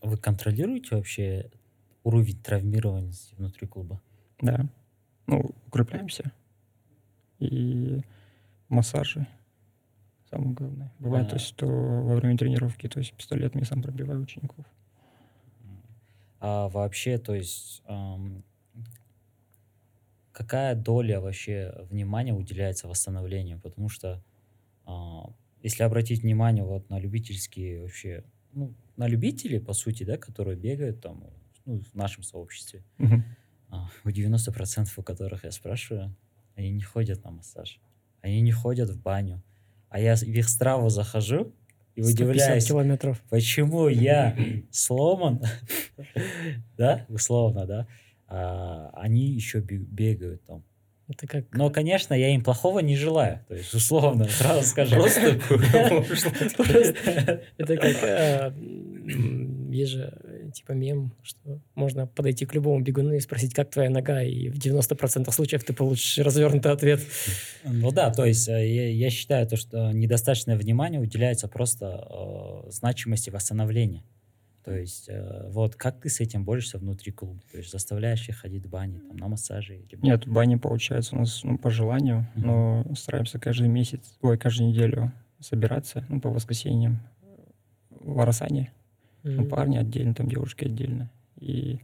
вы 0.01 0.17
контролируете 0.17 0.95
вообще 0.95 1.49
уровень 2.03 2.38
травмированности 2.41 3.35
внутри 3.35 3.67
клуба? 3.67 4.01
да 4.41 4.65
ну 5.27 5.51
укрепляемся 5.67 6.31
и 7.39 8.01
массажи 8.69 9.27
самое 10.32 10.54
главное 10.54 10.92
бывает 10.98 11.28
то 11.28 11.36
есть 11.36 11.46
что 11.46 11.66
во 11.66 12.16
время 12.16 12.36
тренировки 12.38 12.88
то 12.88 12.98
есть 12.98 13.14
пистолет 13.14 13.54
я 13.54 13.64
сам 13.64 13.82
пробиваю 13.82 14.20
учеников 14.22 14.64
А 16.40 16.68
вообще, 16.68 17.18
то 17.18 17.34
есть, 17.36 17.82
ам, 17.86 18.42
какая 20.32 20.74
доля 20.74 21.20
вообще 21.20 21.72
внимания 21.90 22.34
уделяется 22.34 22.88
восстановлению? 22.88 23.60
Потому 23.60 23.88
что, 23.88 24.24
а, 24.84 25.32
если 25.62 25.84
обратить 25.84 26.22
внимание 26.22 26.64
вот 26.64 26.90
на 26.90 26.98
любительские 26.98 27.82
вообще, 27.82 28.24
ну, 28.52 28.74
на 28.96 29.06
любителей, 29.06 29.60
по 29.60 29.72
сути, 29.72 30.04
да, 30.04 30.16
которые 30.16 30.56
бегают 30.56 31.00
там, 31.00 31.24
ну, 31.64 31.80
в 31.80 31.94
нашем 31.94 32.24
сообществе, 32.24 32.84
Мгм. 32.98 33.24
а, 33.70 33.88
у 34.04 34.10
90% 34.10 34.98
у 34.98 35.02
которых 35.04 35.44
я 35.44 35.52
спрашиваю, 35.52 36.16
они 36.56 36.70
не 36.70 36.82
ходят 36.82 37.24
на 37.24 37.30
массаж, 37.30 37.80
они 38.20 38.40
не 38.40 38.52
ходят 38.52 38.90
в 38.90 39.00
баню. 39.00 39.42
А 39.93 40.01
я 40.01 40.16
в 40.16 40.22
их 40.22 40.49
страву 40.49 40.88
захожу 40.88 41.53
и 41.95 42.03
150 42.03 42.14
удивляюсь, 42.14 42.66
километров. 42.66 43.22
почему 43.28 43.88
я 43.88 44.34
сломан, 44.70 45.43
да, 46.78 47.05
условно, 47.09 47.66
да, 47.66 47.86
а 48.26 48.90
они 48.95 49.26
еще 49.26 49.61
бе- 49.61 49.76
бегают 49.76 50.43
там. 50.47 50.64
Это 51.09 51.26
как... 51.26 51.45
Но, 51.53 51.68
конечно, 51.68 52.14
я 52.14 52.28
им 52.30 52.43
плохого 52.43 52.78
не 52.78 52.97
желаю, 52.97 53.40
то 53.49 53.55
есть, 53.55 53.74
условно, 53.74 54.24
сразу 54.30 54.66
скажу. 54.66 54.97
Просто 54.97 55.20
Это 57.59 57.76
как... 57.76 58.03
м, 58.57 59.70
Есть 59.70 59.93
же 59.93 60.31
типа 60.53 60.72
мем, 60.72 61.12
что 61.22 61.61
можно 61.74 62.07
подойти 62.07 62.46
к 62.46 62.55
любому 62.55 62.80
бегуну 62.80 63.14
и 63.14 63.20
спросить, 63.20 63.55
как 63.55 63.70
твоя 63.70 63.90
нога, 63.90 64.22
и 64.22 64.48
в 64.48 64.59
90% 64.59 65.30
случаев 65.32 65.64
ты 65.64 65.72
получишь 65.72 66.18
развернутый 66.18 66.70
ответ. 66.72 67.00
Ну 67.64 67.90
да, 67.90 68.11
то 68.11 68.24
есть 68.24 68.48
э, 68.48 68.53
я, 68.72 68.88
я 68.90 69.11
считаю, 69.11 69.46
то, 69.46 69.57
что 69.57 69.92
недостаточное 69.92 70.57
внимание 70.57 71.00
уделяется 71.00 71.48
просто 71.48 72.07
э, 72.66 72.70
значимости 72.70 73.30
восстановления. 73.30 74.05
То 74.64 74.72
есть 74.76 75.09
э, 75.09 75.48
вот 75.50 75.74
как 75.74 76.00
ты 76.00 76.09
с 76.09 76.20
этим 76.20 76.44
борешься 76.44 76.78
внутри 76.78 77.11
клуба? 77.11 77.40
То 77.50 77.59
есть 77.59 77.72
заставляешь 77.72 78.28
их 78.28 78.36
ходить 78.38 78.64
в 78.64 78.68
бане, 78.68 79.00
там, 79.00 79.16
на 79.16 79.26
массажи? 79.28 79.74
или- 79.76 79.98
Нет, 80.00 80.28
бани 80.28 80.55
получается 80.57 81.16
у 81.16 81.18
нас 81.18 81.42
ну, 81.42 81.59
по 81.59 81.68
желанию, 81.70 82.28
Мгм. 82.36 82.46
но 82.46 82.84
стараемся 82.94 83.40
каждый 83.40 83.66
месяц, 83.68 84.16
ой, 84.20 84.38
каждую 84.38 84.70
неделю 84.70 85.12
собираться, 85.40 86.05
ну, 86.09 86.20
по 86.20 86.30
воскресеньям 86.30 87.00
в 87.90 88.20
Арасане. 88.20 88.72
Ну, 89.22 89.42
М. 89.42 89.48
парни 89.48 89.76
отдельно, 89.76 90.14
там 90.14 90.28
девушки 90.28 90.64
отдельно. 90.64 91.10
И 91.38 91.78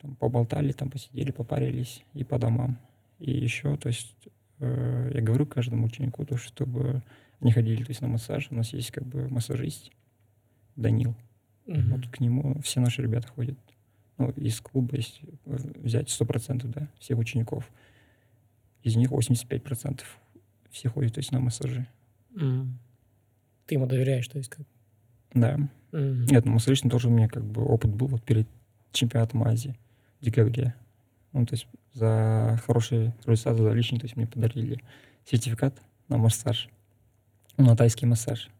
там 0.00 0.16
поболтали, 0.16 0.72
там 0.72 0.90
посидели, 0.90 1.30
попарились 1.30 2.04
и 2.12 2.24
по 2.24 2.38
домам. 2.38 2.78
И 3.18 3.30
еще, 3.30 3.76
то 3.76 3.88
есть, 3.88 4.14
э, 4.58 5.10
я 5.14 5.20
говорю 5.22 5.46
каждому 5.46 5.86
ученику, 5.86 6.24
то, 6.24 6.36
чтобы 6.36 7.02
они 7.40 7.52
ходили 7.52 7.82
то 7.82 7.90
есть, 7.90 8.00
на 8.00 8.08
массаж. 8.08 8.48
У 8.50 8.54
нас 8.54 8.72
есть 8.72 8.90
как 8.90 9.04
бы 9.06 9.28
массажист 9.28 9.90
Данил. 10.76 11.14
Мгм. 11.66 11.92
Вот 11.92 12.08
к 12.08 12.20
нему 12.20 12.60
все 12.62 12.80
наши 12.80 13.02
ребята 13.02 13.28
ходят. 13.28 13.58
Ну, 14.18 14.30
из 14.30 14.60
клуба, 14.60 14.96
если 14.96 15.26
взять 15.44 16.08
100%, 16.08 16.66
да, 16.68 16.88
всех 16.98 17.18
учеников. 17.18 17.70
Из 18.82 18.96
них 18.96 19.10
85% 19.10 20.02
все 20.70 20.88
ходят, 20.88 21.14
то 21.14 21.18
есть, 21.18 21.32
на 21.32 21.40
массажи. 21.40 21.86
М. 22.36 22.78
Ты 23.66 23.76
ему 23.76 23.86
доверяешь, 23.86 24.28
то 24.28 24.38
есть 24.38 24.50
как... 24.50 24.66
Да. 25.32 25.58
М. 25.94 26.24
Нет, 26.26 26.44
ну, 26.44 26.52
массажистом 26.52 26.90
тоже 26.90 27.08
у 27.08 27.10
меня 27.10 27.28
как 27.28 27.44
бы 27.44 27.64
опыт 27.64 27.90
был 27.92 28.08
вот 28.08 28.22
перед 28.22 28.48
чемпионатом 28.92 29.44
Азии 29.44 29.76
в 30.20 30.24
декабре. 30.24 30.74
Ну, 31.32 31.46
то 31.46 31.54
есть 31.54 31.66
за 31.92 32.60
хорошие 32.66 33.14
результаты, 33.24 33.62
за 33.62 33.70
личный, 33.70 34.00
то 34.00 34.06
есть 34.06 34.16
мне 34.16 34.26
подарили 34.26 34.80
сертификат 35.24 35.74
на 36.08 36.18
массаж, 36.18 36.68
ну, 37.56 37.66
на 37.66 37.76
тайский 37.76 38.06
массаж. 38.06 38.50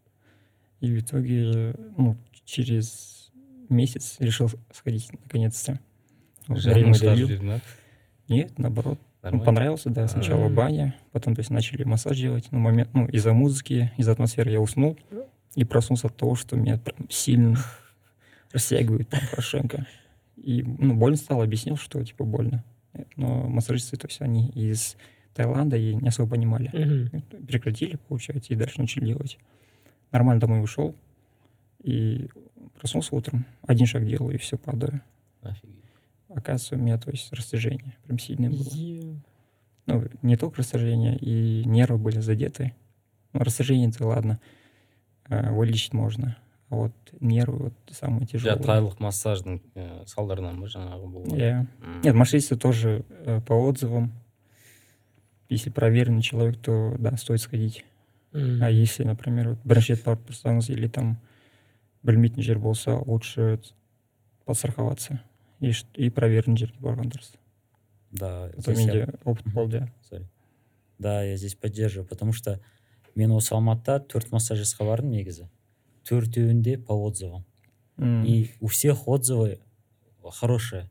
И 0.80 0.93
в 0.93 1.01
итоге, 1.01 1.74
ну, 1.97 2.16
через 2.45 3.32
месяц 3.68 4.16
решил 4.20 4.51
сходить 4.72 5.11
наконец-то. 5.12 5.80
Время 6.47 6.89
массаж 6.89 7.18
да? 7.20 7.61
Нет, 8.28 8.59
наоборот. 8.59 8.99
Ну, 9.22 9.30
Нормально? 9.30 9.45
понравился, 9.47 9.91
да. 9.91 10.07
Сначала 10.07 10.47
А. 10.47 10.51
баня, 10.51 10.95
потом, 11.11 11.35
то 11.35 11.41
есть, 11.41 11.51
начали 11.51 11.82
массаж 11.85 12.16
делать. 12.18 12.49
Ну, 12.51 12.59
момент, 12.59 12.91
ну, 12.93 13.07
из-за 13.07 13.32
музыки, 13.32 13.91
из-за 13.97 14.12
атмосферы 14.12 14.51
я 14.51 14.61
уснул 14.61 14.99
и 15.55 15.65
проснулся 15.65 16.09
от 16.09 16.17
того, 16.17 16.35
что 16.35 16.57
меня 16.57 16.79
прям 16.79 17.09
сильно 17.11 17.59
растягивают 18.53 19.09
там 19.09 19.21
хорошенько. 19.21 19.87
И, 20.37 20.63
ну, 20.63 20.95
больно 20.95 21.17
стало, 21.17 21.45
объяснил, 21.45 21.77
что, 21.77 22.05
типа, 22.05 22.25
больно. 22.25 22.65
Но 23.17 23.49
массажисты, 23.49 23.97
то 23.97 24.07
есть, 24.07 24.21
они 24.21 24.49
из 24.51 24.97
Таиланда 25.35 25.77
и 25.77 25.95
не 25.95 26.09
особо 26.09 26.31
понимали. 26.31 26.71
Мгм. 26.73 27.47
Прекратили, 27.47 27.99
получается, 28.09 28.53
и 28.53 28.57
дальше 28.57 28.81
начали 28.81 29.07
делать. 29.07 29.39
Нормально 30.13 30.41
домой 30.41 30.63
ушел 30.63 30.95
и 31.83 32.29
проснулся 32.79 33.15
утром. 33.15 33.47
Один 33.67 33.87
шаг 33.87 34.07
делаю, 34.07 34.35
и 34.35 34.39
все, 34.39 34.57
падаю. 34.57 35.01
Офигеть. 35.43 35.75
Оказывается, 36.29 36.77
у 36.77 36.79
меня, 36.79 36.99
то 36.99 37.11
есть, 37.11 37.33
растяжение 37.33 37.97
прям 38.05 38.19
сильное 38.19 38.51
было. 38.51 38.69
Е- 38.73 39.21
ну, 39.87 40.05
не 40.23 40.37
только 40.37 40.59
растяжение, 40.59 41.17
и 41.17 41.65
нервы 41.67 41.99
были 41.99 42.21
задеты. 42.21 42.75
Ну, 43.33 43.41
растяжение 43.41 43.89
это 43.89 44.07
ладно, 44.07 44.41
вылечить 45.29 45.93
можно. 45.93 46.37
А 46.70 46.77
вот 46.77 46.93
нервы 47.20 47.59
вот 47.64 47.75
самые 47.91 48.27
тяжелые. 48.27 48.62
тайлық 48.62 48.97
массаждың 48.99 49.61
ә, 49.75 50.07
салдарынан 50.07 50.61
ба 50.61 50.66
жаңағы 50.66 51.07
болған 51.07 51.37
Я- 51.39 51.66
М. 51.83 52.01
Нет, 52.03 52.14
массажисты 52.14 52.57
тоже 52.57 53.05
э, 53.11 53.41
по 53.41 53.53
отзывам. 53.55 54.12
Если 55.49 55.70
проверенный 55.70 56.22
человек, 56.22 56.57
то 56.61 56.95
да, 56.99 57.16
стоит 57.16 57.41
сходить. 57.41 57.85
А 58.33 58.68
если, 58.70 59.05
например, 59.05 59.51
вот 59.51 59.59
бірінші 59.64 59.93
рет 59.95 60.05
барып 60.05 60.27
тұрсаңыз 60.31 60.72
или 60.72 60.89
там 60.89 61.18
білмейтін 62.03 62.43
жер 62.43 62.59
болса, 62.59 62.97
лучше 63.07 63.61
подстраховаться. 64.45 65.20
И, 65.61 65.72
и 65.95 66.11
проверенный 66.11 66.57
жерге 66.59 66.79
барған 66.81 67.12
дұрыс. 67.12 67.37
Да, 68.11 68.49
Это 68.57 68.75
менде 68.75 69.09
опыт 69.25 69.47
болды. 69.53 69.89
Sorry. 70.11 70.25
Да, 70.99 71.22
я 71.22 71.37
здесь 71.37 71.55
поддерживаю, 71.55 72.09
потому 72.09 72.33
что 72.33 72.59
мен 73.15 73.33
осы 73.33 73.55
алматыда 73.55 74.01
төрт 74.11 74.33
массажистқа 74.33 74.85
бардым 74.85 75.11
негізі. 75.11 75.49
Төртеуінде 76.05 76.79
по 76.79 76.93
отзывам. 76.93 77.45
И 77.99 78.51
у 78.61 78.67
всех 78.67 79.09
отзывы 79.09 79.61
хорошие. 80.23 80.91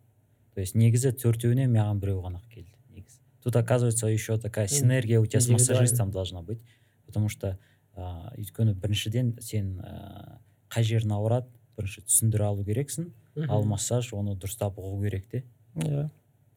То 0.53 0.61
есть 0.61 0.75
негізі 0.75 1.11
төртеуіне 1.11 1.67
маған 1.67 1.99
біреу 1.99 2.21
ғана 2.21 2.41
келді 2.53 2.71
негізі. 2.89 3.19
Тут 3.43 3.55
оказывается 3.55 4.07
еще 4.07 4.37
такая 4.37 4.67
синергия 4.67 5.19
у 5.19 5.25
тебя 5.25 5.41
с 5.41 5.49
массажистом 5.49 6.11
должна 6.11 6.41
быть 6.41 6.61
потому 7.05 7.29
что 7.29 7.59
ә, 7.95 8.33
өйткені 8.37 8.73
біріншіден 8.73 9.37
сен 9.41 9.77
ә, 9.85 10.39
қай 10.73 10.85
жерің 10.87 11.13
ауырады 11.13 11.49
бірінші 11.77 12.01
түсіндіре 12.07 12.47
алу 12.47 12.65
керексің 12.65 13.11
ал 13.49 13.65
массаж 13.69 14.09
оны 14.17 14.33
дұрыстап 14.33 14.79
ұғу 14.81 15.03
керек 15.03 15.27
те. 15.29 15.43
Я. 15.75 16.09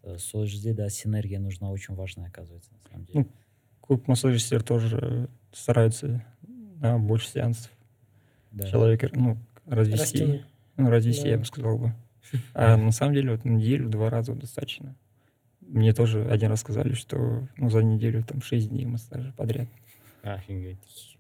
Э, 0.03 0.19
сол 0.19 0.47
жерде 0.47 0.73
да 0.73 0.89
синергия 0.89 1.41
нужна 1.41 1.71
очень 1.71 1.95
важная 1.95 2.29
оказывается 2.29 2.73
на 2.73 2.81
самом 2.89 3.05
деле. 3.05 3.27
Клуб 3.87 4.09
массажистов 4.09 4.65
тоже 4.65 4.99
э, 5.01 5.27
стараются 5.53 6.25
на 6.81 6.99
больше 6.99 7.29
сеансов. 7.29 7.71
да. 8.51 8.67
человека, 8.67 9.09
ну, 9.13 9.37
развести. 9.67 10.19
Растянуть. 10.19 10.45
Ну, 10.77 10.91
развести, 10.91 11.29
я 11.29 11.35
Да. 11.35 11.39
бы 11.41 11.45
сказал 11.45 11.79
бы. 11.79 11.93
А 12.55 12.77
на 12.77 12.91
самом 12.91 13.15
деле, 13.15 13.31
вот 13.33 13.45
на 13.45 13.51
неделю, 13.51 13.89
два 13.89 14.11
раза 14.11 14.35
достаточно. 14.35 14.95
Мне 15.61 15.93
тоже 15.93 16.25
один 16.29 16.51
раз 16.51 16.61
сказали, 16.61 16.93
что 16.95 17.49
ну, 17.57 17.71
за 17.71 17.83
неделю 17.83 18.23
там 18.25 18.43
шесть 18.43 18.69
дней 18.69 18.85
массажа 18.85 19.33
подряд. 19.37 19.69
Офигеть. 20.23 21.16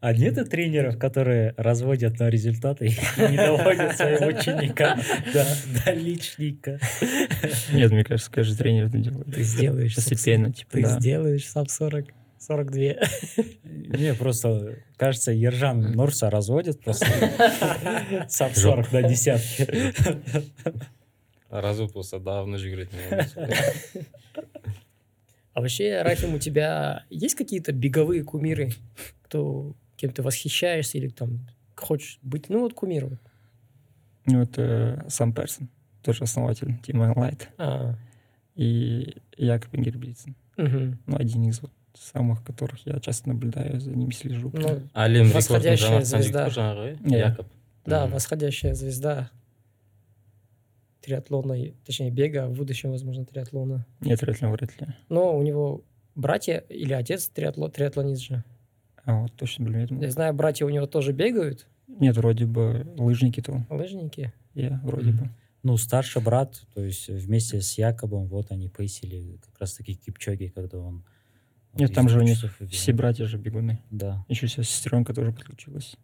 А 0.00 0.12
нет 0.12 0.48
тренеров, 0.48 0.96
которые 0.96 1.54
разводят 1.56 2.20
на 2.20 2.30
результаты 2.30 2.86
и 2.86 2.90
не 3.30 3.36
доводят 3.36 3.96
своего 3.96 4.26
ученика 4.26 4.96
до, 5.32 5.44
до 5.84 5.92
личника? 5.92 6.78
Нет, 7.72 7.90
мне 7.90 8.04
кажется, 8.04 8.30
каждый 8.30 8.56
тренер 8.56 8.86
это 8.86 8.98
делает. 8.98 9.34
Ты 9.34 9.42
сделаешь, 9.42 9.94
Постепенно, 9.94 10.52
типа, 10.52 10.70
Ты 10.72 10.82
да. 10.82 11.00
сделаешь 11.00 11.48
сам 11.48 11.66
40, 11.66 12.06
42. 12.38 12.80
Не, 13.64 14.14
просто, 14.14 14.76
кажется, 14.96 15.32
Ержан 15.32 15.92
Нурса 15.92 16.30
разводит 16.30 16.80
просто 16.80 17.06
сам 18.28 18.54
40 18.54 18.92
на 18.92 19.02
десятки. 19.02 19.66
развод 21.50 21.92
болса 21.92 22.18
давно 22.18 22.58
жүгіретін 22.58 22.98
болған 23.10 24.48
А 25.54 25.60
вообще, 25.60 26.02
Рафим, 26.02 26.34
у 26.34 26.38
тебя 26.38 27.04
есть 27.10 27.34
какие-то 27.34 27.72
беговые 27.72 28.22
кумиры, 28.22 28.70
кто, 29.22 29.74
кем 29.98 30.10
ты 30.12 30.22
восхищаешься 30.22 30.96
или 30.98 31.08
там 31.08 31.46
хочешь 31.76 32.18
быть? 32.22 32.48
Ну 32.48 32.60
вот 32.60 32.72
кумир. 32.74 33.06
вот. 33.06 33.18
Ну, 34.26 34.42
это 34.42 35.04
сам 35.08 35.32
Персон, 35.32 35.68
тоже 36.02 36.24
основатель 36.24 36.68
Team 36.86 37.14
Light, 37.14 37.48
А, 37.58 37.94
и 38.54 39.16
Якоб 39.36 39.74
Ингербритсен. 39.74 40.34
мгм. 40.56 40.98
Ну, 41.06 41.16
один 41.16 41.48
из 41.48 41.60
вот 41.62 41.70
самых, 41.94 42.44
которых 42.44 42.86
я 42.86 43.00
часто 43.00 43.28
наблюдаю, 43.30 43.80
за 43.80 43.90
ними 43.90 44.12
слежу. 44.12 44.50
прям. 44.50 44.62
Ну, 44.64 44.82
рекордын 45.24 45.34
Восходящая 45.36 46.04
звезда. 46.04 46.48
Иә. 47.04 47.18
якоб 47.18 47.46
да, 47.86 48.04
Мгм. 48.04 48.14
восходящая 48.14 48.74
звезда 48.74 49.30
триатлона, 51.00 51.56
точнее 51.86 52.10
бега, 52.10 52.46
в 52.48 52.54
будущем, 52.56 52.90
возможно, 52.90 53.24
триатлона. 53.24 53.86
Нет, 54.00 54.22
ли, 54.22 54.52
вряд 54.52 54.78
ли. 54.80 54.86
Но 55.08 55.36
у 55.38 55.42
него 55.42 55.82
братья 56.14 56.58
или 56.68 56.92
отец 56.92 57.28
триатло, 57.28 57.70
триатлонист 57.70 58.22
же. 58.22 58.44
А 59.08 59.22
вот 59.22 59.32
точно 59.36 59.64
блин. 59.64 60.00
Я 60.02 60.10
знаю, 60.10 60.34
братья 60.34 60.66
у 60.66 60.68
него 60.68 60.86
тоже 60.86 61.12
бегают, 61.12 61.66
Нет, 61.86 62.14
вроде 62.18 62.44
бы 62.44 62.86
лыжники-то. 62.98 63.64
лыжники. 63.70 64.34
Я 64.52 64.80
вроде 64.84 65.12
Мгм. 65.12 65.18
бы. 65.18 65.30
Ну, 65.62 65.76
старший 65.78 66.20
брат, 66.20 66.60
то 66.74 66.84
есть 66.84 67.08
вместе 67.08 67.62
с 67.62 67.78
Якобом, 67.78 68.26
вот 68.26 68.50
они 68.52 68.68
пейсили 68.68 69.38
как 69.46 69.58
раз-таки 69.60 69.94
Кипчоги, 69.94 70.52
когда 70.54 70.78
он... 70.78 71.04
Нет, 71.72 71.94
там 71.94 72.08
же 72.10 72.18
у 72.18 72.22
них 72.22 72.38
все 72.70 72.92
братья 72.92 73.24
же 73.24 73.38
бегуны. 73.38 73.78
Да, 73.90 74.26
Еще 74.28 74.46
сейчас 74.46 74.68
сестренка 74.68 75.14
тоже 75.14 75.32
подключилась. 75.32 75.96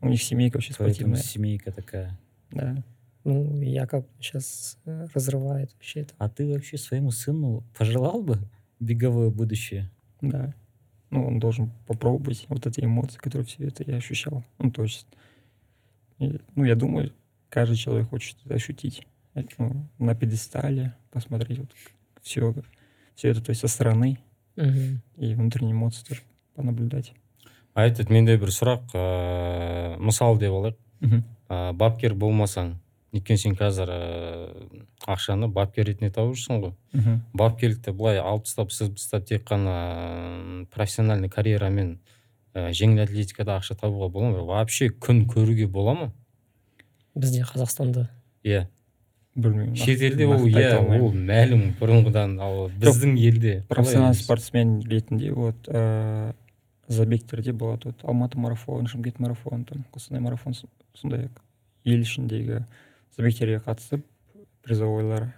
У 0.00 0.08
них 0.08 0.20
семейка 0.20 0.56
вообще 0.56 0.74
поэтому 0.76 1.14
спортивная. 1.14 1.22
семейка 1.22 1.70
такая. 1.70 2.18
Да. 2.50 2.82
Ну, 3.22 3.60
Якоб 3.62 4.08
сейчас 4.18 4.76
э, 4.86 5.06
разрывает 5.14 5.72
вообще 5.74 6.00
это. 6.00 6.14
А 6.18 6.28
ты 6.28 6.52
вообще 6.52 6.78
своему 6.78 7.12
сыну 7.12 7.62
пожелал 7.78 8.22
бы 8.22 8.38
беговое 8.80 9.30
будущее? 9.30 9.88
Да. 10.20 10.52
Ну, 11.10 11.26
он 11.26 11.38
должен 11.40 11.70
попробовать 11.86 12.46
вот 12.48 12.66
эти 12.66 12.80
эмоции, 12.84 13.18
которые 13.18 13.46
все 13.46 13.66
это 13.66 13.82
я 13.84 13.96
ощущал. 13.96 14.44
Ну, 14.58 14.70
то 14.70 14.82
есть, 14.84 15.06
и, 16.18 16.38
ну, 16.54 16.64
я 16.64 16.74
думаю, 16.76 17.12
каждый 17.48 17.76
человек 17.76 18.08
хочет 18.10 18.36
это 18.44 18.54
ощутить. 18.54 19.06
Э, 19.34 19.42
ну, 19.58 19.86
на 19.98 20.14
пьедестале, 20.14 20.94
посмотреть 21.10 21.58
вот 21.58 21.70
все, 22.22 22.54
все 23.16 23.28
это, 23.30 23.40
то 23.42 23.50
есть 23.50 23.60
со 23.60 23.68
стороны, 23.68 24.18
Мгм. 24.56 25.00
и 25.16 25.34
внутренние 25.34 25.72
эмоции 25.72 26.04
тоже 26.04 26.22
понаблюдать. 26.54 27.12
а 27.74 27.86
этот 27.86 28.10
менде 28.10 28.36
бір 28.36 28.48
сұрақ 28.50 28.90
ыыы 28.94 29.96
мысал 30.02 30.36
деп 30.38 30.50
алайық 30.52 30.76
ә, 31.48 31.72
бапкер 31.72 32.14
болмасаң 32.14 32.74
өйткені 33.14 33.38
сен 33.42 33.56
қазір 33.58 33.90
ыыы 33.90 34.84
ақшаны 35.10 35.48
бапкер 35.50 35.88
ретінде 35.88 36.12
тауып 36.14 36.36
жүрсің 36.36 36.60
ғой. 36.62 36.72
Мгм. 36.92 37.20
бапкерлікті 37.34 37.92
былай 37.96 38.20
алып 38.22 38.44
тастап 38.46 38.72
сызып 38.72 38.96
тастап 38.96 39.26
тек 39.26 39.46
қана 39.48 40.66
профессиональный 40.70 41.28
карьерамен 41.28 41.98
ә, 42.54 42.70
жеңіл 42.70 43.02
атлетикада 43.04 43.56
ақша 43.58 43.74
табуға 43.80 44.10
бола 44.10 44.30
ма? 44.30 44.44
Вообще 44.44 44.90
күн 44.90 45.24
көруге 45.26 45.66
бола 45.66 45.94
ма? 45.94 46.12
Бізде 47.14 47.42
Қазақстанда. 47.42 48.08
иә. 48.44 48.66
Білмеймін. 49.34 49.76
Шетелде 49.76 50.26
ол 50.26 50.46
иә 50.46 50.78
ол 51.00 51.12
мәлім 51.14 51.74
бұрынғыдан 51.78 52.38
ал 52.42 52.68
біздің 52.82 53.16
елде 53.18 53.64
профессиональный 53.68 54.18
спортсмен 54.18 54.80
ретінде 54.82 55.30
вот 55.32 55.68
ә, 55.68 56.34
забегтерде 56.88 57.52
болады. 57.52 57.88
Вот 57.90 58.04
алматы 58.04 58.38
марафон 58.38 58.86
шымкент 58.86 59.18
марафон 59.20 59.64
там 59.64 59.84
қостанай 59.94 60.20
марафон 60.20 60.54
сондай 60.94 61.28
ақ 61.28 61.40
ел 61.84 62.02
ішіндегі 62.02 62.64
забегтерге 63.16 63.60
қатысып 63.64 64.02
призовойлар 64.64 65.30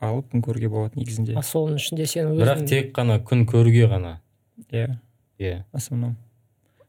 алып 0.00 0.30
күн 0.32 0.44
көруге 0.44 0.70
болады 0.70 1.00
негізінде. 1.00 1.34
А 1.38 1.42
соның 1.42 1.80
ішінде 1.80 2.06
сен 2.06 2.32
бірақ 2.38 2.62
өзің 2.62 2.70
тек 2.70 2.94
қана 2.96 3.18
күн 3.24 3.44
көруге 3.50 3.88
ғана. 3.90 4.18
Иә. 4.70 4.98
Иә. 5.38 5.64
В 5.72 5.78
основном 5.78 6.16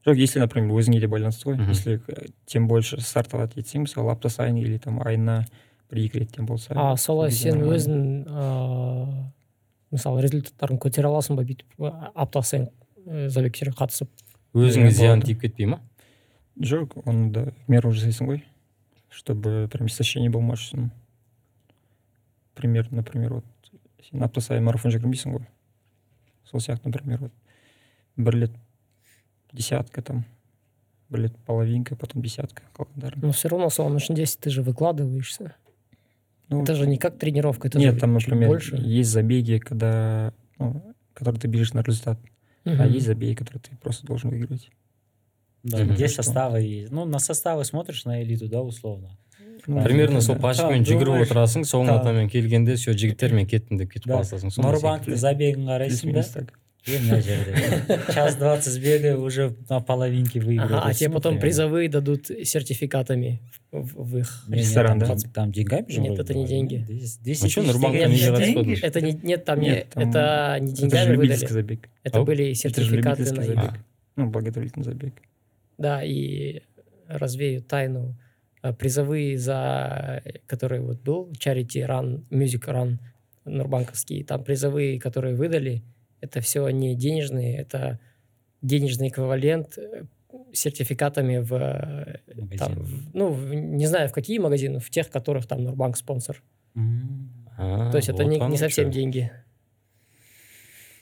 жоқ 0.07 0.17
если 0.17 0.39
например 0.39 0.77
өзіңе 0.79 0.99
де 0.99 1.07
байланысты 1.07 1.49
ғой. 1.49 1.59
Если 1.67 1.99
э, 2.07 2.29
тем 2.45 2.67
больше 2.67 3.01
стартовать 3.01 3.57
етсең 3.57 3.85
мысалы 3.85 4.11
апта 4.11 4.29
сайын 4.29 4.57
или 4.57 4.77
там 4.77 5.01
айына 5.05 5.43
бір 5.91 6.05
екі 6.05 6.23
реттен 6.23 6.45
болса 6.45 6.73
а 6.75 6.95
солай 6.97 7.31
сен 7.31 7.61
өзің 7.65 7.99
ыыы 8.29 9.27
мысалы 9.91 10.23
результаттарын 10.23 10.79
көтере 10.81 11.09
аласың 11.09 11.37
ба 11.37 11.43
бүйтіп 11.43 11.81
а, 11.81 12.11
апта 12.15 12.41
сайын 12.41 12.69
забегтерге 13.05 13.75
қатысып? 13.77 14.09
Өзіңе 14.53 14.89
Иә, 14.89 14.95
зиян 14.97 15.21
тиіп 15.21 15.41
кетпей 15.41 15.69
ма? 15.69 15.81
Жоқ 16.59 16.99
оны 17.05 17.31
да 17.33 17.45
меру 17.67 17.91
жасайсың 17.91 18.29
ғой. 18.29 18.43
чтобы 19.10 19.68
прям 19.72 19.86
истощение 19.86 20.30
болмас 20.30 20.60
үшін 20.60 20.90
пример 22.54 22.90
например 22.92 23.34
вот 23.34 23.44
сен 24.02 24.22
апта 24.22 24.40
сайын 24.40 24.64
марафон 24.64 24.92
жүгірмейсің 24.94 25.36
ғой 25.38 25.46
сол 26.50 26.60
сияқты 26.60 26.90
например 26.90 27.18
вот 27.26 27.32
бір 28.16 28.38
рет 28.44 28.52
десятка 29.52 30.02
там 30.02 30.24
бір 31.10 31.26
рет 31.28 31.36
половинка 31.46 31.96
потом 31.96 32.22
десятка 32.22 32.62
қалғандарын 32.76 33.22
но 33.22 33.32
все 33.32 33.48
равно 33.48 33.70
соның 33.70 33.98
ішінде 34.02 34.24
ты 34.40 34.50
же 34.50 34.62
выкладываешься 34.62 35.54
ну, 36.48 36.62
это 36.62 36.74
же 36.74 36.86
не 36.86 36.98
как 36.98 37.18
тренировка 37.18 37.68
это 37.68 37.78
нет 37.78 37.94
же 37.94 38.00
там 38.00 38.18
чуть 38.18 38.28
например 38.28 38.48
больше 38.48 38.76
есть 38.76 39.10
забеги 39.10 39.58
когда 39.58 40.32
ну, 40.58 40.94
которые 41.14 41.40
ты 41.40 41.48
бежишь 41.48 41.72
на 41.72 41.82
результат 41.82 42.18
а 42.64 42.70
Мгм. 42.70 42.92
есть 42.92 43.06
забеги 43.06 43.34
которые 43.34 43.60
ты 43.62 43.76
просто 43.76 44.06
должен 44.06 44.30
выиграть 44.30 44.70
Да, 45.62 45.78
Мгм. 45.78 45.94
где 45.94 46.08
Что? 46.08 46.22
составы 46.22 46.60
есть. 46.60 46.92
Ну, 46.92 47.04
на 47.06 47.18
составы 47.18 47.64
смотришь 47.64 48.04
на 48.04 48.22
элиту, 48.22 48.48
да, 48.48 48.60
условно. 48.60 49.16
Ну, 49.66 49.76
Да. 49.78 49.82
примерно 49.84 50.20
сол 50.20 50.34
да. 50.34 50.40
пачкамен 50.42 50.82
Да, 50.84 50.90
жүгіріп 50.90 51.04
думаешь, 51.06 51.30
отырасың 51.30 51.62
соңғы 51.64 51.86
да. 51.86 52.00
атамен 52.00 52.28
келгенде 52.28 52.74
все 52.74 52.92
жігіттермен 52.92 53.46
кеттім 53.46 53.78
деп 53.78 53.92
кетіп 53.92 54.06
Да. 54.06 54.14
қаласың 54.20 54.50
сондай 54.50 54.72
Нұрбанктың 54.74 55.16
забегін 55.16 55.64
қарайсың 55.64 56.12
да 56.12 56.20
плюс-минус 56.20 56.28
так 56.28 56.52
и 56.86 56.98
мына 57.00 57.20
жерде 57.22 58.12
час 58.12 58.36
двадцать 58.36 58.76
бегай 58.82 59.14
уже 59.14 59.54
на 59.70 59.80
половинке 59.80 60.38
выигрываешь 60.40 60.82
Ага, 60.82 60.90
а 60.90 60.92
тебе 60.92 61.08
Ну, 61.08 61.14
потом 61.14 61.30
примерно. 61.32 61.40
призовые 61.40 61.88
дадут 61.88 62.26
сертификатами 62.44 63.40
в, 63.72 64.04
в 64.04 64.18
их 64.18 64.44
Не, 64.48 64.56
не, 64.56 64.60
Ресторан, 64.60 65.00
там, 65.00 65.08
да? 65.08 65.14
там- 65.22 65.30
там 65.32 65.52
деньгами 65.52 65.88
же 65.90 66.00
Нет, 66.00 66.08
вроде 66.08 66.22
это 66.22 66.34
не 66.34 66.40
было, 66.40 66.48
деньги. 66.48 66.74
нет? 66.74 66.86
Десять- 66.86 67.22
десять 67.22 67.42
Ну 67.44 67.48
чё, 67.48 67.60
тысяч 67.62 67.72
Нурбанкқа 67.74 67.98
тенге. 68.00 68.14
неге 68.14 68.36
Деньги? 68.36 68.72
қатыспадың? 68.74 68.86
это 68.86 69.00
не 69.00 69.12
нет 69.22 69.44
там 69.46 69.60
не 69.60 69.68
Нет, 69.70 69.88
там- 69.94 70.08
это 70.10 70.58
не 70.60 70.66
это 70.72 70.76
же 70.76 70.82
деньгами 70.82 71.12
любительский 71.12 71.46
выдали 71.46 71.62
забег 71.62 71.88
это 72.02 72.18
Ау. 72.18 72.24
были 72.26 72.44
это 72.44 72.54
же 72.54 72.60
сертификаты 72.60 73.22
любительский 73.22 73.38
на 73.38 73.44
забег 73.46 73.72
их 73.76 73.84
ну 74.16 74.26
благотворительный 74.30 74.84
забег 74.84 75.14
Да, 75.79 76.03
и 76.03 76.61
развею 77.07 77.61
тайну. 77.63 78.15
А, 78.61 78.73
Призовые 78.73 79.37
за, 79.37 80.21
который 80.45 80.81
вот 80.81 80.99
был, 81.01 81.31
Charity 81.31 81.87
Run, 81.87 82.25
Music 82.29 82.65
Run 82.67 82.97
Нурбанковский, 83.45 84.23
там 84.23 84.43
призовые, 84.43 84.99
которые 84.99 85.35
выдали, 85.35 85.81
это 86.21 86.41
все 86.41 86.67
не 86.69 86.95
денежные, 86.95 87.57
это 87.57 87.99
денежный 88.61 89.07
эквивалент 89.07 89.77
э, 89.77 90.03
сертификатами 90.51 91.37
в, 91.37 91.53
э, 91.53 92.17
там, 92.57 92.73
в- 92.83 93.15
ну, 93.15 93.29
в- 93.31 93.53
не 93.53 93.87
знаю, 93.87 94.09
в 94.09 94.11
какие 94.11 94.37
магазины, 94.39 94.79
в 94.79 94.89
тех, 94.89 95.09
которых 95.09 95.47
там 95.47 95.63
Нурбанк 95.63 95.95
спонсор. 95.95 96.43
М. 96.75 97.31
А, 97.57 97.89
То 97.91 97.97
есть 97.97 98.09
это 98.09 98.23
вот 98.23 98.29
не, 98.29 98.39
не 98.39 98.57
совсем 98.57 98.87
чё. 98.91 98.99
деньги. 98.99 99.31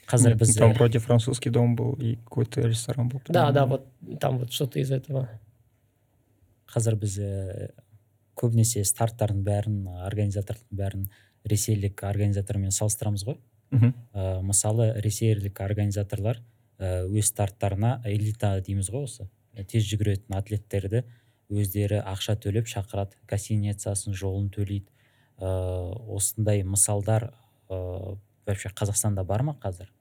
Қазір 0.08 0.30
Нет, 0.30 0.38
бізде 0.38 0.60
там 0.60 0.72
вроде 0.72 0.98
французский 0.98 1.50
дом 1.50 1.76
был 1.76 1.92
и 2.00 2.16
какой-то 2.16 2.62
ресторан 2.62 3.08
был 3.08 3.20
Да, 3.28 3.50
да, 3.52 3.66
вот 3.66 3.86
там 4.20 4.38
вот 4.38 4.52
что-то 4.52 4.80
из 4.80 4.90
этого. 4.90 5.28
қазір 6.68 6.98
біз 7.00 7.18
э, 7.18 7.70
көбінесе 8.38 8.84
старттардың 8.86 9.40
бәрін 9.44 9.78
организаторлардың 10.06 10.78
бәрін 10.78 11.06
ресейлік 11.48 12.02
организатормен 12.04 12.74
салыстырамыз 12.74 13.24
ғой. 13.24 13.38
Мгм. 13.70 13.94
ә, 14.14 14.40
мысалы 14.42 14.92
ресейлік 15.04 15.60
организаторлар 15.60 16.40
ә, 16.78 17.04
өз 17.04 17.32
старттарына 17.32 18.02
элита 18.04 18.54
дейміз 18.60 18.90
ғой 18.92 19.08
осы. 19.08 19.28
Тез 19.68 19.84
жүгіретін 19.88 20.36
атлеттерді 20.38 21.04
өздері 21.48 22.02
ақша 22.04 22.36
төлеп 22.36 22.68
шақырады 22.68 23.16
гостиницасын 23.28 24.14
жолын 24.14 24.48
төлейді. 24.52 24.88
Ә, 25.38 25.48
осындай 26.08 26.62
мысалдар 26.62 27.32
ә, 27.68 28.16
вообще 28.46 28.68
қазақстанда 28.68 29.24
бар 29.24 29.42
ма 29.42 29.56
қазір? 29.60 29.88
Э, 29.88 29.97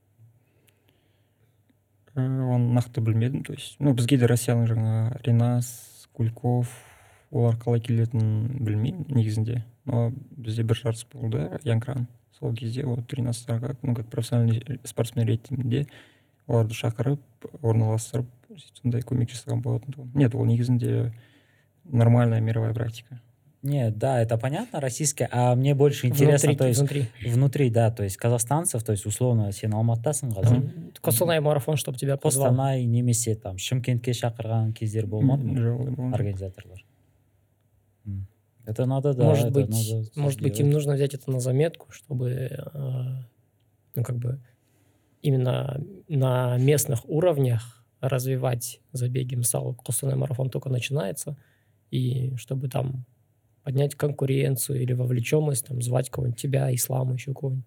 оны 2.18 2.74
нақты 2.78 3.02
білмедім 3.02 3.44
то 3.44 3.54
есть 3.54 3.78
ну 3.80 3.94
бізге 3.94 4.18
де 4.18 4.30
россияның 4.30 4.68
жаңа 4.72 4.96
ренас 5.26 5.70
кульков 6.18 6.74
олар 7.32 7.58
қалай 7.60 7.82
келетінін 7.84 8.58
білмеймін 8.64 9.06
негізінде. 9.10 9.64
Но 9.86 10.12
бізде 10.38 10.64
бір 10.64 10.80
жарыс 10.80 11.06
болды 11.12 11.50
янкран 11.64 12.08
сол 12.40 12.56
кезде 12.56 12.86
вот 12.86 13.14
ренастарға 13.14 13.76
ну 13.84 13.96
как 13.96 14.08
профессиональный 14.08 14.80
спортсмен 14.84 15.28
ретінде 15.28 15.86
оларды 16.48 16.78
шақырып 16.78 17.50
орналастырып 17.62 18.28
сондай 18.80 19.02
көмек 19.02 19.34
жасаған 19.34 19.62
болатын 19.62 20.12
нет 20.16 20.36
ол 20.36 20.46
негізінде 20.46 21.12
нормальная 21.86 22.42
мировая 22.42 22.74
практика. 22.74 23.22
Не 23.64 23.92
да 23.92 24.22
это 24.22 24.38
понятно 24.38 24.80
российская 24.80 25.28
а 25.32 25.56
мне 25.56 25.74
больше 25.76 26.08
интересно 26.08 26.50
внутри, 26.50 26.58
то 26.58 26.68
есть 26.68 26.80
внутри. 26.80 27.06
внутри 27.26 27.70
да 27.70 27.92
то 27.92 28.04
есть 28.04 28.18
казахстанцев 28.18 28.84
то 28.84 28.92
есть 28.92 29.06
условно 29.06 29.52
сен 29.52 29.74
алматыдасың 29.74 30.32
қазір 30.32 30.58
Мгм. 30.58 30.94
Костанай 31.02 31.40
марафон, 31.40 31.76
чтобы 31.78 31.98
тебя 31.98 32.18
позвал. 32.18 32.52
қостанай 32.52 32.86
немесе 32.86 33.36
там 33.36 33.58
шымкентке 33.58 34.12
шақырған 34.12 34.74
кездер 34.74 35.06
болмады 35.08 35.44
ма 35.44 36.14
организаторлар 36.14 36.84
это 38.68 38.86
надо 38.86 39.14
да 39.14 39.24
может 39.24 39.52
быть, 39.52 39.70
надо 39.70 40.06
может 40.16 40.42
быть, 40.42 40.60
им 40.60 40.70
нужно 40.70 40.94
взять 40.96 41.14
это 41.14 41.32
на 41.32 41.40
заметку, 41.40 41.90
чтобы, 41.90 42.30
э, 42.32 42.60
ну, 43.96 44.04
как 44.04 44.18
бы, 44.18 44.40
именно 45.22 45.82
на 46.10 46.58
местных 46.58 47.08
уровнях 47.10 47.86
развивать 48.02 48.82
забеги. 48.92 49.36
Мысалы, 49.36 49.74
Костанай 49.74 50.16
марафон 50.18 50.50
только 50.50 50.70
начинается, 50.70 51.38
и 51.92 52.36
чтобы 52.36 52.68
там 52.68 53.06
поднять 53.68 53.96
конкуренцию 53.96 54.82
или 54.82 54.94
вовлеченность, 54.94 55.66
там, 55.68 55.82
звать 55.82 56.10
кого-нибудь, 56.10 56.40
тебя, 56.40 56.74
Ислама, 56.74 57.16
еще 57.16 57.34
кого-нибудь. 57.34 57.66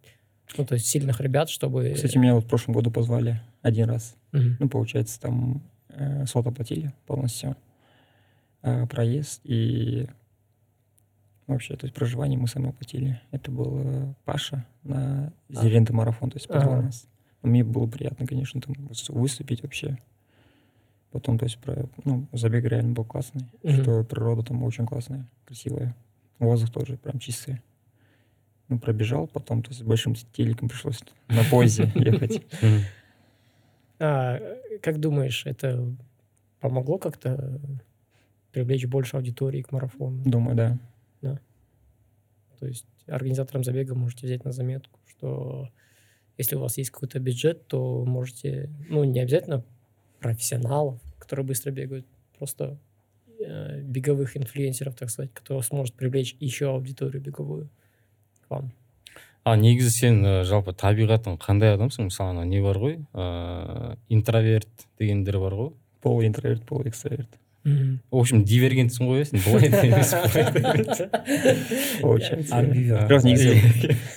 Ну, 0.56 0.64
то 0.64 0.72
есть 0.72 0.86
сильных 0.86 1.20
ребят, 1.20 1.50
чтобы... 1.50 1.92
Кстати, 1.94 2.16
меня 2.16 2.34
вот 2.34 2.44
в 2.44 2.48
прошлом 2.48 2.72
году 2.72 2.90
позвали 2.90 3.42
один 3.60 3.90
раз. 3.90 4.16
Мгм. 4.32 4.56
Ну, 4.60 4.68
получается, 4.70 5.20
там 5.20 5.62
э, 5.90 6.24
слот 6.24 6.46
оплатили 6.46 6.94
полностью. 7.06 7.54
э, 8.62 8.86
проезд 8.86 9.42
и 9.44 10.06
вообще, 11.46 11.76
то 11.76 11.84
есть 11.84 11.94
проживание 11.94 12.38
мы 12.38 12.48
сами 12.48 12.70
оплатили. 12.70 13.20
Это 13.30 13.50
был 13.50 13.82
э, 13.84 14.14
Паша 14.24 14.64
на 14.82 15.34
Зеренда 15.50 15.92
марафон, 15.92 16.30
то 16.30 16.38
есть 16.38 16.48
позвал 16.48 16.76
Ага. 16.76 16.82
нас. 16.84 17.06
Но 17.42 17.50
мне 17.50 17.62
было 17.62 17.86
приятно, 17.86 18.26
конечно, 18.26 18.58
там 18.62 18.74
выс- 18.86 19.12
выступить 19.12 19.62
вообще. 19.62 19.98
Потом, 21.10 21.38
то 21.38 21.44
есть, 21.44 21.58
про, 21.58 21.88
ну, 22.04 22.26
забег 22.32 22.64
реально 22.64 22.92
был 22.92 23.04
классный, 23.04 23.42
Мгм. 23.62 23.82
что 23.82 24.04
природа 24.04 24.42
там 24.42 24.62
очень 24.62 24.86
классная, 24.86 25.26
красивая. 25.44 25.94
Воздух 26.38 26.70
тоже 26.70 26.96
прям 26.96 27.18
чистый. 27.18 27.60
Ну, 28.68 28.78
пробежал, 28.78 29.26
потом, 29.26 29.62
то 29.62 29.70
есть, 29.70 29.80
с 29.80 29.82
большим 29.84 30.14
телеком 30.14 30.68
пришлось 30.68 31.00
на 31.28 31.42
поезде 31.50 31.90
ехать. 31.96 32.42
А, 33.98 34.38
как 34.80 35.00
думаешь, 35.00 35.44
это 35.46 35.84
помогло 36.60 36.98
как-то 36.98 37.60
привлечь 38.52 38.86
больше 38.86 39.16
аудитории 39.16 39.62
к 39.62 39.72
марафону? 39.72 40.22
Думаю, 40.24 40.56
да. 40.56 40.78
То 42.58 42.66
есть 42.66 42.84
организаторам 43.06 43.64
забега 43.64 43.94
можете 43.94 44.26
взять 44.26 44.44
на 44.44 44.52
заметку, 44.52 45.00
что 45.06 45.70
если 46.36 46.56
у 46.56 46.60
вас 46.60 46.76
есть 46.76 46.90
какой-то 46.90 47.18
бюджет, 47.18 47.66
то 47.68 48.04
можете, 48.04 48.68
ну, 48.90 49.02
не 49.04 49.18
обязательно 49.18 49.64
профессионалов, 50.19 50.99
которые 51.19 51.45
быстро 51.45 51.71
бегают, 51.71 52.05
просто 52.37 52.77
э, 53.39 53.81
беговых 53.81 54.37
инфлюенсеров, 54.37 54.95
так 54.95 55.09
сказать, 55.09 55.31
кто 55.33 55.61
сможет 55.61 55.93
привлечь 55.95 56.35
еще 56.39 56.69
аудиторию 56.69 57.21
беговую 57.21 57.69
к 58.47 58.49
вам. 58.49 58.71
а 59.47 59.53
негізі 59.61 59.91
сен 59.93 60.25
ә, 60.25 60.43
жалпы 60.43 60.73
табиғатың 60.73 61.35
қандай 61.37 61.75
адамсың 61.77 62.07
мысалы 62.09 62.31
ана 62.33 62.45
не 62.49 62.61
бар 62.65 62.79
ғой 62.81 62.95
ыыы 63.13 63.97
интроверт 64.09 64.87
дегендер 64.99 65.37
бар 65.37 65.53
ғой 65.53 65.69
Полуинтроверт, 66.01 66.65
полуэкстраверт. 66.65 67.29
Мгм. 67.63 67.99
в 68.09 68.17
общем 68.17 68.43
дивергентсің 68.43 69.05
ғой 69.05 69.25
сен 69.25 69.39
былай 69.45 69.69
да 69.69 69.81
емес 69.85 70.11
былай 70.13 70.51
да 70.51 70.59
емес. 70.73 72.01
Получается. 72.01 72.55
Амбиверт. 72.57 73.05
Бірақ 73.09 73.23
негізі 73.23 73.49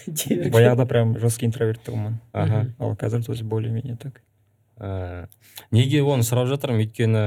Дивергент. 0.06 0.54
баяғыда 0.54 0.86
прям 0.86 1.18
жесткий 1.20 1.44
интроверт 1.46 1.80
тұғынмын 1.84 2.16
аха 2.32 2.72
ал 2.78 2.96
қазір 2.96 3.22
то 3.24 3.32
есть 3.32 3.42
более-менее 3.44 3.96
так 3.96 4.22
Ә, 4.83 5.27
неге 5.71 6.01
оны 6.03 6.25
сұрап 6.27 6.49
жатырмын? 6.51 6.83
Өйткені 6.83 7.23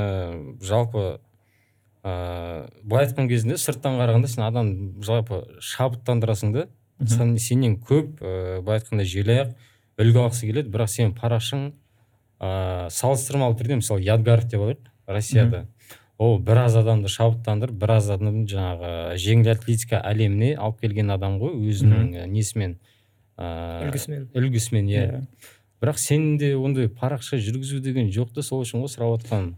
жалпы 0.61 1.05
ыыы 2.05 2.67
былай 2.85 3.07
айтқан 3.07 3.31
кезінде 3.31 3.57
сырттан 3.59 3.97
қарағанда 3.97 4.29
сен 4.29 4.45
адам 4.45 4.69
жалпы 5.03 5.41
шабыттандырасың 5.65 6.53
да? 6.53 6.67
Сенен 7.41 7.79
көп 7.81 8.21
ыыы 8.21 8.61
былай 8.61 8.83
айтқанда 8.83 9.07
желаяқ 9.09 9.55
үлгі 9.97 10.21
алғысы 10.21 10.51
келеді. 10.51 10.71
Бірақ 10.75 10.93
сенің 10.93 11.15
парақшаң 11.17 11.65
ыыы 12.41 12.91
салыстырмалы 12.93 13.57
түрде 13.57 13.81
мысалы 13.81 14.05
ядгаров 14.05 14.47
деп 14.53 14.61
алайық 14.61 14.93
россияда. 15.09 15.67
Ол 16.19 16.39
біраз 16.41 16.77
адамды 16.77 17.09
шабыттандырып 17.13 17.77
біраз 17.77 18.11
адамды 18.11 18.47
жаңағы 18.53 19.17
жеңіл 19.21 19.51
атлетика 19.53 20.01
әлеміне 20.01 20.55
алып 20.57 20.81
келген 20.85 21.11
адам 21.13 21.41
ғой 21.41 21.57
өзінің 21.73 22.29
несімен 22.33 22.79
ыыы 23.37 23.89
үлгісімен. 23.89 24.29
үлгісімен 24.33 24.89
иә. 24.89 25.05
Иә. 25.05 25.21
бірақ 25.82 25.98
сенде 25.98 26.56
ондай 26.56 26.88
парақша 26.90 27.38
жүргізу 27.38 27.80
деген 27.82 28.10
жоқ 28.10 28.34
та 28.34 28.42
сол 28.44 28.62
үшін 28.64 28.82
ғой 28.84 28.92
сұрап 28.94 29.22
жатқаным 29.22 29.56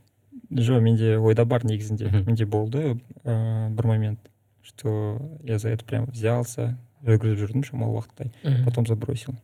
жоқ 0.52 0.82
менде 0.82 1.18
ойда 1.18 1.46
бар 1.46 1.66
негізінде 1.66 2.08
Мгм. 2.08 2.26
менде 2.28 2.46
болды 2.46 3.00
ә, 3.24 3.70
бір 3.70 3.86
момент 3.88 4.20
что 4.64 5.20
я 5.44 5.60
за 5.60 5.70
это 5.70 5.84
прям 5.86 6.06
взялся 6.06 6.78
жүргізіп 7.04 7.40
жүрдім 7.40 7.64
шамалы 7.64 8.00
уақыттай 8.00 8.32
Мгм. 8.44 8.64
потом 8.66 8.86
забросил 8.88 9.36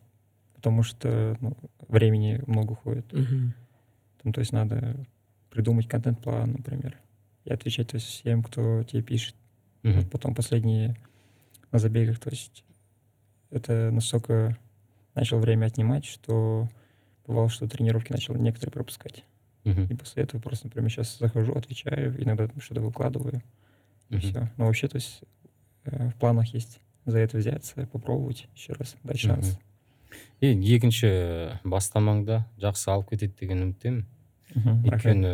потому 0.54 0.82
что 0.82 1.36
ну, 1.40 1.56
времени 1.88 2.40
много 2.46 2.72
уходит 2.72 3.12
Мгм. 3.12 3.54
Там, 4.22 4.32
то 4.32 4.40
есть 4.40 4.52
надо 4.52 4.96
придумать 5.50 5.88
контент-план 5.88 6.52
например 6.52 6.96
и 7.44 7.52
отвечать 7.52 7.88
то 7.88 7.96
есть 7.96 8.06
всем 8.06 8.42
кто 8.42 8.82
тебе 8.84 9.02
пишет 9.02 9.34
мхм 9.82 10.00
Вот 10.00 10.10
потом 10.10 10.34
последние 10.34 10.94
на 11.72 11.78
забегах, 11.78 12.18
то 12.18 12.28
есть 12.30 12.64
это 13.50 13.90
настолько 13.90 14.56
начал 15.15 15.39
время 15.39 15.65
отнимать, 15.65 16.05
что 16.05 16.67
бывало, 17.25 17.49
что 17.49 17.67
тренировки 17.67 18.11
начал 18.11 18.35
некоторые 18.35 18.73
пропускать. 18.73 19.23
мхм 19.63 19.85
И 19.85 19.95
после 19.95 20.23
этого 20.23 20.41
просто, 20.41 20.67
например, 20.67 20.91
сейчас 20.91 21.17
захожу, 21.17 21.53
отвечаю, 21.53 22.21
иногда 22.21 22.47
что-то 22.59 22.81
выкладываю, 22.81 23.41
и 24.09 24.15
мхм. 24.15 24.21
все. 24.21 24.51
Но 24.57 24.65
вообще, 24.65 24.87
то 24.87 24.97
есть 24.97 25.21
э, 25.85 26.09
в 26.09 26.15
планах 26.15 26.53
есть 26.53 26.79
за 27.05 27.19
это 27.19 27.37
взяться, 27.37 27.87
попробовать 27.87 28.47
еще 28.55 28.73
раз, 28.73 28.95
дать 29.03 29.19
шанс. 29.19 29.57
и 30.41 30.51
екінші 30.51 31.09
бастамаңда 31.63 32.43
жақсы 32.61 32.91
алып 32.91 33.13
кетеді 33.13 33.33
деген 33.39 33.63
үміттемін 33.65 34.03
өйткені 34.85 35.33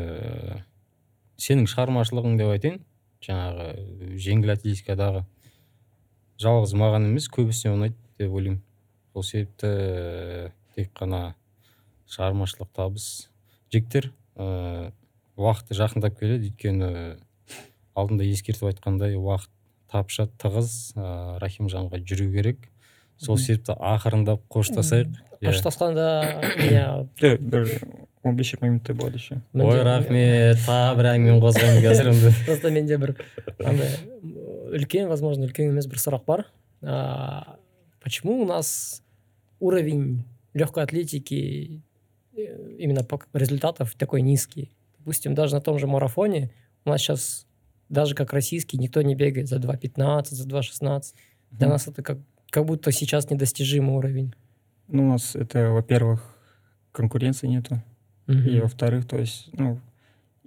сенің 1.42 1.70
шығармашылығың 1.72 2.38
деп 2.40 2.54
айтайын 2.56 2.80
жаңағы 3.26 4.18
жеңіл 4.22 4.54
атлетикадағы 4.56 5.24
жалғыз 6.42 6.76
маған 6.78 7.10
емес 7.12 7.30
көбісіне 7.34 7.74
ұнайды 7.76 7.98
деп 8.22 8.34
ойлаймын 8.34 8.62
сол 9.14 9.24
себепті 9.24 10.52
тек 10.76 10.92
қана 10.98 11.34
шығармашылық 12.12 12.72
табыс 12.76 13.08
жігіттер 13.74 14.12
ыыы 14.36 14.92
уақыты 15.42 15.76
жақындап 15.78 16.20
келеді. 16.20 16.52
Өйткені 16.52 16.92
алдында 17.98 18.28
ескертіп 18.28 18.70
айтқандай 18.72 19.16
уақыт 19.20 19.52
тапшы 19.92 20.28
тығыз 20.42 20.94
ыыы 20.96 21.40
рахимжанға 21.44 22.02
жүру 22.04 22.30
керек. 22.36 22.68
Сол 23.22 23.38
себепті 23.38 23.76
ақырындап 23.78 24.44
қоштасайық. 24.52 25.14
Иә. 25.42 25.52
қоштасқанда 25.52 26.06
я 26.72 27.06
Э, 27.22 27.38
даже 27.38 27.82
он 28.24 28.36
бес 28.36 28.48
жиырма 28.48 28.70
минуттай 28.70 28.96
болады 28.96 29.18
еще. 29.18 29.42
Ой 29.54 29.82
рахмет. 29.84 30.58
Тағы 30.66 30.98
бір 30.98 31.10
әңгімені 31.16 31.42
қозғаймын 31.42 31.84
қазір 31.86 32.10
енді. 32.14 32.34
Просто 32.46 32.72
менде 32.72 32.98
бір 32.98 33.16
андай 33.66 33.96
үлкен 34.78 35.08
возможно 35.10 35.48
үлкен 35.48 35.72
емес 35.74 35.88
бір 35.90 36.02
сұрақ 36.02 36.26
бар. 36.26 36.46
А, 36.82 37.58
почему 38.02 38.42
у 38.42 38.46
нас 38.46 39.04
уровень 39.60 40.26
легкой 40.54 40.84
атлетики 40.84 41.82
э, 42.36 42.76
именно 42.80 43.04
по 43.04 43.20
результатов 43.34 43.94
такой 43.96 44.22
низкий 44.22 44.72
допустим 45.00 45.34
даже 45.36 45.56
на 45.56 45.62
том 45.62 45.80
же 45.80 45.88
марафоне 45.88 46.52
у 46.86 46.90
нас 46.90 47.02
сейчас 47.02 47.48
даже 47.90 48.16
как 48.16 48.34
российский 48.34 48.78
никто 48.78 49.02
не 49.02 49.16
бегает 49.16 49.48
за 49.48 49.58
2.15 49.58 50.26
за 50.30 50.48
2.16 50.48 51.02
для 51.52 51.68
Мгм. 51.68 51.74
нас 51.74 51.88
это 51.88 52.02
как 52.04 52.18
как 52.50 52.66
будто 52.66 52.92
сейчас 52.92 53.30
недостижимый 53.30 53.96
уровень 53.96 54.34
Ну, 54.88 55.06
у 55.06 55.10
нас 55.10 55.36
это, 55.38 55.70
во-первых, 55.70 56.38
конкуренции 56.92 57.48
нету. 57.48 57.82
И 58.28 58.32
Мгм. 58.34 58.62
во-вторых, 58.62 59.08
то 59.08 59.18
есть, 59.18 59.50
ну, 59.54 59.80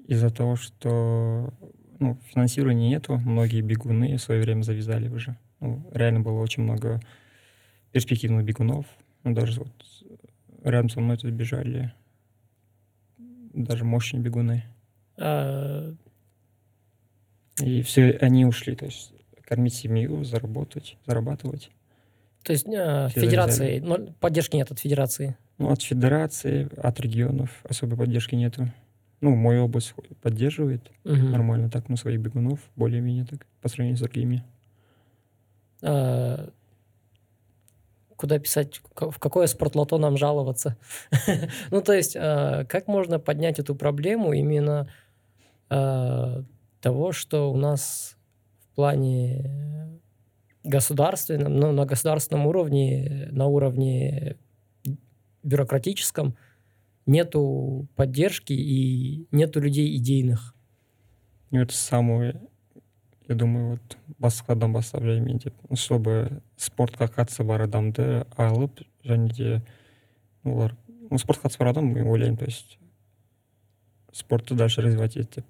из-за 0.07 0.29
того, 0.31 0.57
что 0.57 1.51
ну, 1.99 2.19
финансирования 2.27 2.91
нету, 2.91 3.17
многие 3.25 3.63
бегуны 3.63 4.17
в 4.17 4.23
свое 4.23 4.43
время 4.43 4.63
завязали 4.63 5.09
уже. 5.09 5.37
Ну, 5.61 5.89
реально 5.95 6.21
было 6.21 6.41
очень 6.41 6.63
много 6.63 7.01
перспективных 7.95 8.45
бегунов. 8.45 8.87
Ну, 9.23 9.33
даже 9.35 9.61
вот 9.61 9.73
рядом 10.65 10.91
со 10.91 11.01
мной 11.01 11.17
тут 11.17 11.31
бежали 11.31 11.93
даже 13.55 13.85
мощные 13.85 14.21
бегуны. 14.21 14.65
А, 15.17 15.95
И 17.63 17.83
все 17.83 18.11
они 18.21 18.45
ушли, 18.45 18.75
то 18.75 18.85
есть 18.85 19.13
кормить 19.45 19.75
семью, 19.75 20.25
заработать, 20.25 20.97
зарабатывать. 21.07 21.71
то 22.43 22.53
есть 22.53 22.67
Все 22.67 23.09
федерации 23.21 23.79
ноль- 23.79 24.13
поддержки 24.21 24.57
нет 24.57 24.71
от 24.73 24.81
федерации 24.81 25.37
Ну, 25.59 25.71
от 25.71 25.81
федерации, 25.83 26.69
от 26.77 26.99
регионов 27.01 27.65
особой 27.69 27.97
поддержки 27.97 28.35
нету. 28.35 28.73
Ну, 29.21 29.37
мой 29.37 29.61
область 29.61 29.95
поддерживает 30.21 30.91
Мгм. 31.05 31.31
нормально 31.31 31.71
так, 31.71 31.89
ну, 31.89 31.97
своих 31.97 32.21
бегунов, 32.21 32.59
более-менее 32.75 33.25
так, 33.25 33.47
по 33.63 33.69
сравнению 33.69 33.97
с 33.99 34.01
другими. 34.01 34.43
А, 35.83 36.51
куда 38.17 38.39
писать, 38.39 38.81
в 38.95 39.19
какое 39.19 39.47
спортлото 39.47 39.99
нам 39.99 40.17
жаловаться. 40.17 40.77
ну, 41.71 41.83
то 41.83 41.93
есть, 41.93 42.17
а, 42.17 42.65
как 42.65 42.87
можно 42.87 43.19
поднять 43.19 43.59
эту 43.59 43.75
проблему 43.75 44.33
именно 44.33 44.89
а, 45.69 46.43
того, 46.81 47.13
что 47.13 47.53
у 47.53 47.57
нас 47.57 48.17
в 48.71 48.75
плане 48.75 50.01
государственном, 50.65 51.57
ну, 51.57 51.73
на 51.73 51.85
государственном 51.85 52.47
уровне, 52.47 53.29
на 53.31 53.47
уровне 53.47 54.37
бюрократическом 55.43 56.37
нету 57.07 57.87
поддержки 57.97 58.53
и 58.53 59.27
нету 59.31 59.61
людей 59.61 59.97
идейных. 59.97 60.55
Ну, 61.51 61.61
это 61.61 61.75
самое, 61.75 62.41
я 63.29 63.35
думаю, 63.35 63.71
вот 63.71 63.99
басқадан 64.19 64.73
бастап 64.73 65.03
жаймен 65.03 65.39
деп. 65.39 65.55
Чтобы 65.73 66.43
спортқа 66.57 67.09
қатысы 67.09 67.45
бар 67.45 67.63
адамды 67.63 68.27
алып 68.37 68.83
және 69.05 69.33
де 69.33 69.63
олар 70.45 70.77
ну, 71.11 71.17
спортқа 71.19 71.49
қатысы 71.49 71.59
бар 71.59 71.69
адам 71.69 71.93
мен 71.95 72.07
ойлаймын 72.07 72.37
то 72.37 72.45
есть 72.45 72.79
спортты 74.13 74.55
дальше 74.55 74.83
развивать 74.83 75.17
ет 75.17 75.31
деп. 75.37 75.47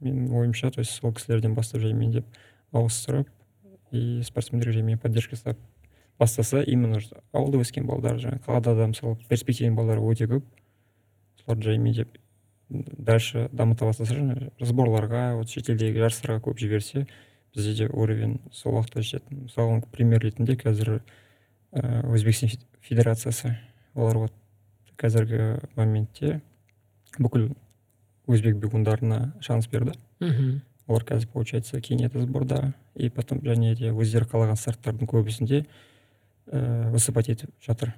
Менің 0.00 0.32
ойымша 0.34 0.70
то 0.70 0.80
есть 0.80 0.92
сол 0.92 1.12
кісілерден 1.12 1.54
бастап 1.54 1.80
жаймен 1.80 2.10
деп 2.10 2.26
ауыстырып 2.72 3.28
и 3.92 4.22
спортсмендерге 4.22 4.80
жаймен 4.80 4.98
поддержка 4.98 5.36
жасап 5.36 5.58
бастаса 6.18 6.62
именно 6.62 7.00
ауылда 7.32 7.62
өскен 7.62 7.86
балдар 7.86 8.18
жаңағы 8.18 8.44
қалада 8.44 8.74
да 8.76 8.86
мысалы 8.90 9.16
перспективный 9.28 9.76
балдар 9.76 9.98
өте 9.98 10.26
көп. 10.26 10.44
Соларды 11.44 11.70
жаймен 11.70 11.94
деп. 11.94 12.18
Дальше 12.70 13.48
дамыта 13.52 13.84
бастаса 13.84 14.14
жаңағы 14.14 14.50
сборларға 14.62 15.22
вот 15.36 15.50
шетелдегі 15.50 15.98
жарыстарға 16.04 16.40
көп 16.46 16.58
жіберсе 16.62 17.06
бізде 17.54 17.74
де 17.74 17.88
уровень 17.92 18.38
сол 18.52 18.76
уақытта 18.78 19.02
жететін 19.02 19.44
мысалы 19.48 19.82
пример 19.90 20.22
ретінде 20.22 20.54
қазір 20.56 21.00
ә, 21.72 22.06
өзбекстан 22.14 22.48
фед- 22.52 22.66
федерациясы 22.80 23.56
олар 23.94 24.18
вот 24.26 24.32
қазіргі 24.96 25.58
моментте 25.76 26.40
бүкіл 27.18 27.50
өзбек 28.30 28.56
бегундарына 28.62 29.32
шанс 29.40 29.66
берді. 29.66 29.96
Мгм. 30.20 30.60
олар 30.86 31.04
қазір 31.04 31.28
получается 31.32 31.80
кенияда 31.80 32.20
сборда 32.20 32.74
и 32.94 33.08
потом 33.08 33.38
және 33.40 33.74
де 33.76 33.90
өздері 33.90 34.26
қалаған 34.26 34.56
старттардың 34.58 35.06
көбісінде 35.06 35.64
ә, 36.50 36.90
выступать 36.90 37.28
етіп 37.30 37.50
жатыр. 37.62 37.94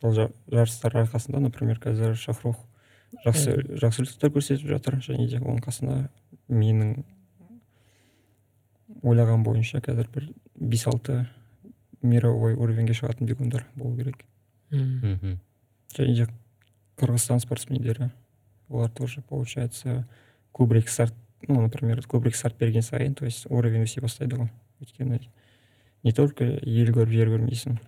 Сол 0.00 0.12
жа- 0.12 0.30
жарыстар 0.50 0.92
арқасында 1.04 1.38
например 1.40 1.78
қазір 1.78 2.14
шахрух 2.16 2.56
жақсы 3.24 3.56
жақсы 3.80 4.04
результаттар 4.04 4.34
көрсетіп 4.36 4.68
жатыр. 4.70 5.00
Және 5.04 5.28
де 5.28 5.40
оның 5.42 5.60
қасында 5.64 5.98
менің 6.48 7.04
ойлаған 9.02 9.44
бойынша 9.44 9.80
қазір 9.84 10.08
бір 10.14 10.30
бес 10.56 10.86
алты 10.86 11.26
мировой 12.02 12.54
уровеньге 12.54 12.96
шығатын 12.96 13.28
бегундар 13.28 13.66
болу 13.76 13.96
керек. 13.96 14.24
Мхм 14.70 15.38
және 15.96 16.14
де 16.14 16.26
қырғызстан 17.00 17.40
спортсмендері 17.42 18.10
олар 18.68 18.90
тоже 18.90 19.22
получается 19.28 20.06
көбірек 20.54 20.88
старт 20.88 21.14
ну 21.48 21.62
например 21.62 22.00
көбірек 22.06 22.36
старт 22.36 22.58
берген 22.58 22.82
сайын 22.82 23.14
то 23.14 23.24
есть 23.24 23.46
уровень 23.50 23.84
өсе 23.84 24.00
бастайды 24.00 24.36
ғой. 24.36 24.50
Өйткені 24.80 25.20
не 26.02 26.12
только 26.12 26.44
ел 26.44 26.92
көріп 26.94 27.10
жер 27.10 27.32
көрмейсің 27.34 27.78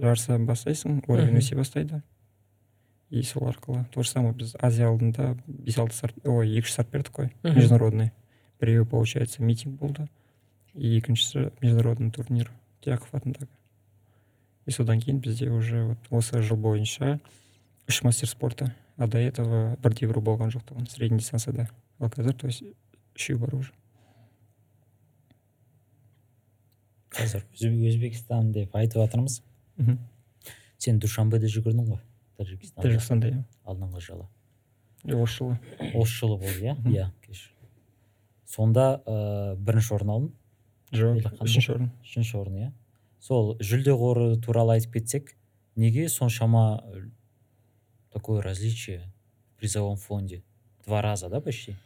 жарыса 0.00 0.38
бастайсың 0.38 1.02
уровень 1.08 1.38
өсе 1.38 1.56
бастайды. 1.56 2.02
И 3.10 3.22
сол 3.22 3.48
арқылы 3.48 3.84
то 3.92 4.02
же 4.02 4.10
самое 4.10 4.34
біз 4.34 4.54
азия 4.60 4.86
алдында 4.88 5.36
бес 5.46 5.78
алты 5.78 5.94
старт 5.94 6.14
ой 6.26 6.48
екі 6.50 6.66
үш 6.66 6.72
старт 6.72 6.90
бердік 6.90 7.12
қой 7.12 7.30
международный. 7.42 8.12
Біреуі 8.60 8.86
получается 8.86 9.42
митинг 9.42 9.78
болды 9.78 10.08
и 10.74 10.96
екіншісі 10.98 11.50
международный 11.60 12.10
турнир. 12.10 12.50
Тяхов 12.80 13.12
атындағы 13.14 13.48
и 14.66 14.70
содан 14.70 15.00
кейін 15.00 15.20
бізде 15.20 15.50
уже 15.50 15.84
вот 15.84 15.98
осы 16.10 16.40
жыл 16.42 16.56
бойынша 16.56 17.20
үш 17.88 18.02
мастер 18.02 18.28
спорта. 18.28 18.74
А 18.96 19.06
до 19.06 19.18
этого 19.18 19.76
бірде 19.82 20.06
бір 20.06 20.20
болған 20.20 20.50
жоқ 20.54 20.64
тұғын 20.70 20.88
средний 20.88 21.18
дистанцияда 21.18 21.68
ал 22.00 22.08
қазір 22.08 22.32
то 22.32 22.46
есть 22.46 22.62
үшеу 23.16 23.38
бар 23.38 23.54
уже 23.54 23.72
қазір 27.10 27.44
Өзбек- 27.54 27.88
өзбекстан 27.90 28.52
деп 28.52 28.74
айтып 28.76 29.02
жатырмыз 29.02 29.40
мхм. 29.76 29.98
сен 30.78 30.98
душанбеде 30.98 31.46
жүгірдің 31.46 31.86
ғой. 31.90 32.00
Тәжікстанда 32.38 32.88
тәжікстанда 32.88 33.32
иә. 33.32 33.42
Алдыңғы 33.64 34.04
жылы. 34.04 34.28
Осы 35.04 35.36
жылы. 35.40 35.58
Осы 35.94 36.20
жылы 36.20 36.38
болды 36.38 36.64
иә? 36.64 36.78
Иә 36.88 37.10
кешір 37.26 37.54
сонда 38.54 39.02
ә, 39.06 39.56
бірінші 39.58 39.94
орын 39.96 40.12
алдың? 40.14 40.32
Жоқ 40.94 41.42
үшінші 41.42 41.72
орын. 41.74 41.90
Үшінші 42.04 42.36
орын 42.38 42.58
иә? 42.60 42.70
Сол 43.22 43.54
жүлде 43.58 43.94
қоры 43.98 44.26
туралы 44.42 44.76
айтып 44.76 44.98
кетсек 44.98 45.34
неге 45.76 46.08
соншама 46.08 46.84
э, 46.86 47.06
такое 48.12 48.42
различие 48.42 49.10
в 49.54 49.60
призовом 49.60 49.96
фонде? 49.96 50.42
Два 50.86 51.02
раза 51.02 51.28
да 51.28 51.40
почти? 51.40 51.76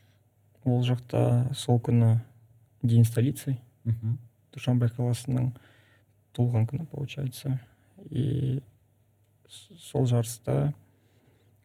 Ол 0.64 0.82
жақта 0.84 1.54
сол 1.54 1.80
күні 1.80 2.18
день 2.82 3.04
столицы. 3.04 3.56
Мхм 3.84 4.18
душанбе 4.52 4.90
қаласының 4.92 5.52
туылған 6.36 6.66
күні 6.68 6.86
получается. 6.90 7.60
И 8.10 8.60
сол 9.48 10.06
жарыста 10.06 10.74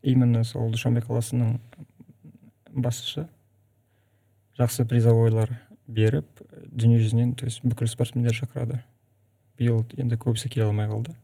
именно 0.02 0.44
сол 0.44 0.72
душанбе 0.72 1.02
қаласының 1.02 1.60
басшысы 2.74 3.28
жақсы 4.60 4.86
призовойлар 4.90 5.52
беріп 5.88 6.42
дүниежүзінен 6.72 7.36
то 7.36 7.46
есть 7.46 7.64
бүкіл 7.66 7.90
спортсмендер 7.90 8.36
шақырады. 8.38 8.82
Биыл 9.58 9.84
енді 9.98 10.18
көбісі 10.18 10.50
келе 10.50 10.68
алмай 10.68 10.88
қалды. 10.90 11.16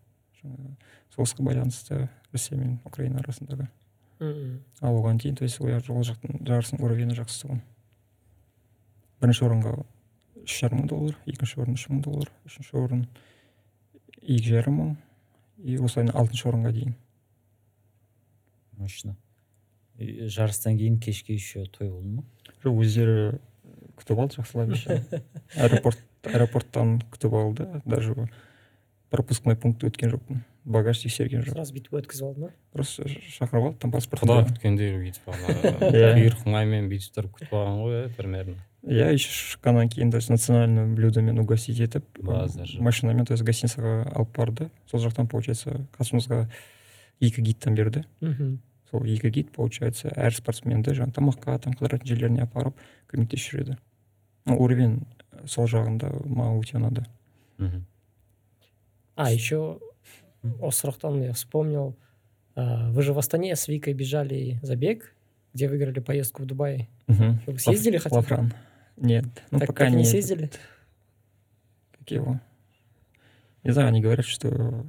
Соғысқа 1.15 1.43
байланысты 1.45 2.07
россия 2.33 2.57
мен 2.59 2.79
украина 2.85 3.21
арасындағы. 3.23 3.67
Ал 4.81 4.97
оған 4.99 5.19
дейін 5.21 5.37
то 5.39 5.45
есть 5.45 5.61
ол 5.61 5.69
жақтың 5.69 6.43
жарыстың 6.45 6.83
уровені 6.83 7.17
жақсы 7.17 7.45
тұғын. 7.45 7.61
Бірінші 9.21 9.45
орынға 9.47 9.75
үш 10.43 10.59
жарым 10.61 10.83
мың 10.83 10.89
доллар 10.91 11.17
екінші 11.25 11.61
орын 11.61 11.77
үш 11.79 11.87
мың 11.89 12.01
доллар 12.03 12.31
үшінші 12.45 12.77
орын 12.79 13.05
екі 14.21 14.55
жарым 14.55 14.79
мың. 14.79 14.95
И 15.63 15.77
осылай 15.77 16.09
алтыншы 16.13 16.47
орынға 16.49 16.71
дейін. 16.75 16.95
Мощно 18.79 19.15
И 19.99 20.27
жарыстан 20.31 20.77
кейін 20.79 20.99
кешке 21.03 21.33
еще 21.35 21.65
той 21.65 21.89
болды 21.91 22.19
ма? 22.19 22.23
Жоқ 22.63 22.77
өздері 22.85 23.15
күтіп 23.99 24.21
алды 24.23 24.39
жақсылап 24.39 24.71
еще 24.71 25.01
аэропорт 25.59 25.99
аэропорттан 26.23 27.01
күтіп 27.11 27.35
алды 27.35 27.67
даже 27.83 28.15
пропускной 29.11 29.57
пункт 29.59 29.83
өткен 29.83 30.13
жоқпын. 30.13 30.39
Багаж 30.63 31.01
тексерген 31.03 31.43
жоқ 31.43 31.57
сразу 31.57 31.75
бүйтіп 31.75 31.99
өткізіп 31.99 32.29
алды 32.29 32.45
ма? 32.45 32.51
Просто 32.71 33.09
шақырып 33.09 33.67
алды 33.71 33.79
там 33.83 33.91
паспорт 33.91 34.23
құда 34.23 34.45
күткендей 34.53 34.95
бүйтіп 35.01 35.27
ана 35.33 35.57
Иә. 35.91 36.15
құйрық 36.15 36.47
бүйтіп 36.93 37.15
тұрып 37.19 37.35
күтіп 37.35 37.55
алған 37.59 37.83
ғой 37.83 37.99
иә 37.99 38.09
примерно. 38.15 38.55
Иә 38.83 39.11
еще 39.11 39.29
шыққаннан 39.29 39.89
кейін 39.89 40.11
то 40.11 40.17
есть 40.17 40.29
национальный 40.29 40.85
блюдомен 40.95 41.39
угостить 41.39 41.79
етіп 41.79 42.05
Базар 42.23 42.65
жоқ. 42.65 42.81
машинамен 42.81 43.25
то 43.25 43.33
есть 43.33 43.43
гостиницаға 43.43 44.07
алып 44.15 44.35
барды 44.37 44.69
сол 44.89 44.99
жақтан 45.03 45.27
получается 45.27 45.85
қасымызға 45.97 46.47
екі 47.19 47.41
гидтан 47.41 47.75
берді 47.75 48.05
Мгм. 48.21 48.59
сол 48.89 49.03
екі 49.03 49.29
гид 49.29 49.51
получается 49.51 50.09
әр 50.15 50.31
спортсменді 50.33 50.91
жаңағы 50.95 51.13
тамаққа 51.19 51.59
там 51.59 51.73
қыдыратын 51.73 52.07
жерлеріне 52.07 52.43
апарып 52.43 52.75
көмектесіп 53.11 53.51
жүреді 53.53 53.77
ну, 54.45 54.55
уровень 54.57 55.01
сол 55.45 55.67
жағында 55.67 56.09
маған 56.25 56.59
өте 56.63 56.77
ұнады 56.79 57.05
мхм 57.57 57.85
А, 59.19 59.31
еще 59.33 59.79
о 60.61 60.69
сұрақтан 60.71 61.25
я 61.25 61.33
вспомнил. 61.33 61.97
Вы 62.55 63.01
же 63.03 63.11
в 63.11 63.19
Астане 63.19 63.53
с 63.53 63.67
Викой 63.67 63.93
бежали 63.93 64.59
забег, 64.63 65.13
где 65.53 65.67
выиграли 65.67 65.99
поездку 65.99 66.43
в 66.43 66.45
Дубай. 66.45 66.87
Мгм. 67.07 67.41
Вы 67.45 67.59
съездили 67.59 67.97
хотя 67.97 68.21
бы? 68.21 68.51
Нет 68.99 69.25
ну 69.51 69.59
так, 69.59 69.67
пока 69.69 69.85
так 69.85 69.93
и 69.93 69.97
не 69.97 70.05
съездили? 70.05 70.49
как 71.97 72.11
его 72.11 72.39
не 73.63 73.71
знаю 73.71 73.89
они 73.89 74.01
говорят 74.01 74.25
что 74.25 74.85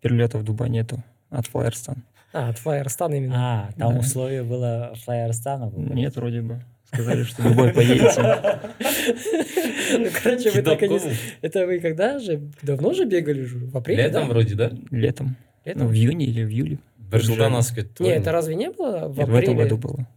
перелета 0.00 0.38
в 0.38 0.42
Дубай 0.44 0.68
нету 0.70 1.02
от 1.30 1.46
Флайерстан 1.46 2.04
А, 2.32 2.48
от 2.50 2.58
Флайерстан 2.58 3.12
именно. 3.14 3.68
а 3.68 3.72
там 3.78 3.94
Да. 3.94 3.98
условие 4.00 4.42
было 4.42 4.92
флайерстана 5.04 5.70
нет 5.76 6.14
вроде 6.16 6.42
бы 6.42 6.62
сказали 6.84 7.24
что 7.24 7.42
Дубай 7.48 7.72
поедете 7.72 8.60
Ну, 9.98 10.06
короче, 10.22 10.50
вы 10.50 10.62
так 10.62 10.82
и 10.82 10.88
не... 10.88 11.00
Это 11.42 11.66
вы 11.66 11.80
когда 11.80 12.18
же? 12.18 12.40
Давно 12.62 12.92
же 12.92 13.04
бегали? 13.06 13.44
В 13.44 13.76
апреле, 13.76 14.04
летом 14.04 14.28
вроде 14.28 14.54
да 14.54 14.70
летом 14.90 15.36
Летом? 15.64 15.82
ну 15.84 15.88
в 15.88 15.94
июне 15.94 16.26
или 16.26 16.44
в 16.44 16.48
июле 16.50 16.78
Не, 18.00 18.10
ғой 18.10 18.16
это 18.18 18.32
разве 18.32 18.54
не 18.56 18.70
было 18.70 19.08
в 19.08 19.18
Нет, 19.18 19.28
в 19.28 19.34
этом 19.34 19.54
апреле? 19.54 19.54
году 19.64 19.76
было 19.78 20.08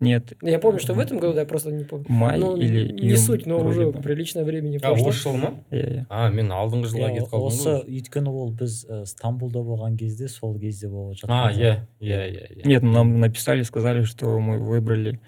нет 0.00 0.34
Я 0.42 0.58
помню, 0.58 0.78
что 0.78 0.92
в 0.92 0.98
этом 0.98 1.18
году, 1.18 1.32
да, 1.32 1.40
я 1.40 1.46
просто 1.46 1.70
не 1.72 1.84
помню. 1.84 2.04
май 2.08 2.38
Ну, 2.38 2.54
или 2.56 2.92
не 2.92 3.00
июнь 3.08 3.16
суть, 3.16 3.46
но 3.46 3.58
вроде 3.58 3.78
уже 3.86 3.92
бы. 3.92 4.02
приличное 4.02 4.44
времени 4.44 4.76
а 4.76 4.80
прошло. 4.90 5.08
осы 5.08 5.18
жыл 5.22 5.36
ма 5.38 5.54
иә 5.70 5.86
иә 6.00 6.06
а 6.10 6.28
мен 6.30 6.52
алдыңғы 6.52 6.90
жылға 6.92 7.08
Иә, 7.10 7.14
кетіп 7.16 7.32
қалдым 7.32 7.46
осы 7.46 7.68
ғой 7.70 7.96
өйткені 7.96 8.28
ол 8.28 8.50
біз 8.52 8.84
ә, 8.90 9.04
стамбулда 9.06 9.58
болған 9.60 9.96
кезде 9.96 10.28
сол 10.28 10.58
кезде 10.60 10.88
болып 10.88 11.16
жатқан 11.16 11.30
а 11.32 11.50
жоқ. 11.50 11.56
иә 11.56 11.72
иә 12.00 12.28
иә 12.28 12.46
иә 12.58 12.66
Нет, 12.68 12.82
нам 12.82 13.20
написали, 13.20 13.62
сказали, 13.62 14.02
что 14.04 14.38
мы 14.38 14.58
выбрали 14.58 15.18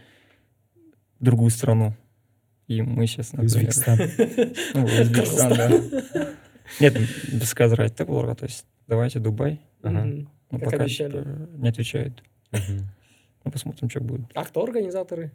другую 1.21 1.51
страну. 1.51 1.95
И 2.69 2.83
мы 2.83 3.07
сейчас, 3.07 3.33
например... 3.33 3.57
Өзбекстан 3.71 3.99
Ну, 4.75 4.85
Өзбекстан, 4.87 5.57
да. 5.57 6.29
Нет, 6.81 6.93
без 7.33 7.55
қазір 7.57 7.81
айттық 7.89 8.11
оларға, 8.12 8.35
то 8.37 8.45
есть 8.45 8.66
давайте 8.87 9.19
Дубай. 9.21 9.62
Ага. 9.83 10.05
Мгм. 10.05 10.29
Ну, 10.51 10.59
Как 10.59 10.71
пока 10.73 10.85
обещали. 10.85 11.12
типа, 11.12 11.49
не 11.57 11.69
отвечают. 11.71 12.23
Ну, 13.44 13.52
посмотрим, 13.52 13.89
что 13.89 14.02
будет. 14.02 14.26
А 14.34 14.44
кто 14.46 14.64
организаторы? 14.64 15.32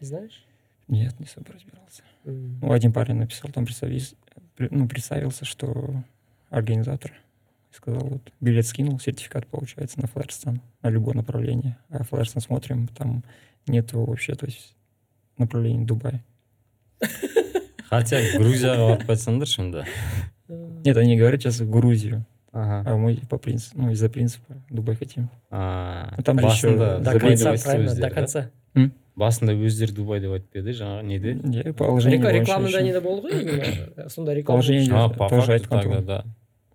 Не 0.00 0.06
знаешь? 0.06 0.44
Нет, 0.88 1.18
не 1.18 1.26
особо 1.26 1.52
разбирался. 1.52 2.02
М. 2.24 2.58
Ну, 2.60 2.72
один 2.72 2.92
парень 2.92 3.16
написал, 3.16 3.50
там 3.50 3.64
представился, 3.64 4.16
ну, 4.58 4.86
представился, 4.88 5.44
что 5.44 5.94
организатор. 6.50 7.12
Сказал, 7.70 8.02
вот, 8.06 8.32
билет 8.40 8.66
скинул, 8.66 9.00
сертификат 9.00 9.46
получается 9.46 10.00
на 10.00 10.06
Флайерстан, 10.06 10.60
на 10.82 10.90
любое 10.90 11.14
направление. 11.14 11.76
А 11.88 12.04
Флайерстан 12.04 12.40
смотрим, 12.42 12.86
там 12.88 13.24
нету 13.66 14.04
вообще, 14.04 14.34
то 14.34 14.46
есть 14.46 14.76
направления 15.38 15.84
Дубая. 15.84 16.22
хотя 17.94 18.18
грузияға 18.34 18.86
барып 18.88 19.04
қайтсаңдаршы 19.08 19.60
онда 19.64 19.84
Нет, 20.84 20.96
они 20.96 21.16
говорят 21.16 21.42
сейчас 21.42 21.60
в 21.60 21.70
Грузию. 21.70 22.24
Ага. 22.53 22.83
а 22.89 22.95
мы 22.97 23.15
по 23.29 23.37
принципу 23.37 23.79
ну 23.81 23.91
из-за 23.91 24.09
принципа 24.09 24.55
дубай 24.69 24.95
хотим 24.95 25.29
А, 25.51 26.13
Ну, 26.17 26.23
там 26.23 26.39
же 26.39 26.45
еще 26.47 26.67
басында 26.69 26.97
До 26.99 27.03
Забей 27.03 27.19
конца, 27.19 27.43
забегать 27.43 27.63
правильно, 27.63 27.89
өздері, 27.91 28.01
до 28.01 28.09
да? 28.09 28.09
конца. 28.15 28.49
басында 29.15 29.53
өздері 29.53 29.91
дубай 29.93 30.19
деп 30.19 30.31
айтып 30.31 30.55
еді 30.55 30.71
жаңағы 30.79 31.03
неде 31.03 31.33
не 31.35 31.73
положение 31.73 32.19
Рекла- 32.19 32.23
бойынша 32.31 32.39
Рекламада 32.39 32.77
еще. 32.79 32.83
не 32.93 32.99
болды 33.01 33.27
ғой 33.27 33.41
именно 33.41 34.09
сонда 34.09 34.33
реклама 34.33 34.61
Положение 34.61 34.93
а, 34.95 35.07
идет, 35.07 35.17
по 35.17 35.29
тоже 35.29 35.41
факту 35.47 35.53
айтқан 35.75 35.81
тогда 35.83 35.97
тұғын. 35.99 36.05
да 36.05 36.23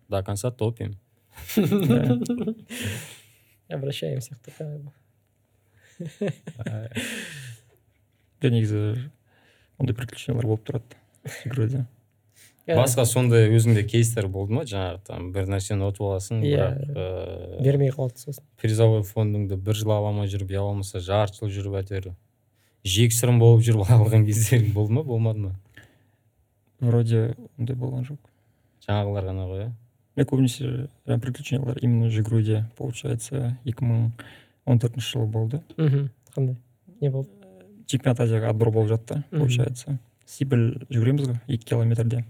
до 0.09 0.23
конца 0.25 0.51
топим 0.51 0.95
Да. 1.57 2.19
обращаемся 3.77 4.35
в 4.35 4.39
такая 4.45 4.79
жоқ 8.43 8.51
негізі 8.51 8.81
ондай 9.81 9.95
приключениялар 9.97 10.47
болып 10.47 10.65
тұрады 10.69 10.99
игроде 11.47 11.87
басқа 12.78 13.06
сондай 13.06 13.48
өзіңде 13.56 13.84
кейстер 13.90 14.28
болды 14.28 14.54
ма? 14.54 14.64
Жаңағы 14.70 15.00
там 15.08 15.32
бір 15.34 15.48
нәрсені 15.50 15.88
ұтып 15.90 16.06
аласың 16.06 16.44
Иә. 16.44 16.58
бірақ 16.58 16.96
ыыы 16.96 17.64
бермей 17.64 17.90
қалды 17.96 18.18
сосын. 18.22 18.44
призовой 18.62 19.02
фондыңды 19.04 19.58
бір 19.58 19.74
жыл 19.76 19.92
ала 19.96 20.10
алмай 20.12 20.28
жүріп 20.28 20.52
я 20.52 20.62
болмаса 20.62 21.00
жарты 21.00 21.40
жыл 21.48 21.50
жүріп 21.58 21.80
әйтеуір. 21.82 22.14
Жексұрын 22.86 23.40
болып 23.40 23.64
жүріп 23.66 23.90
алған 23.90 24.26
кездерің 24.28 24.74
болды 24.74 24.94
ма 24.94 25.04
болмады 25.04 25.40
ма? 25.40 25.56
Вроде 26.80 27.36
ондай 27.58 27.76
болған 27.76 28.06
жоқ. 28.08 28.20
Жаңағылар 28.88 29.26
ғана 29.30 29.48
ғой 29.50 29.64
иә? 29.66 29.72
Мен 30.16 30.26
көбінесе 30.28 30.64
жаңағы 31.08 31.22
приключениялар 31.26 31.78
именно 31.82 32.08
жүгіруде 32.12 32.64
получается 32.78 33.58
екі 33.66 33.84
мың 33.86 34.06
он 34.66 34.80
төртінші 34.80 35.12
жылы 35.18 35.28
болды. 35.28 35.62
Мхм. 35.78 36.10
Қандай? 36.36 36.56
Не 37.02 37.10
болды? 37.10 37.30
Чемпионат 37.86 38.20
азияға 38.22 38.52
отбор 38.54 38.72
болып 38.72 38.90
жатты 38.94 39.24
получается. 39.32 39.98
Сибль 40.26 40.78
жүгіреміз 40.90 41.28
ғой 41.30 41.40
екі 41.48 41.66
километрде. 41.74 42.24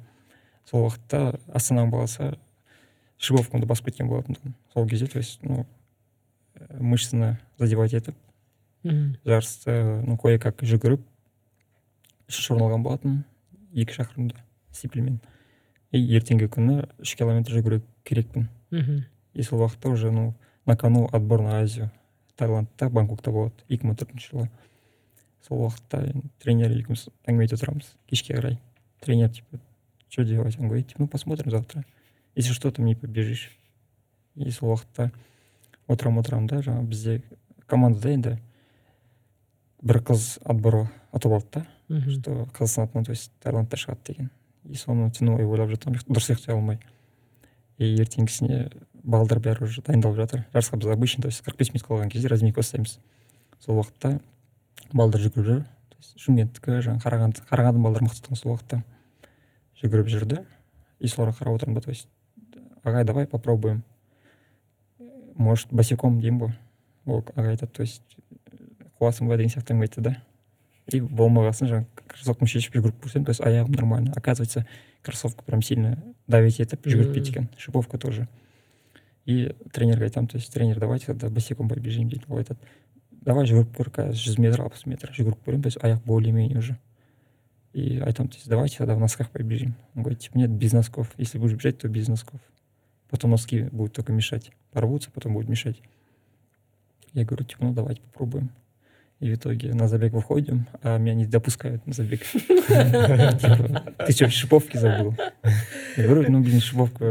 Сол 0.69 0.85
уақытта 0.87 1.39
астананың 1.47 1.91
баласы 1.91 2.31
шибовкамды 3.17 3.67
басып 3.69 3.89
кеткен 3.89 4.07
болатын 4.11 4.37
тұғын 4.37 4.55
сол 4.73 4.87
кезде 4.87 5.07
то 5.07 5.19
есть 5.19 5.43
ну 5.43 5.65
э, 6.55 6.77
мышцаны 6.79 7.37
задевать 7.57 7.93
етіп 7.93 8.15
мхм 8.83 9.17
жарысты 9.25 10.03
ну 10.05 10.17
кое 10.17 10.39
как 10.39 10.63
жүгіріп 10.63 11.03
үшінші 12.29 12.53
орын 12.55 12.67
алған 12.69 12.85
болатын 12.85 13.19
екі 13.73 13.97
шақырымда 13.97 14.39
сибльмен 14.71 15.19
и 15.91 16.01
ертеңгі 16.17 16.49
күні 16.53 16.83
үш 17.01 17.15
километр 17.17 17.55
жүгіру 17.57 17.81
керекпін. 18.07 18.49
Мхм 18.71 19.05
и 19.33 19.43
сол 19.43 19.63
уақытта 19.63 19.89
уже 19.89 20.11
ну 20.11 20.33
на 20.65 20.77
кону 20.77 21.07
отбор 21.11 21.41
на 21.41 21.59
азию. 21.61 21.89
Таиландта 22.35 22.89
бангкокта 22.89 23.31
болады 23.31 23.65
екі 23.69 23.87
мың 23.87 23.97
төртінші 23.97 24.29
жылы. 24.31 24.49
Сол 25.47 25.65
уақытта 25.65 26.03
тренер 26.43 26.75
екеуміз 26.77 27.07
әңгіме 27.25 27.47
ете 27.49 27.57
тұрамыз 27.57 27.93
кешке 28.09 28.35
қарай. 28.37 28.59
Тренер 29.01 29.33
типа 29.33 29.59
что 30.09 30.23
делать? 30.23 30.57
Он 30.59 30.67
говорит 30.67 30.93
ну 30.97 31.07
посмотрим 31.07 31.51
завтра 31.51 31.85
если 32.35 32.53
что 32.53 32.71
ты 32.71 32.81
мне 32.81 32.95
побежишь 32.95 33.57
и 34.35 34.49
сол 34.51 34.73
уақытта 34.73 35.11
отырамын 35.87 36.21
отырамын 36.21 36.47
да 36.47 36.61
жаңағы 36.61 36.87
бізде 36.87 37.21
командада 37.67 38.13
енді 38.13 38.37
бір 39.81 40.01
қыз 40.03 40.37
отбор 40.43 40.87
ұтып 41.13 41.33
алды 41.33 41.63
да 41.89 42.01
что 42.11 42.47
қазақстан 42.53 42.87
атынан 42.87 43.05
то 43.05 43.11
есть 43.11 43.31
таиландта 43.41 43.77
шығады 43.77 44.13
деген 44.13 44.29
и 44.65 44.75
соны 44.75 45.09
түні 45.11 45.35
бойы 45.37 45.47
ойлап 45.47 45.71
жатамын 45.73 45.99
дұрыс 46.07 46.29
ұйықтай 46.33 46.55
алмай 46.55 46.79
и 47.77 47.95
ертеңгісіне 47.95 48.69
балдар 49.03 49.39
бәрі 49.39 49.65
уже 49.65 49.81
дайындалып 49.81 50.19
жатыр 50.19 50.45
жарысқа 50.53 50.77
біз 50.77 50.93
обычно 50.93 51.23
то 51.23 51.29
есть 51.29 51.43
қырық 51.45 51.57
бес 51.57 51.73
минут 51.73 51.87
қалған 51.87 52.11
кезде 52.11 52.27
разминка 52.27 52.61
ұстаймыз 52.61 52.99
сол 53.63 53.79
уақытта 53.79 54.19
балдар 54.93 55.21
жүгіріп 55.23 55.47
жүр 55.47 55.63
то 55.63 55.97
есть 55.97 56.19
шымкенттікі 56.19 56.79
жаңағы 56.85 57.03
қарағанды 57.05 57.45
қарағандының 57.49 57.87
балдары 57.87 58.09
мықты 58.09 58.25
тұғын 58.27 58.41
сол 58.41 58.53
уақытта 58.53 58.83
жүгіріп 59.80 60.10
жүрді 60.12 60.42
и 61.00 61.08
соларға 61.08 61.38
қарап 61.40 61.58
отырмын 61.58 61.80
да 61.80 61.84
то 61.86 61.90
есть 61.90 62.08
ағай 62.84 63.04
давай 63.04 63.26
попробуем 63.26 63.82
может 65.34 65.72
босиком 65.72 66.20
деймін 66.20 66.40
ғой 66.40 66.54
ол 67.06 67.24
ағай 67.34 67.56
айтады 67.56 67.72
то 67.72 67.82
есть 67.82 68.16
қуасың 69.00 69.28
ба 69.28 69.36
деген 69.36 69.52
сияқты 69.52 69.74
әңгіме 69.74 69.88
айтты 69.88 70.04
да 70.04 70.14
и 70.92 71.00
болмаған 71.00 71.56
соң 71.56 71.70
жаңағы 71.72 72.06
кроссовкамды 72.12 72.52
шешіп 72.52 72.78
жүгіріп 72.78 73.02
көрсем 73.04 73.24
то 73.24 73.32
есть 73.32 73.40
аяғым 73.40 73.72
нормально 73.72 74.12
оказывается 74.16 74.66
кроссовка 75.02 75.44
прям 75.44 75.62
сильно 75.62 75.96
давить 76.26 76.60
етіп 76.60 76.86
жүгіртпейді 76.86 77.30
екен 77.30 77.48
шиповка 77.56 77.98
тоже 77.98 78.28
и 79.24 79.54
тренерге 79.72 80.10
айтамын 80.10 80.28
то 80.28 80.36
есть 80.36 80.52
тренер 80.52 80.80
давайте 80.80 81.06
тогда 81.06 81.30
босиком 81.30 81.68
побежим 81.68 82.08
дейді 82.08 82.24
ол 82.28 82.38
айтады 82.38 82.60
давай 83.10 83.46
жүгіріп 83.48 83.76
көр 83.76 83.90
қазір 83.90 84.20
жүз 84.20 84.40
метр 84.40 84.64
алпыс 84.64 84.86
метр 84.86 85.12
жүгіріп 85.16 85.44
көремін 85.46 85.62
то 85.62 85.68
есть 85.72 85.78
аяқ 85.82 86.04
более 86.04 86.32
менее 86.32 86.58
уже 86.58 86.78
и 87.73 87.99
айтамын 87.99 88.29
то 88.29 88.37
есть 88.37 88.47
давайте 88.47 88.77
тогда 88.77 88.95
в 88.95 88.99
носках 88.99 89.29
побежим 89.29 89.75
он 89.95 90.03
говорит 90.03 90.19
типа 90.19 90.37
нет 90.37 90.49
без 90.49 90.73
носков 90.73 91.11
если 91.17 91.37
будешь 91.37 91.55
бежать 91.55 91.77
то 91.77 91.87
без 91.87 92.07
носков 92.07 92.39
потом 93.09 93.31
носки 93.31 93.63
будут 93.71 93.93
только 93.93 94.11
мешать 94.11 94.51
порвутся 94.71 95.11
потом 95.11 95.33
будут 95.33 95.49
мешать 95.49 95.81
я 97.13 97.25
говорю 97.25 97.45
типа 97.45 97.65
ну 97.65 97.73
давайте 97.73 98.01
попробуем 98.01 98.51
и 99.19 99.31
в 99.31 99.35
итоге 99.35 99.73
на 99.73 99.87
забег 99.89 100.13
выходим, 100.13 100.65
а 100.81 100.97
меня 100.97 101.13
не 101.13 101.25
допускают 101.25 101.85
на 101.85 101.91
забег. 101.91 102.21
Типа, 102.23 103.93
ты 104.05 104.13
что, 104.13 104.29
шиповки 104.29 104.77
забыл? 104.77 105.13
Я 105.97 106.07
говорю, 106.07 106.31
ну, 106.31 106.41
блин, 106.41 106.61
шиповку, 106.61 107.03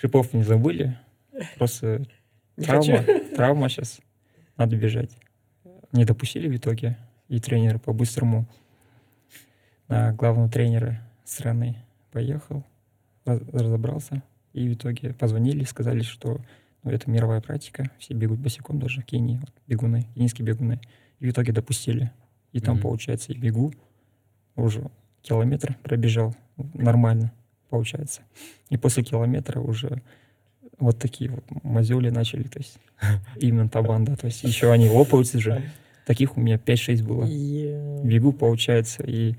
шиповку 0.00 0.36
не 0.36 0.42
забыли. 0.42 0.98
Просто 1.56 2.04
травма, 2.56 3.04
травма 3.36 3.68
сейчас. 3.68 4.00
Надо 4.56 4.76
бежать. 4.76 5.10
Не 5.92 6.04
допустили 6.04 6.48
в 6.48 6.56
итоге. 6.56 6.96
И 7.28 7.38
тренер 7.38 7.78
по-быстрому 7.78 8.48
на 9.88 10.12
главного 10.12 10.48
тренера 10.48 11.00
страны 11.24 11.76
поехал, 12.12 12.64
раз- 13.24 13.40
разобрался. 13.52 14.22
И 14.52 14.68
в 14.68 14.74
итоге 14.74 15.12
позвонили, 15.14 15.64
сказали, 15.64 16.02
что 16.02 16.40
ну, 16.82 16.90
это 16.90 17.10
мировая 17.10 17.40
практика. 17.40 17.90
Все 17.98 18.14
бегут 18.14 18.38
босиком, 18.38 18.78
даже 18.78 19.00
в 19.00 19.04
Кении, 19.04 19.38
вот, 19.38 19.50
бегуны, 19.66 20.06
кенийские 20.14 20.46
бегуны. 20.46 20.80
И 21.18 21.26
в 21.26 21.30
итоге 21.30 21.52
допустили. 21.52 22.10
И 22.52 22.60
там, 22.60 22.74
Мгм. 22.74 22.82
получается, 22.82 23.32
и 23.32 23.36
бегу 23.38 23.72
уже 24.54 24.88
километр 25.22 25.76
пробежал 25.82 26.34
нормально, 26.74 27.32
получается. 27.70 28.20
И 28.68 28.76
после 28.76 29.02
километра 29.02 29.60
уже 29.60 30.02
вот 30.78 30.98
такие 30.98 31.30
вот 31.30 31.44
мозоли 31.64 32.10
начали, 32.10 32.44
то 32.44 32.58
есть 32.58 32.78
именно 33.36 33.68
та 33.68 33.82
банда, 33.82 34.16
то 34.16 34.26
есть 34.26 34.44
еще 34.44 34.70
они 34.70 34.88
лопаются 34.88 35.40
же. 35.40 35.62
Таких 36.06 36.36
у 36.36 36.40
меня 36.40 36.56
5-6 36.58 37.02
было. 37.02 37.24
Е- 37.24 38.02
Бегу, 38.04 38.32
получается, 38.32 39.02
и 39.02 39.34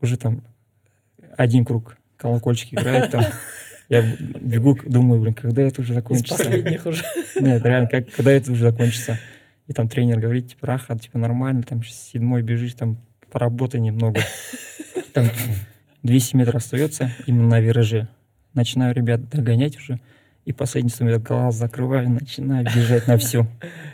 уже 0.00 0.16
там 0.16 0.42
один 1.36 1.64
круг 1.64 1.96
колокольчик 2.16 2.74
играет 2.74 3.10
там. 3.10 3.24
Я 3.88 4.02
бегу, 4.18 4.76
думаю, 4.84 5.20
блин, 5.20 5.34
когда 5.34 5.62
это 5.62 5.80
уже 5.80 5.92
Из 5.92 5.96
закончится? 5.96 6.36
последних 6.36 6.86
уже. 6.86 7.04
Нет, 7.40 7.64
реально, 7.64 7.88
как, 7.88 8.10
когда 8.10 8.32
это 8.32 8.50
уже 8.50 8.62
закончится? 8.62 9.18
И 9.68 9.72
там 9.72 9.88
тренер 9.88 10.18
говорит, 10.18 10.48
типа, 10.48 10.66
Раха, 10.66 10.98
типа, 10.98 11.18
нормально, 11.18 11.62
там 11.62 11.84
седьмой 11.84 12.42
бежишь, 12.42 12.74
там 12.74 12.98
поработай 13.30 13.80
немного. 13.80 14.20
Там 15.12 15.30
200 16.02 16.36
метров 16.36 16.56
остается 16.56 17.10
именно 17.26 17.48
на 17.48 17.60
вираже. 17.60 18.08
Начинаю 18.52 18.94
ребят 18.94 19.30
догонять 19.30 19.78
уже. 19.78 19.98
И 20.44 20.52
последний 20.52 20.90
100 20.90 21.04
метров 21.04 21.22
глаз 21.22 21.54
закрываю, 21.54 22.10
начинаю 22.10 22.66
бежать 22.66 23.06
на 23.06 23.16
всю. 23.16 23.46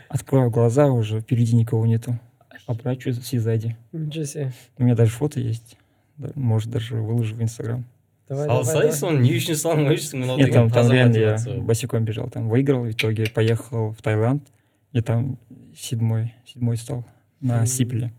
Открываю 0.09 0.51
глаза, 0.51 0.87
уже 0.87 1.21
впереди 1.21 1.55
никого 1.55 1.85
нету. 1.85 2.19
Оборачиваюсь 2.67 3.33
и 3.33 3.37
сзади. 3.37 3.77
Ничего 3.93 4.25
себе. 4.25 4.51
У 4.77 4.83
меня 4.83 4.95
даже 4.95 5.11
фото 5.11 5.39
есть 5.39 5.77
Да, 6.18 6.30
Может, 6.34 6.70
даже 6.70 6.96
выложу 6.96 7.36
в 7.36 7.42
Инстаграм. 7.42 7.84
Давай, 8.28 8.46
давай, 8.46 8.64
салсай 8.64 8.82
давай. 8.82 8.96
соны 8.96 9.18
не 9.20 9.30
үшін 9.38 9.54
салмайсың 9.56 10.18
мынау 10.20 10.36
Нет, 10.36 10.46
деген 10.48 10.60
там, 10.62 10.70
там 10.70 10.82
таза 10.82 10.94
реально 10.94 11.16
я 11.16 11.30
мотивация. 11.32 11.60
босиком 11.60 12.04
бежал, 12.04 12.28
там 12.28 12.48
выиграл, 12.48 12.82
в 12.82 12.90
итоге 12.90 13.24
поехал 13.30 13.92
в 13.92 14.02
Таиланд, 14.02 14.42
и 14.92 15.00
там 15.00 15.38
седьмой, 15.76 16.34
седьмой 16.44 16.76
стал 16.76 17.04
на 17.40 17.58
Мгм. 17.58 17.66
Сипле. 17.66 18.12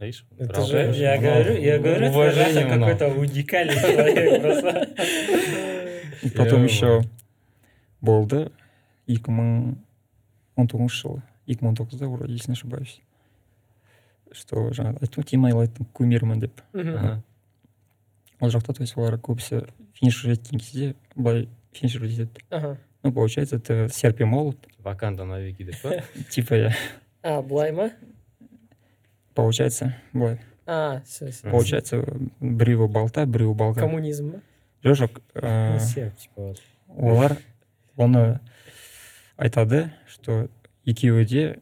Видишь, 0.00 0.24
Это 0.38 0.52
браво. 0.52 0.66
же- 0.66 0.92
Я 0.96 1.16
Мынау 1.16 1.32
говорю, 1.34 1.60
я 1.60 1.78
говорю, 1.78 2.08
уважение 2.10 2.64
Раха 2.64 2.74
мынау. 2.74 2.88
какой-то 2.96 3.20
уникальный 3.20 3.74
человек 3.74 4.42
просто. 4.42 4.88
И 6.22 6.30
потом 6.30 6.58
Я 6.60 6.64
еще 6.64 7.02
болды 8.00 8.50
екі 9.08 9.30
мың 9.30 9.76
он 10.56 10.66
тоғызыншы 10.68 11.02
жылы 11.02 11.22
екі 11.46 11.60
мың 11.64 11.68
он 11.68 11.74
тоғызда 11.76 12.06
вроде 12.08 12.32
если 12.32 12.52
не 12.52 12.54
ошибаюсь 12.54 13.00
что 14.33 14.69
жаңағы 14.71 15.01
айттым 15.03 15.23
ғой 15.23 15.29
тимайлайттың 15.31 15.85
кумирімін 15.93 16.39
деп 16.39 16.61
Мгм. 16.73 16.95
Ага. 16.97 17.23
ол 18.41 18.49
жақта 18.49 18.73
то 18.73 18.81
есть 18.83 18.97
олар 18.97 19.15
көбісі 19.17 19.65
финишқа 19.99 20.33
жеткен 20.33 20.59
кезде 20.59 20.95
былай 21.15 21.47
финишер 21.73 22.03
етеді 22.03 22.29
Ага. 22.49 22.77
ну 23.03 23.11
получается 23.11 23.55
это 23.57 23.89
серп 23.89 24.21
и 24.21 24.25
молот 24.25 24.57
ваканда 24.79 25.25
навеки 25.25 25.63
деп 25.63 25.75
па 25.81 25.91
типа 26.29 26.53
я 26.55 26.75
А, 27.23 27.41
былай 27.41 27.71
ма? 27.71 27.91
получается 29.33 29.95
былай 30.13 30.39
А, 30.65 31.01
все, 31.05 31.31
все. 31.31 31.49
получается 31.49 32.03
біреуі 32.41 32.87
балта 32.91 33.25
біреуі 33.25 33.55
балға 33.55 33.79
Коммунизм 33.81 34.31
ба? 34.31 34.41
жоқ 34.83 35.19
жоқ 35.35 36.59
олар 36.87 37.37
оны 37.97 38.39
айтады 39.37 39.89
что 40.07 40.49
екеуі 40.85 41.25
де 41.25 41.59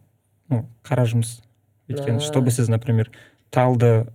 ну 0.49 0.65
қара 0.83 1.05
жұмыс 1.05 1.41
өйткені 1.89 2.23
чтобы 2.23 2.51
сіз 2.51 2.69
например 2.69 3.11
талды 3.51 4.07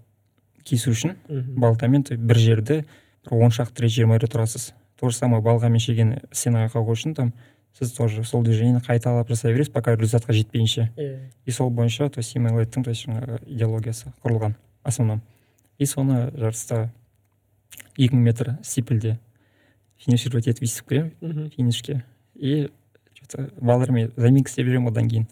кесу 0.64 0.92
үшін 0.94 1.16
балтамен 1.28 2.04
бір 2.10 2.38
жерді 2.38 2.82
бір 2.82 3.44
он 3.44 3.50
шақты 3.50 3.84
рет 3.84 3.94
жиырма 3.94 4.18
рет 4.18 4.34
ұрасыз 4.34 4.72
то 5.00 5.08
же 5.08 5.16
самое 5.16 5.42
балғамен 5.42 5.80
шеген 5.80 6.18
стенаға 6.32 6.74
қағу 6.74 6.92
үшін 6.92 7.14
там 7.16 7.32
сіз 7.78 7.92
тоже 7.96 8.24
сол 8.24 8.42
движениені 8.44 8.82
қайталап 8.84 9.28
жасай 9.28 9.54
бересіз 9.54 9.72
пока 9.72 9.94
результатқа 9.96 10.32
жетпейінше. 10.32 10.90
И 11.46 11.50
сол 11.50 11.70
бойынша 11.70 12.10
то 12.10 12.18
есть 12.20 12.36
имейлайттың 12.36 12.84
то 12.84 12.90
есть 12.90 13.06
жаңағы 13.06 13.40
идеологиясы 13.46 14.12
құрылған 14.24 14.54
основном. 14.82 15.22
И 15.78 15.86
соны 15.86 16.30
жарыста 16.34 16.90
екі 17.96 18.14
мың 18.14 18.26
метр 18.26 18.58
стипельде 18.62 19.18
финишировать 19.96 20.48
етіп 20.48 20.66
өйстіп 20.66 20.88
кіремін 20.88 21.12
мгм. 21.20 21.50
финишке. 21.56 22.04
И 22.34 22.70
что-то 23.14 23.50
баллармен 23.60 24.12
заминка 24.16 24.50
істеп 24.50 24.66
жүремін 24.66 24.90
одан 24.90 25.08
кейін. 25.08 25.28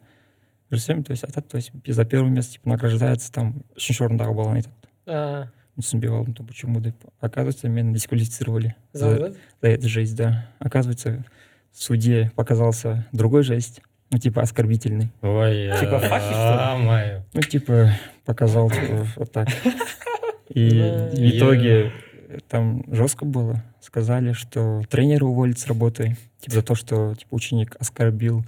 жүрсем 0.72 1.04
то 1.04 1.12
есть 1.12 1.24
айтады 1.24 1.48
то 1.48 1.58
есть 1.58 1.72
за 1.86 2.06
первое 2.06 2.30
место 2.32 2.54
типа 2.54 2.70
награждается 2.70 3.32
там 3.32 3.64
үшінші 3.78 4.06
орындағы 4.08 4.34
баланы 4.34 4.58
айтады 4.58 4.76
А, 5.06 5.48
мен 5.76 5.84
түсінбей 5.84 6.10
қалдым 6.10 6.34
то 6.34 6.44
почему 6.44 6.80
деп 6.80 6.96
оказывается 7.20 7.68
меня 7.70 7.92
дисквалифицировали 7.94 8.76
за 8.94 9.00
за, 9.00 9.10
вот 9.10 9.20
это? 9.32 9.38
за 9.62 9.68
эту 9.68 9.88
жесть 9.90 10.16
да 10.16 10.48
оказывается 10.60 11.26
судье 11.72 12.32
показался 12.36 13.06
другой 13.12 13.44
жесть 13.44 13.82
ну 14.12 14.18
типа 14.20 14.42
оскорбительный 14.42 15.12
ой 15.22 15.72
Типа 15.80 16.00
факт, 16.00 16.26
что 16.26 16.78
ли? 16.80 16.86
мое 16.86 17.26
ну 17.34 17.42
типа 17.42 17.92
показал 18.26 18.70
типа, 18.70 19.08
вот 19.18 19.32
так 19.32 19.48
и 20.50 20.70
Да. 20.70 21.10
в 21.10 21.30
итоге 21.38 21.92
там 22.48 22.84
жестко 22.94 23.26
было 23.26 23.64
сказали 23.82 24.34
что 24.34 24.82
тренера 24.90 25.26
уволят 25.26 25.58
с 25.60 25.68
работы 25.68 26.16
типа 26.40 26.56
за 26.56 26.62
то 26.64 26.76
что 26.76 27.16
типа 27.16 27.34
ученик 27.36 27.76
оскорбил 27.80 28.46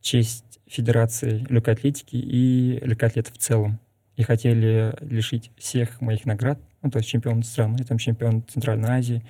честь 0.00 0.51
федерации 0.66 1.44
легкой 1.48 1.74
атлетики 1.74 2.16
и 2.16 2.78
легкоатлетов 2.82 3.34
в 3.34 3.38
целом 3.38 3.78
и 4.16 4.22
хотели 4.22 4.94
лишить 5.00 5.50
всех 5.56 6.00
моих 6.00 6.24
наград 6.26 6.58
ну 6.82 6.90
то 6.90 6.98
есть 6.98 7.08
чемпион 7.08 7.42
страны 7.42 7.84
там 7.84 7.98
чемпион 7.98 8.42
Центральной 8.48 8.88
Азии 8.90 9.22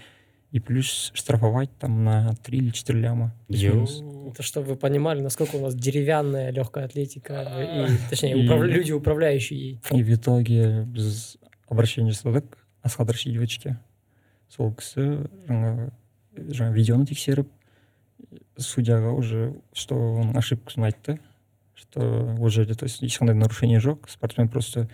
и 0.51 0.61
плюс 0.61 1.11
штрафовать 1.15 1.71
там 1.79 2.05
на 2.05 2.35
3 2.43 2.59
или 2.59 2.71
4 2.71 2.99
ляма 2.99 3.35
плюс-минус. 3.49 4.03
Это 4.33 4.43
чтобы 4.43 4.69
вы 4.69 4.77
понимали, 4.77 5.21
насколько 5.21 5.57
у 5.57 5.61
нас 5.61 5.75
деревянная 5.75 6.51
легкая 6.51 6.87
атлетика, 6.87 7.87
и, 7.89 8.09
точнее, 8.09 8.33
И- 8.43 8.47
управля- 8.49 8.73
люди, 8.73 8.93
управляющие 8.93 9.59
ей. 9.61 9.81
и 9.91 10.03
в 10.03 10.11
итоге 10.15 10.85
біз 10.85 11.37
обращение 11.69 12.13
жасадық 12.13 12.45
асхат 12.83 13.11
рашидовичке 13.11 13.77
сол 14.49 14.73
кісі 14.73 15.29
жаңағы 15.49 15.91
жаңағы 16.49 16.73
видеоны 16.75 17.05
тексеріп 17.07 17.49
судьяға 18.59 19.13
уже 19.15 19.55
что 19.73 19.95
оның 19.95 20.37
ошибкасын 20.37 20.85
айтты 20.85 21.21
что 21.75 22.35
ол 22.39 22.49
жерде 22.51 22.75
то 22.75 22.85
есть 22.85 23.03
ешқандай 23.03 23.35
нарушение 23.35 23.79
жоқ 23.79 24.09
спортсмен 24.09 24.49
просто 24.49 24.89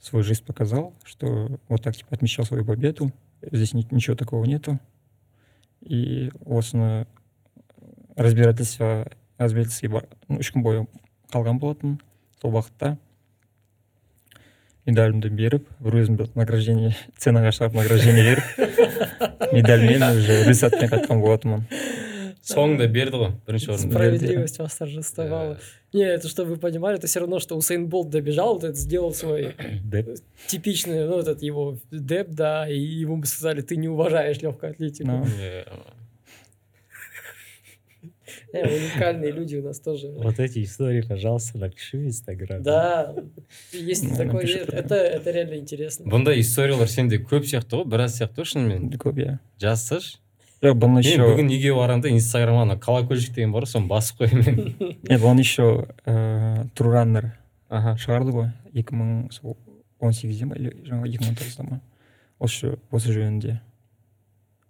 свой 0.00 0.22
жест 0.22 0.44
показал 0.44 0.94
что 1.04 1.58
вот 1.68 1.82
так 1.82 1.96
типа 1.96 2.14
отмечал 2.14 2.44
свою 2.44 2.64
победу 2.64 3.12
здесь 3.42 3.72
ни- 3.74 3.86
ничего 3.90 4.16
такого 4.16 4.44
нету 4.44 4.78
и 5.80 6.30
осыны 6.44 7.06
разбирательство 8.16 9.10
разбирательство 9.38 9.88
бар- 9.88 10.08
ну, 10.28 10.38
үш 10.40 10.52
күн 10.52 10.62
бойы 10.62 10.86
қалған 11.32 11.58
болатын 11.58 11.98
сол 12.40 12.52
уақытта 12.52 12.96
медалімді 14.86 15.30
беріп 15.34 15.66
бір 15.80 15.98
өзімді 16.02 16.28
награждение 16.38 16.94
ценаға 17.18 17.50
шығарып 17.56 17.80
награждение 17.80 18.24
беріп 18.28 19.52
медальмен 19.52 20.04
уже 20.12 20.44
рюкзакпен 20.46 20.92
қайтқан 20.92 21.20
болатынмын 21.20 21.64
соңында 22.42 22.86
берді 22.88 23.16
ғой 23.22 23.32
бірінші 23.46 23.70
орынды 23.72 23.90
Справедливость 23.92 24.58
восторжествовала. 24.58 25.58
Не, 25.92 26.02
это 26.04 26.28
чтобы 26.28 26.54
вы 26.54 26.56
понимали, 26.58 26.98
это 26.98 27.06
все 27.06 27.20
равно, 27.20 27.38
что 27.38 27.56
Усейн 27.56 27.86
Болт 27.88 28.10
добежал, 28.10 28.54
вот 28.54 28.64
это 28.64 28.74
сделал 28.78 29.14
свой 29.14 29.54
Деп. 29.82 30.18
типичный, 30.46 31.06
ну, 31.06 31.18
этот 31.20 31.42
его 31.42 31.78
деп, 31.90 32.28
да, 32.30 32.68
и 32.68 32.78
ему 32.78 33.16
бы 33.18 33.26
сказали, 33.26 33.62
ты 33.62 33.76
не 33.76 33.88
уважаешь 33.88 34.40
легкую 34.42 34.72
атлетику. 34.72 35.08
Ну. 35.10 35.26
Е, 35.38 35.64
Э, 38.52 38.66
уникальные 38.66 39.32
люди 39.32 39.56
у 39.56 39.62
нас 39.62 39.80
тоже. 39.80 40.08
Вот 40.08 40.38
эти 40.38 40.62
истории, 40.62 41.02
пожалуйста, 41.02 41.58
напиши 41.58 41.98
в 41.98 42.06
Инстаграме. 42.06 42.62
Да, 42.62 43.14
есть 43.72 44.02
Ну, 44.04 44.10
такое, 44.16 44.32
напиши 44.42 44.58
это, 44.58 44.72
прям. 44.72 44.84
это, 44.84 44.94
это 44.94 45.30
реально 45.30 45.54
интересно. 45.56 46.04
бұндай 46.10 46.40
историялар 46.40 46.88
сенде 46.88 47.18
көп 47.18 47.44
сияқты 47.44 47.82
ғой 47.82 47.86
біраз 47.86 48.18
сияқты 48.20 48.42
ғой 48.42 48.48
шынымен 48.50 48.90
көп 48.98 49.18
иә 49.22 49.38
жазсашы 49.60 50.18
жоқ 50.61 50.77
бұны 50.77 50.99
мен 50.99 51.03
еще 51.03 51.17
бүгін 51.25 51.49
үйге 51.49 51.73
барамын 51.75 52.01
да 52.05 52.09
инстаграмға 52.13 52.61
ана 52.67 52.77
колокольчик 52.79 53.33
деген 53.35 53.51
бар 53.51 53.63
ғой 53.65 53.71
соны 53.71 53.87
басып 53.89 54.21
қоямын 54.21 54.45
мен. 54.45 54.97
Нет 55.09 55.21
бұны 55.21 55.39
еще 55.41 55.87
трураннер 56.75 57.31
аха. 57.69 57.95
шығарды 57.97 58.31
ғой. 58.35 58.49
Екі 58.73 58.95
мың 58.95 59.31
сол 59.33 59.57
он 59.99 60.13
сегізде 60.13 60.45
ма 60.45 60.55
или 60.55 60.71
жаңағы 60.85 61.09
екі 61.09 61.23
мың 61.23 61.29
он 61.33 61.35
тоғызда 61.41 61.63
ма? 61.69 61.81
Осы 62.39 62.77
осы 62.91 63.11
жөнінде. 63.13 63.59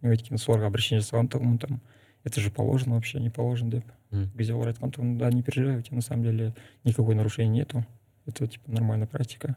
Мен 0.01 0.13
өйткені 0.15 0.39
соларға 0.41 0.67
обращение 0.71 1.01
жасаған 1.03 1.29
тұғынмын 1.31 1.59
там 1.59 1.81
это 2.23 2.39
же 2.41 2.51
положено 2.51 2.95
вообще 2.95 3.19
не 3.19 3.29
положено 3.29 3.71
деп. 3.71 3.85
Где 4.11 4.53
олар 4.53 4.69
айтқан 4.73 4.91
тұғын 4.91 5.17
да 5.17 5.29
не 5.31 5.41
переживай 5.43 5.77
у 5.77 5.81
тебя 5.81 5.95
на 5.95 6.01
самом 6.01 6.23
деле 6.23 6.53
никакой 6.83 7.15
нарушения 7.15 7.49
нету. 7.59 7.85
Это 8.25 8.47
типа 8.47 8.71
нормальная 8.71 9.07
практика. 9.07 9.55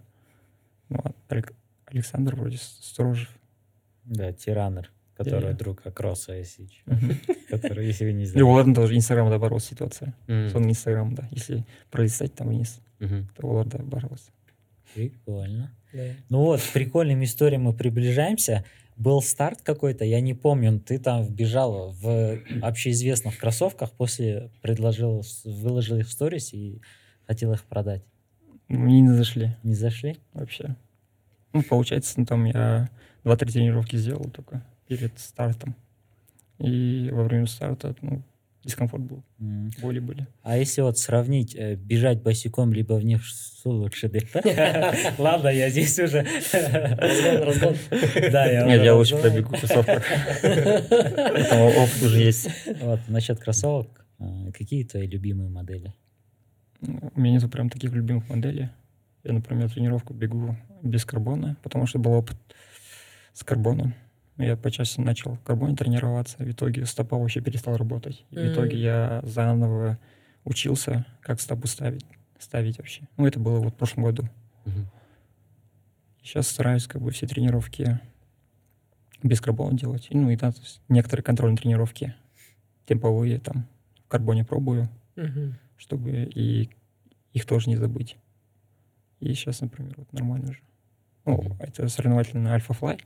Ну 0.88 0.98
Александр 1.86 2.34
вроде 2.36 2.56
с- 2.58 2.78
Сторожев. 2.82 3.28
Да, 4.04 4.32
тиранер, 4.32 4.90
который 5.16 5.50
Иә. 5.52 5.56
друг 5.56 5.86
Акроса. 5.86 6.32
Мгм. 6.86 7.16
Который, 7.50 7.86
если 7.86 8.04
вы 8.06 8.12
не 8.12 8.22
и 8.22 8.26
знаете. 8.26 8.44
олардың 8.48 8.74
тоже 8.74 8.96
инстаграмда 8.96 9.38
бар 9.38 9.52
осы 9.54 9.68
ситуация 9.74 10.14
Мгм. 10.26 10.48
соның 10.52 10.70
инстаграмында 10.70 11.28
если 11.30 11.64
пролистать 11.90 12.34
там 12.34 12.48
вниз 12.48 12.80
то 12.98 13.46
оларда 13.46 13.78
бар 13.82 14.06
осы 14.12 14.30
Прикольно. 14.94 15.70
Да. 15.92 16.00
Ну 16.28 16.38
вот, 16.44 16.60
к 16.60 16.72
прикольным 16.72 17.22
историям 17.24 17.62
мы 17.62 17.72
приближаемся. 17.72 18.64
Был 18.96 19.20
старт 19.22 19.60
какой-то, 19.62 20.04
я 20.04 20.20
не 20.20 20.34
помню, 20.34 20.78
ты 20.78 20.98
там 21.00 21.24
вбежал 21.24 21.90
в 22.00 22.38
общеизвестных 22.62 23.36
кроссовках, 23.38 23.90
после 23.92 24.50
предложил, 24.62 25.24
выложил 25.44 25.96
их 25.98 26.06
в 26.06 26.12
сторис 26.12 26.52
и 26.54 26.80
хотел 27.26 27.52
их 27.52 27.64
продать. 27.64 28.04
мне 28.68 29.00
не 29.00 29.08
зашли 29.14 29.56
Не 29.64 29.74
зашли? 29.74 30.16
вообще. 30.32 30.76
Ну, 31.52 31.62
получается, 31.62 32.14
ну, 32.20 32.24
там 32.26 32.44
я 32.44 32.88
два-три 33.24 33.50
тренировки 33.52 33.96
сделал 33.96 34.24
только 34.30 34.62
перед 34.96 35.18
стартом. 35.18 35.74
И 36.58 37.10
во 37.12 37.24
время 37.24 37.46
старта, 37.46 37.94
ну, 38.00 38.22
дискомфорт 38.64 39.02
был, 39.02 39.22
М. 39.40 39.70
боли 39.82 39.98
были. 39.98 40.26
А 40.42 40.56
если 40.56 40.82
вот 40.82 40.98
сравнить 40.98 41.54
э, 41.54 41.74
бежать 41.74 42.22
босиком, 42.22 42.72
либо 42.72 42.94
в 42.94 43.04
них 43.04 43.24
что 43.24 43.70
лучше? 43.70 44.10
Ладно, 45.18 45.48
я 45.48 45.68
здесь 45.70 45.98
уже... 45.98 46.24
Разгон, 46.52 47.42
разгон. 47.42 47.76
Да, 48.32 48.46
я 48.46 48.64
Нет, 48.66 48.78
уже 48.78 48.84
я 48.84 48.94
лучше 48.94 49.16
пробегу 49.16 49.54
в 49.54 49.58
кроссовках. 49.58 50.04
Там 50.42 51.60
опыт 51.60 52.02
уже 52.02 52.22
есть. 52.22 52.48
Вот, 52.80 53.00
насчет 53.08 53.38
кроссовок, 53.40 54.06
э, 54.18 54.52
какие 54.52 54.84
твои 54.84 55.06
любимые 55.06 55.50
модели? 55.50 55.92
У 56.80 57.20
меня 57.20 57.34
нету 57.34 57.48
прям 57.48 57.68
таких 57.70 57.92
любимых 57.92 58.28
моделей. 58.28 58.68
Я, 59.24 59.32
например, 59.32 59.70
тренировку 59.70 60.12
бегу 60.14 60.56
без 60.82 61.04
карбона, 61.04 61.56
потому 61.62 61.86
что 61.86 61.98
был 61.98 62.12
опыт 62.12 62.36
с 63.32 63.42
карбоном. 63.42 63.94
Я 64.36 64.56
по 64.56 64.70
части 64.70 65.00
начал 65.00 65.34
в 65.34 65.42
карбоне 65.42 65.76
тренироваться, 65.76 66.38
в 66.38 66.50
итоге 66.50 66.86
стопа 66.86 67.16
вообще 67.16 67.40
перестал 67.40 67.76
работать. 67.76 68.24
И 68.30 68.36
в 68.36 68.52
итоге 68.52 68.78
я 68.80 69.20
заново 69.22 69.98
учился, 70.44 71.06
как 71.20 71.40
стопу 71.40 71.68
ставить, 71.68 72.04
ставить 72.38 72.78
вообще. 72.78 73.02
Ну, 73.16 73.26
это 73.26 73.38
было 73.38 73.60
вот 73.60 73.74
в 73.74 73.76
прошлом 73.76 74.04
году. 74.04 74.24
Мгм. 74.64 74.86
Сейчас 76.22 76.48
стараюсь 76.48 76.86
как 76.86 77.00
бы 77.00 77.10
все 77.12 77.26
тренировки 77.26 78.00
без 79.22 79.40
карбона 79.40 79.78
делать. 79.78 80.08
Ну 80.10 80.30
и 80.30 80.36
там 80.36 80.52
то 80.52 80.60
есть, 80.60 80.80
некоторые 80.88 81.22
контрольные 81.22 81.58
тренировки 81.58 82.14
темповые 82.86 83.38
там 83.38 83.66
в 84.04 84.08
карбоне 84.08 84.44
пробую, 84.44 84.88
Мгм. 85.16 85.56
чтобы 85.76 86.10
и 86.24 86.70
их 87.32 87.46
тоже 87.46 87.70
не 87.70 87.76
забыть. 87.76 88.16
И 89.20 89.32
сейчас, 89.34 89.60
например, 89.60 89.94
вот 89.96 90.12
нормально 90.12 90.50
уже. 90.50 90.60
Ну, 91.24 91.56
это 91.60 91.88
соревновательный 91.88 92.50
Альфа 92.50 92.74
Флай 92.74 92.98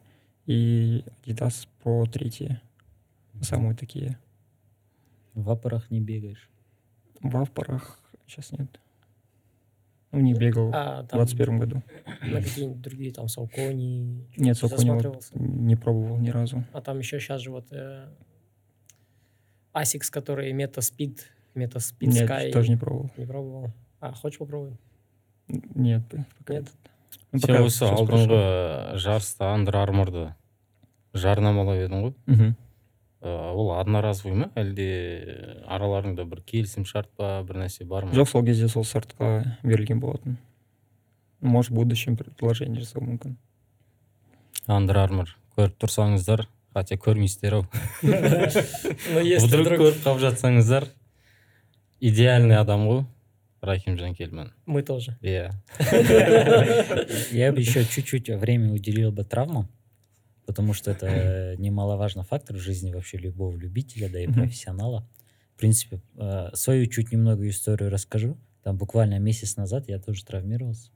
и 0.49 1.05
Adidas 1.27 1.69
Pro 1.85 2.09
3. 2.11 2.59
Самые 3.43 3.77
такие. 3.77 4.19
В 5.35 5.51
апорах 5.51 5.91
не 5.91 6.01
бегаешь. 6.01 6.49
В 7.21 7.37
Авпорах 7.37 8.01
сейчас 8.27 8.51
нет. 8.53 8.81
Ну, 10.11 10.21
не 10.21 10.33
бегал 10.33 10.71
А, 10.73 11.03
в 11.03 11.09
там 11.09 11.19
2021 11.27 11.59
году. 11.59 11.83
на 12.23 12.43
какие-нибудь 12.43 12.81
другие, 12.81 13.13
там, 13.13 13.29
Салкони. 13.29 14.27
Нет, 14.37 14.39
не 14.39 14.55
Сокони 14.55 14.71
вот 14.91 15.03
засматривался? 15.03 15.39
не 15.39 15.77
пробовал 15.77 16.17
ни 16.19 16.31
разу. 16.31 16.65
А 16.73 16.81
там 16.81 16.99
еще 16.99 17.21
сейчас 17.21 17.43
же 17.43 17.51
вот 17.51 17.67
э, 17.73 18.09
Asics, 19.75 20.11
который 20.11 20.51
Metaspeed, 20.53 21.19
Metaspeed 21.55 22.07
Нет, 22.07 22.31
Sky. 22.31 22.51
тоже 22.53 22.71
не 22.71 22.77
пробовал. 22.77 23.11
Не 23.19 23.27
пробовал. 23.27 23.71
А, 24.01 24.13
хочешь 24.13 24.39
попробуй? 24.39 24.77
Нет, 25.49 26.03
пока 26.39 26.55
Нет? 26.55 26.63
этот. 26.65 26.77
Сен 27.37 27.61
осы 27.61 27.85
алдыңғы 27.89 28.99
жарыста 29.01 29.53
андер 29.53 29.77
арморды 29.77 30.31
жарнамалап 31.15 31.77
едің 31.83 32.05
ғой? 32.07 32.15
Мгм. 32.27 32.55
Э, 33.21 33.51
ол 33.53 33.73
одноразовый 33.75 34.37
ма? 34.37 34.51
Әлде 34.55 35.63
араларыңда 35.67 36.25
бір 36.29 36.43
келісім 36.47 36.87
шарт 36.87 37.11
па 37.17 37.43
бір 37.47 37.65
нәрсе 37.65 37.85
бар 37.85 38.07
ма? 38.07 38.15
Жоқ 38.17 38.31
сол 38.31 38.45
кезде 38.47 38.69
сол 38.69 38.85
сартқа 38.85 39.43
берілген 39.63 40.01
болатын. 40.01 40.39
Может 41.41 41.71
в 41.71 41.75
будущем 41.75 42.17
предложение 42.17 42.81
жасауы 42.81 43.05
мүмкін. 43.13 43.37
Андер 44.67 44.99
армор 44.99 45.37
көріп 45.57 45.77
тұрсаңыздар 45.79 46.47
хотя 46.73 46.97
көрмейсіздер 46.97 47.55
ау. 47.55 47.67
Но 48.03 49.21
если 49.21 49.47
вдруг 49.47 49.67
вдруг. 49.67 49.81
көріп 49.81 50.03
қалып 50.05 50.23
жатсаңыздар 50.23 50.89
идеальный 52.01 52.59
адам 52.59 52.87
ғой. 52.87 53.05
Рахимжан 53.61 54.15
кельман 54.15 54.53
мы 54.67 54.83
тоже. 54.83 55.19
иә 55.23 55.53
Я 57.33 57.53
бы 57.53 57.61
еще 57.61 57.85
чуть-чуть 57.85 58.29
время 58.31 58.73
уделил 58.73 59.13
бы 59.13 59.25
травмам, 59.25 59.69
потому 60.47 60.73
что 60.75 60.91
это 60.91 61.55
немаловажный 61.59 62.25
фактор 62.25 62.57
в 62.57 62.61
жизни 62.61 62.93
вообще 62.93 63.19
любого 63.19 63.57
любителя, 63.57 64.09
да 64.09 64.21
и 64.21 64.27
профессионала. 64.27 65.09
В 65.55 65.59
принципе, 65.59 66.01
э, 66.17 66.51
свою 66.55 66.87
чуть 66.87 67.11
немного 67.13 67.49
историю 67.49 67.91
расскажу. 67.91 68.39
Там 68.63 68.77
буквально 68.77 69.19
месяц 69.19 69.57
назад 69.57 69.89
я 69.89 69.99
тоже 69.99 70.25
травмировался. 70.25 70.91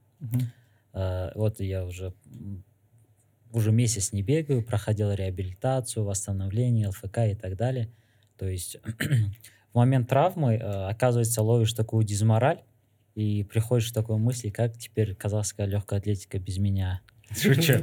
Э, 0.92 1.30
Вот 1.34 1.60
я 1.60 1.84
уже 1.84 2.14
уже 3.52 3.70
месяц 3.70 4.12
не 4.12 4.22
бегаю, 4.22 4.62
проходил 4.62 5.12
реабилитацию, 5.12 6.04
восстановление, 6.04 6.88
ЛФК 6.88 7.18
и 7.30 7.34
так 7.34 7.56
далее. 7.56 7.90
То 8.38 8.48
есть 8.48 8.78
в 9.72 9.76
момент 9.76 10.08
травмы, 10.08 10.54
э, 10.54 10.88
оказывается, 10.88 11.42
ловишь 11.42 11.72
такую 11.72 12.04
дизмораль 12.04 12.62
и 13.14 13.44
приходишь 13.44 13.90
к 13.90 13.94
такой 13.94 14.18
мысли, 14.18 14.50
как 14.50 14.76
теперь 14.76 15.14
казахская 15.14 15.66
легкая 15.66 15.98
атлетика 15.98 16.38
без 16.38 16.58
меня. 16.58 17.00
Шучу. 17.34 17.74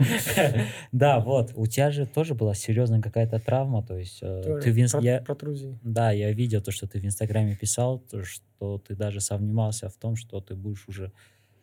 Да, 0.91 1.20
вот. 1.20 1.53
У 1.56 1.66
тебя 1.66 1.90
же 1.90 2.06
тоже 2.06 2.36
была 2.36 2.53
серьезная 2.53 3.02
какая-то 3.02 3.40
травма, 3.40 3.84
то 3.84 3.98
есть 3.98 4.20
э, 4.22 4.60
ты 4.64 4.72
в 4.72 5.26
протрузии. 5.26 5.80
да, 5.84 6.11
я 6.11 6.32
видел 6.32 6.61
то, 6.61 6.72
что 6.72 6.88
ты 6.88 6.99
в 6.99 7.06
Инстаграме 7.06 7.56
писал, 7.56 7.99
то, 7.99 8.24
что 8.24 8.78
ты 8.78 8.95
даже 8.95 9.22
сомневался 9.22 9.90
в 9.90 9.95
том, 9.95 10.16
что 10.16 10.40
ты 10.41 10.56
будешь 10.56 10.88
уже 10.88 11.11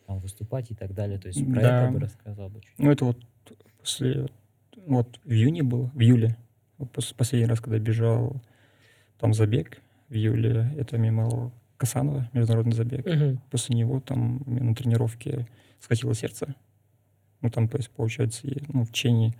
там 0.05 0.19
выступать 0.19 0.71
и 0.71 0.75
так 0.75 0.93
далее. 0.93 1.17
То 1.19 1.29
есть 1.29 1.45
про 1.49 1.61
это 1.61 1.91
бы 1.91 1.99
рассказал 1.99 2.49
бы. 2.49 2.61
Ну, 2.77 2.91
это 2.91 3.05
вот 3.05 3.17
после... 3.79 4.27
Вот 4.85 5.19
в 5.23 5.31
июне 5.31 5.63
было, 5.63 5.89
в 5.93 6.01
июле. 6.01 6.35
Последний 7.15 7.47
раз, 7.47 7.59
когда 7.59 7.79
бежал 7.79 8.41
там 9.19 9.33
забег 9.33 9.81
в 10.09 10.13
июле, 10.13 10.73
это 10.77 10.97
мимо 10.97 11.51
Касанова, 11.77 12.29
международный 12.33 12.73
забег. 12.73 13.05
Мгм. 13.05 13.41
После 13.51 13.75
него 13.75 13.99
там 13.99 14.41
на 14.45 14.73
тренировке 14.73 15.47
схватило 15.79 16.13
сердце. 16.13 16.55
Ну, 17.41 17.49
там, 17.49 17.67
то 17.67 17.77
есть, 17.77 17.89
получается, 17.91 18.47
ну, 18.69 18.83
в 18.83 18.89
течение 18.91 19.35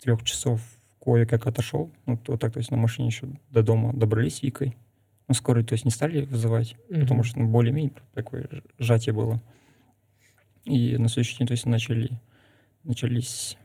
трех 0.00 0.22
часов 0.24 0.60
кое-как 1.04 1.46
отошел. 1.46 1.92
Ну, 2.06 2.18
вот 2.26 2.40
так, 2.40 2.52
то 2.52 2.58
есть, 2.58 2.70
на 2.70 2.76
машине 2.78 3.08
еще 3.08 3.28
до 3.50 3.62
дома 3.62 3.92
добрались 3.92 4.42
Викой. 4.42 4.76
Ну, 5.28 5.34
скорой, 5.34 5.64
то 5.64 5.74
есть, 5.74 5.84
не 5.84 5.90
стали 5.90 6.24
вызывать, 6.24 6.76
потому 6.88 7.20
Мгм. 7.20 7.24
что 7.24 7.38
ну, 7.40 7.48
более-менее 7.48 7.92
такое 8.14 8.48
сжатие 8.78 9.12
было. 9.12 9.42
И 10.64 10.96
на 10.96 11.08
следующий 11.08 11.38
день, 11.38 11.46
то 11.46 11.52
есть, 11.52 11.66
начали, 11.66 12.10
начались 12.84 13.58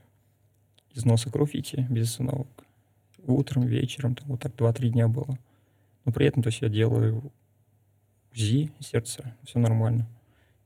из 0.94 1.06
носа 1.06 1.32
кровь 1.32 1.56
идти 1.56 1.86
без 1.90 2.10
остановок. 2.10 2.48
Утром, 3.26 3.66
вечером, 3.68 4.16
там, 4.16 4.28
вот 4.30 4.42
так 4.42 4.54
2-3 4.56 4.90
дня 4.90 5.08
было. 5.08 5.38
Но 6.06 6.12
при 6.12 6.26
этом, 6.28 6.42
то 6.44 6.48
есть, 6.50 6.62
я 6.62 6.70
делаю 6.70 7.32
УЗИ 8.34 8.72
сердца, 8.80 9.36
все 9.44 9.60
нормально. 9.60 10.08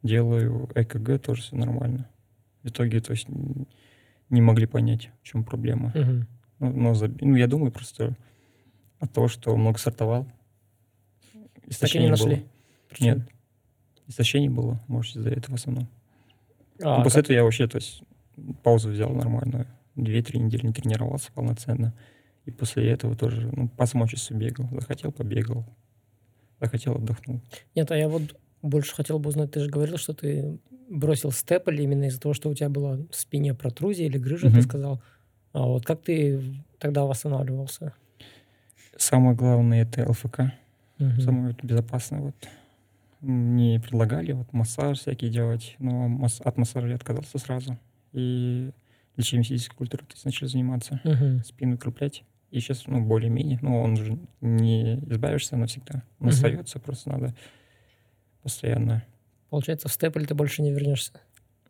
Делаю 0.03 0.69
ЭКГ, 0.75 1.19
тоже 1.21 1.41
все 1.41 1.55
нормально. 1.55 2.07
В 2.63 2.67
итоге, 2.69 3.01
то 3.01 3.11
есть, 3.11 3.27
не 4.29 4.41
могли 4.41 4.65
понять, 4.65 5.09
в 5.21 5.25
чем 5.25 5.43
проблема. 5.43 5.91
Мгм. 5.95 6.27
Ну, 6.59 6.71
но 6.71 6.91
заб- 6.93 7.17
ну, 7.21 7.35
я 7.35 7.47
думаю, 7.47 7.71
просто 7.71 8.15
от 8.99 9.11
того, 9.11 9.27
что 9.27 9.55
много 9.57 9.77
стартовал. 9.77 10.25
Так 11.33 11.33
и 11.33 11.39
не 11.67 11.71
Истощение 11.71 12.09
было. 12.09 12.27
нашли. 12.27 12.45
Нет. 12.99 13.19
Истощение 14.07 14.49
было, 14.49 14.81
может, 14.87 15.15
из-за 15.17 15.29
этого 15.31 15.55
в 15.57 15.59
основном. 15.59 15.87
А, 16.81 16.97
Ну, 16.99 17.03
после 17.03 17.21
как- 17.21 17.25
этого 17.25 17.35
я 17.37 17.43
вообще, 17.43 17.67
то 17.67 17.77
есть, 17.77 18.03
паузу 18.63 18.89
взял 18.91 19.09
нормальную. 19.11 19.65
Две-три 19.95 20.39
недели 20.39 20.67
не 20.67 20.73
тренировался 20.73 21.31
полноценно. 21.31 21.93
И 22.45 22.51
после 22.51 22.89
этого 22.91 23.15
тоже, 23.15 23.49
ну, 23.55 23.67
по 23.69 23.85
самочувствию 23.85 24.39
бегал. 24.39 24.67
Захотел, 24.71 25.11
побегал. 25.11 25.65
Захотел, 26.61 26.93
отдохнул. 26.95 27.41
Нет, 27.75 27.91
а 27.91 27.97
я 27.97 28.07
вот 28.07 28.35
больше 28.61 28.95
хотел 28.95 29.19
бы 29.19 29.29
узнать, 29.29 29.51
ты 29.51 29.59
же 29.59 29.69
говорил, 29.69 29.97
что 29.97 30.13
ты 30.13 30.57
бросил 30.89 31.31
степль 31.31 31.81
именно 31.81 32.05
из-за 32.05 32.19
того, 32.21 32.33
что 32.33 32.49
у 32.49 32.53
тебя 32.53 32.69
была 32.69 32.97
в 33.09 33.15
спине 33.15 33.53
протрузия 33.53 34.05
или 34.05 34.17
грыжа, 34.17 34.47
ты 34.47 34.53
Мгм. 34.53 34.61
сказал. 34.61 35.01
А 35.53 35.65
вот 35.65 35.85
как 35.85 36.01
ты 36.03 36.41
тогда 36.79 37.05
восстанавливался? 37.05 37.93
Самое 38.97 39.35
главное 39.35 39.81
это 39.83 40.07
ЛФК. 40.09 40.41
Мгм. 40.99 41.21
Самое 41.21 41.47
вот 41.47 41.63
безопасное. 41.63 42.21
Вот. 42.21 42.35
Мне 43.21 43.79
предлагали 43.79 44.31
вот 44.33 44.53
массаж 44.53 44.99
всякий 44.99 45.29
делать, 45.29 45.75
но 45.79 46.07
масс- 46.07 46.41
от 46.41 46.57
массажа 46.57 46.87
я 46.89 46.95
отказался 46.95 47.37
сразу. 47.39 47.77
И 48.13 48.71
лечением 49.17 49.43
физической 49.43 49.75
культуры 49.75 50.03
то 50.05 50.13
есть 50.13 50.25
начали 50.25 50.47
заниматься, 50.47 51.01
Мгм. 51.03 51.43
спину 51.43 51.75
укреплять. 51.75 52.23
И 52.51 52.59
сейчас, 52.59 52.87
ну, 52.87 53.03
более-менее, 53.03 53.59
ну, 53.61 53.81
он 53.81 53.97
же 53.97 54.17
не 54.41 54.95
избавишься 55.09 55.57
навсегда. 55.57 56.03
Он 56.19 56.27
Мгм. 56.27 56.29
остается, 56.29 56.79
просто 56.79 57.09
надо 57.09 57.35
постоянно. 58.43 59.03
Получается, 59.49 59.87
в 59.89 59.93
степль 59.93 60.25
ты 60.25 60.35
больше 60.35 60.61
не 60.61 60.71
вернешься 60.71 61.13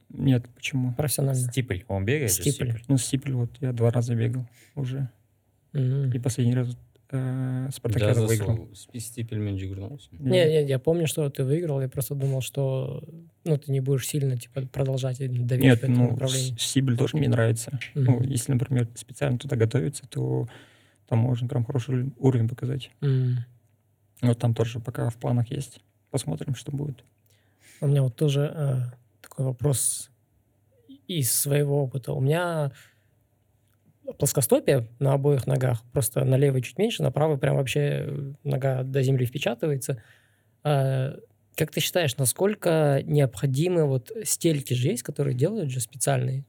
Нет, 0.10 0.47
почему? 0.49 0.93
профессионально. 0.93 1.52
Стипль. 1.52 1.80
Он 1.88 2.06
бегает? 2.06 2.31
же, 2.31 2.41
Стипль. 2.41 2.72
Ну, 2.88 2.97
стипель 2.97 3.34
вот 3.34 3.49
я 3.61 3.72
два 3.73 3.89
раза 3.91 4.15
бегал 4.15 4.45
уже. 4.76 5.10
Мгм. 5.73 6.11
И 6.11 6.19
последний 6.19 6.53
раз 6.56 6.77
э, 7.11 7.69
выиграл. 8.27 8.69
сол 8.76 8.99
стипельмен 8.99 9.56
жүгірдің 9.57 9.90
ғой 9.91 9.99
сен 9.99 10.18
Не, 10.19 10.45
не, 10.45 10.64
я 10.68 10.80
помню, 10.80 11.07
что 11.07 11.30
ты 11.30 11.44
выиграл, 11.44 11.82
я 11.82 11.88
просто 11.90 12.15
думал, 12.15 12.41
что 12.41 13.03
ну, 13.44 13.57
ты 13.57 13.72
не 13.72 13.80
будешь 13.80 14.07
сильно 14.07 14.38
типа, 14.38 14.61
продолжать 14.68 15.22
и 15.22 15.27
доверять 15.27 15.64
Нет, 15.64 15.80
в 15.80 15.84
этом 15.84 15.94
ну, 15.95 16.11
направлении. 16.11 16.56
с- 16.57 16.61
стибель 16.61 16.98
тоже 16.98 17.18
мне 17.18 17.30
нравится. 17.30 17.80
Ну, 17.94 18.19
Мгм. 18.19 18.23
если, 18.23 18.53
например, 18.53 18.88
специально 18.95 19.38
туда 19.38 19.56
готовиться, 19.56 20.03
то 20.10 20.48
там 21.07 21.19
можно 21.19 21.48
прям 21.48 21.64
хороший 21.65 21.95
ур- 22.06 22.11
уровень 22.18 22.49
показать. 22.49 22.90
М. 23.02 23.38
Вот 24.22 24.40
там 24.40 24.53
тоже 24.53 24.80
пока 24.80 25.10
в 25.10 25.18
планах 25.18 25.52
есть. 25.52 25.82
Посмотрим, 26.11 26.56
что 26.56 26.72
будет. 26.72 27.03
У 27.82 27.88
меня 27.88 28.02
вот 28.02 28.15
тоже 28.15 28.52
э, 28.56 28.82
такой 29.22 29.45
вопрос 29.45 30.10
из 31.07 31.32
своего 31.32 31.84
опыта. 31.84 32.14
У 32.14 32.22
меня 32.22 32.72
плоскостопие 34.14 34.88
на 34.99 35.14
обоих 35.14 35.48
ногах, 35.48 35.84
просто 35.91 36.23
на 36.26 36.36
левой 36.36 36.61
чуть 36.61 36.77
меньше, 36.77 37.03
на 37.03 37.11
правой 37.11 37.38
прям 37.38 37.56
вообще 37.56 37.80
э, 38.07 38.34
нога 38.44 38.84
до 38.84 39.02
земли 39.02 39.26
впечатывается. 39.26 40.02
А, 40.64 41.15
как 41.56 41.72
ты 41.72 41.80
считаешь, 41.80 42.18
насколько 42.18 43.02
необходимы 43.06 43.86
вот 43.86 44.11
стельки 44.23 44.73
же 44.73 44.90
есть, 44.90 45.03
которые 45.03 45.36
делают 45.36 45.69
же 45.72 45.80
специальные? 45.80 46.45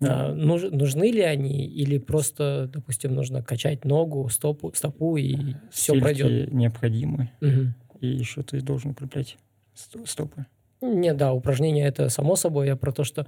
А, 0.00 0.32
нуж- 0.32 0.70
нужны 0.70 1.10
ли 1.10 1.22
они 1.22 1.66
или 1.66 1.98
просто, 1.98 2.70
допустим, 2.72 3.14
нужно 3.14 3.42
качать 3.42 3.84
ногу, 3.84 4.28
стопу, 4.28 4.72
стопу 4.74 5.16
и 5.16 5.54
все 5.70 5.92
Стельки 5.92 6.00
пройдет? 6.00 6.52
необходимы. 6.52 7.30
Мгм. 7.40 7.74
И 8.00 8.06
еще 8.06 8.42
ты 8.42 8.60
должен 8.60 8.92
укреплять 8.92 9.36
сто- 9.74 10.06
стопы. 10.06 10.46
Не, 10.80 11.12
да, 11.14 11.32
упражнения 11.32 11.84
это 11.86 12.08
само 12.10 12.36
собой. 12.36 12.68
Я 12.68 12.76
про 12.76 12.92
то, 12.92 13.02
что 13.02 13.26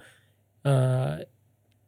а, 0.63 1.21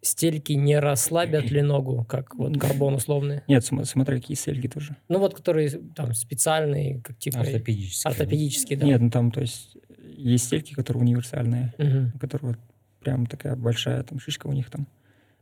стельки 0.02 0.52
не 0.52 0.78
расслабят 0.78 1.50
ли 1.50 1.62
ногу, 1.62 2.04
как 2.08 2.34
вот 2.34 2.58
карбон 2.58 2.94
условные. 2.94 3.44
Нет, 3.48 3.64
см- 3.64 3.86
смотри, 3.88 4.20
какие 4.20 4.36
стельки 4.36 4.68
тоже. 4.68 4.96
Ну 5.08 5.18
вот, 5.20 5.34
которые 5.34 5.70
там 5.70 6.12
специальные, 6.12 7.00
как 7.00 7.16
типа 7.18 7.38
Ортопедический. 7.40 8.10
ортопедические, 8.10 8.78
да. 8.78 8.86
Нет, 8.86 9.00
ну 9.00 9.10
там, 9.10 9.30
то 9.30 9.40
есть, 9.40 9.76
есть 10.16 10.46
стельки, 10.46 10.74
которые 10.74 11.02
универсальные, 11.02 11.72
Мгм. 11.78 12.12
которые 12.18 12.50
вот 12.54 12.58
прям 13.00 13.26
такая 13.26 13.54
большая 13.56 14.02
там 14.02 14.18
шишка 14.18 14.48
у 14.48 14.52
них 14.52 14.70
там. 14.70 14.86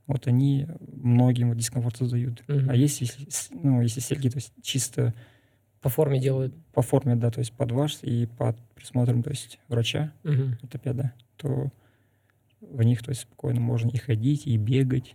Вот 0.06 0.26
они 0.26 0.66
многим 0.92 1.48
вот 1.48 1.56
дискомфорт 1.56 1.96
создают. 1.96 2.42
Мгм. 2.48 2.68
А 2.68 2.74
есть, 2.76 3.00
если, 3.00 3.26
ну, 3.62 3.80
если 3.80 4.00
стельки, 4.00 4.28
то 4.28 4.38
есть 4.38 4.52
чисто 4.62 5.14
По 5.80 5.88
форме 5.88 6.20
делают. 6.20 6.54
по 6.74 6.82
форме, 6.82 7.16
да, 7.16 7.30
то 7.30 7.38
есть 7.38 7.52
под 7.52 7.72
ваш 7.72 7.98
и 8.02 8.26
под 8.26 8.58
присмотром, 8.74 9.22
то 9.22 9.30
есть 9.30 9.58
врача, 9.68 10.12
Мгм. 10.24 10.58
ортопеда, 10.62 11.12
то 11.36 11.70
в 12.60 12.82
них, 12.82 13.02
то 13.02 13.10
есть 13.10 13.22
спокойно 13.22 13.60
можно 13.60 13.88
и 13.88 13.96
ходить, 13.96 14.46
и 14.46 14.56
бегать. 14.56 15.14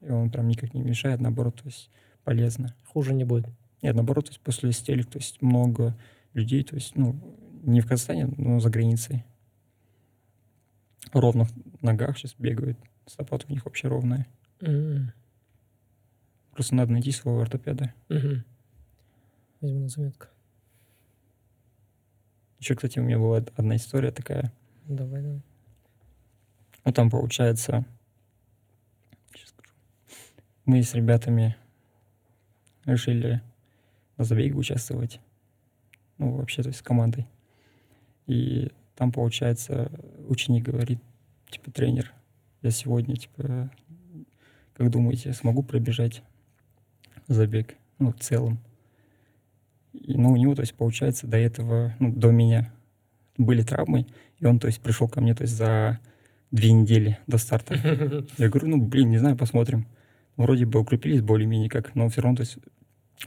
И 0.00 0.10
он 0.10 0.30
прям 0.30 0.48
никак 0.48 0.74
не 0.74 0.82
мешает, 0.82 1.20
наоборот, 1.20 1.56
то 1.56 1.66
есть 1.66 1.90
полезно. 2.24 2.74
Хуже 2.86 3.14
не 3.14 3.24
будет. 3.24 3.48
Нет, 3.82 3.94
наоборот, 3.94 4.26
то 4.26 4.30
есть 4.30 4.40
после 4.40 4.72
стелек, 4.72 5.06
то 5.10 5.18
есть 5.18 5.40
много 5.42 5.96
людей, 6.32 6.62
то 6.64 6.74
есть, 6.74 6.96
ну, 6.96 7.38
не 7.62 7.80
в 7.80 7.86
Казахстане, 7.86 8.26
но 8.36 8.60
за 8.60 8.70
границей. 8.70 9.24
В 11.12 11.18
ровных 11.18 11.48
ногах 11.82 12.16
сейчас 12.18 12.34
бегают, 12.38 12.78
стопа 13.06 13.38
у 13.48 13.52
них 13.52 13.64
вообще 13.64 13.88
ровная. 13.88 14.26
М. 14.60 15.12
Просто 16.52 16.74
надо 16.74 16.92
найти 16.92 17.10
своего 17.10 17.40
ортопеда. 17.40 17.94
Мгм. 18.08 18.44
Возьму 19.60 19.80
на 19.80 19.88
заметку. 19.88 20.26
Еще, 22.58 22.74
кстати, 22.74 22.98
у 22.98 23.02
меня 23.02 23.18
была 23.18 23.38
одна 23.38 23.76
история 23.76 24.10
такая. 24.10 24.52
Давай, 24.86 25.22
давай. 25.22 25.42
Ну, 26.84 26.92
там 26.92 27.10
получается... 27.10 27.84
Мы 30.66 30.82
с 30.82 30.94
ребятами 30.94 31.56
решили 32.84 33.42
на 34.16 34.24
забеге 34.24 34.54
участвовать. 34.54 35.20
Ну, 36.18 36.36
вообще, 36.36 36.62
то 36.62 36.68
есть 36.68 36.78
с 36.78 36.82
командой. 36.82 37.26
И 38.26 38.70
там, 38.94 39.10
получается, 39.10 39.90
ученик 40.28 40.64
говорит, 40.64 41.00
типа, 41.48 41.72
тренер, 41.72 42.12
я 42.62 42.70
сегодня, 42.70 43.16
типа, 43.16 43.70
как 44.74 44.90
думаете, 44.90 45.32
смогу 45.32 45.62
пробежать 45.62 46.22
забег, 47.26 47.74
ну, 47.98 48.12
в 48.12 48.20
целом. 48.20 48.60
И, 49.92 50.16
ну, 50.16 50.32
у 50.32 50.36
него, 50.36 50.54
то 50.54 50.60
есть, 50.60 50.74
получается, 50.74 51.26
до 51.26 51.38
этого, 51.38 51.96
ну, 51.98 52.12
до 52.12 52.30
меня 52.30 52.72
были 53.38 53.62
травмы, 53.62 54.06
и 54.38 54.46
он, 54.46 54.60
то 54.60 54.68
есть, 54.68 54.80
пришел 54.80 55.08
ко 55.08 55.20
мне, 55.20 55.34
то 55.34 55.42
есть, 55.42 55.54
за 55.54 55.98
две 56.50 56.72
недели 56.72 57.18
до 57.26 57.38
старта. 57.38 57.74
Я 58.38 58.48
говорю, 58.48 58.68
ну, 58.68 58.82
блин, 58.82 59.10
не 59.10 59.18
знаю, 59.18 59.36
посмотрим. 59.36 59.86
Вроде 60.36 60.66
бы 60.66 60.80
укрепились 60.80 61.22
более-менее 61.22 61.68
как, 61.68 61.94
но 61.94 62.08
все 62.08 62.22
равно, 62.22 62.36
то 62.36 62.42
есть, 62.42 62.58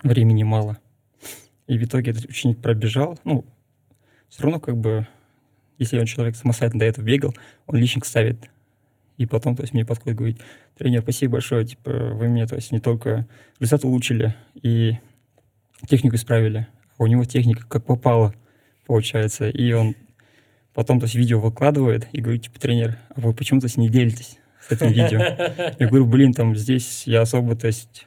времени 0.02 0.44
мало. 0.44 0.78
И 1.68 1.78
в 1.78 1.84
итоге 1.84 2.12
этот 2.12 2.26
ученик 2.26 2.60
пробежал, 2.62 3.20
ну, 3.24 3.46
все 4.30 4.44
равно 4.44 4.60
как 4.60 4.78
бы, 4.78 5.08
если 5.78 6.00
он 6.00 6.06
человек 6.06 6.36
самостоятельно 6.36 6.82
до 6.82 6.86
этого 6.86 7.06
бегал, 7.06 7.36
он 7.68 7.78
личник 7.78 8.06
ставит. 8.06 8.50
И 9.18 9.26
потом, 9.26 9.56
то 9.56 9.62
есть, 9.62 9.74
мне 9.74 9.86
подходит, 9.86 10.18
говорит, 10.18 10.42
тренер, 10.78 11.02
спасибо 11.02 11.34
большое, 11.34 11.66
типа, 11.66 11.92
вы 11.92 12.28
мне, 12.28 12.48
то 12.48 12.56
есть, 12.56 12.72
не 12.72 12.80
только 12.80 13.28
результат 13.60 13.86
улучшили 13.86 14.36
и 14.56 14.98
технику 15.88 16.16
исправили, 16.16 16.68
а 16.98 17.04
у 17.04 17.08
него 17.08 17.24
техника 17.26 17.66
как 17.68 17.86
попало, 17.86 18.34
получается. 18.86 19.50
И 19.50 19.72
он 19.72 19.96
потом, 20.75 21.01
то 21.01 21.05
есть, 21.05 21.15
видео 21.15 21.41
выкладывает 21.41 22.09
и 22.13 22.21
говорит, 22.21 22.43
типа, 22.43 22.59
тренер, 22.61 22.99
а 23.15 23.21
вы 23.21 23.33
почему, 23.35 23.61
то 23.61 23.67
есть, 23.67 23.77
не 23.77 23.89
делитесь 23.89 24.39
с 24.67 24.73
этим 24.73 24.89
видео? 24.89 25.19
Я 25.79 25.87
говорю, 25.89 26.07
блин, 26.07 26.33
там 26.33 26.57
здесь 26.57 27.05
я 27.07 27.23
особо, 27.23 27.57
то 27.57 27.67
есть, 27.67 28.07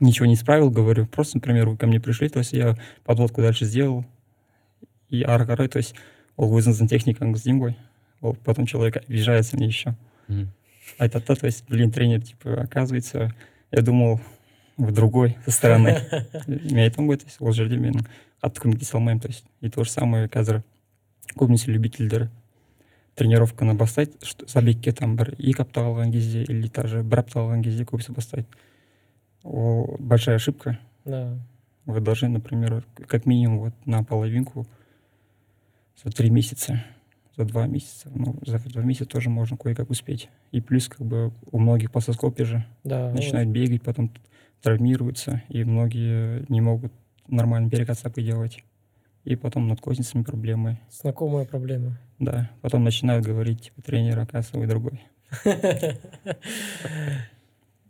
ничего 0.00 0.26
не 0.26 0.34
исправил, 0.34 0.70
говорю, 0.70 1.06
просто, 1.06 1.38
например, 1.38 1.68
вы 1.68 1.76
ко 1.76 1.86
мне 1.86 2.00
пришли, 2.00 2.28
то 2.28 2.38
есть, 2.38 2.52
я 2.52 2.76
подводку 3.04 3.42
дальше 3.42 3.64
сделал, 3.64 4.04
и 5.08 5.22
ары 5.22 5.44
қарай, 5.44 5.68
то 5.68 5.78
есть, 5.78 5.94
ол 6.38 6.54
өзіңіздің 6.54 6.88
техникаңыз 6.88 7.42
деймін 7.42 7.60
ғой 7.64 7.74
ол 8.22 8.36
потом 8.46 8.66
человек 8.66 8.96
обижается 8.96 9.56
мне 9.56 9.66
еще 9.66 9.94
Мгм. 10.28 10.50
айтады 10.98 11.24
да 11.26 11.34
то 11.34 11.46
есть 11.46 11.64
блин 11.68 11.90
тренер 11.90 12.22
типа 12.22 12.62
оказывается 12.62 13.34
я 13.72 13.82
думал 13.82 14.20
в 14.76 14.92
другой 14.92 15.36
со 15.44 15.50
стороны 15.50 15.98
мен 16.46 16.78
айтамын 16.78 17.10
ғой 17.10 17.16
то 17.16 17.26
есть 17.26 17.40
ол 17.40 17.52
жерде 17.52 17.76
мен 17.76 18.06
қатты 18.42 18.60
көмектесе 18.62 18.94
алмаймын 18.94 19.20
то 19.20 19.28
есть 19.28 19.44
и 19.60 19.68
то 19.68 19.82
же 19.84 19.90
самое 19.90 20.28
қазір 20.28 20.62
көбінесе 21.36 21.70
любительдер 21.72 22.30
тренировканы 23.16 23.74
бастайды 23.76 24.12
что- 24.24 24.46
забегке 24.48 24.92
там 24.92 25.16
бір 25.16 25.34
екі 25.38 25.62
апта 25.62 25.80
қалған 25.82 26.12
кезде 26.12 26.42
или 26.44 26.68
даже 26.68 27.02
бір 27.02 27.20
апта 27.20 27.40
қалған 27.40 27.62
кезде 27.62 27.84
көбісі 27.84 28.12
бастайды 28.14 28.46
ол 29.44 29.96
большая 29.98 30.36
ошибка 30.36 30.78
Да. 31.04 31.38
вы 31.86 32.00
должны, 32.00 32.28
например, 32.28 32.84
как 33.06 33.24
минимум 33.26 33.58
вот 33.60 33.74
на 33.86 34.04
половинку 34.04 34.66
за 36.04 36.10
три 36.12 36.28
месяца, 36.30 36.84
за 37.36 37.44
два 37.46 37.66
месяца. 37.66 38.10
Ну, 38.14 38.36
за 38.46 38.58
два 38.58 38.82
месяца 38.82 39.06
тоже 39.06 39.30
можно 39.30 39.56
кое-как 39.56 39.88
успеть. 39.90 40.28
И 40.52 40.60
плюс 40.60 40.88
как 40.88 41.00
бы 41.06 41.32
у 41.50 41.58
многих 41.58 41.90
по 41.90 42.00
соскопе 42.00 42.44
же 42.44 42.66
Да. 42.84 43.06
вот. 43.06 43.14
начинают 43.14 43.48
бегать, 43.48 43.82
потом 43.82 44.12
травмируются, 44.60 45.42
и 45.48 45.64
многие 45.64 46.44
не 46.50 46.60
могут 46.60 46.92
нормально 47.26 47.70
перекатсапы 47.70 48.22
делать. 48.22 48.62
И 49.23 49.35
потом 49.35 49.67
над 49.67 49.79
козницами 49.79 50.23
проблемы. 50.23 50.79
Знакомая 50.89 51.45
проблема. 51.45 51.97
Да, 52.19 52.51
потом 52.61 52.83
начинают 52.83 53.25
говорить, 53.25 53.61
типа, 53.61 53.81
тренер, 53.81 54.19
оказывается, 54.19 54.57
вы 54.57 54.67
другой. 54.67 55.01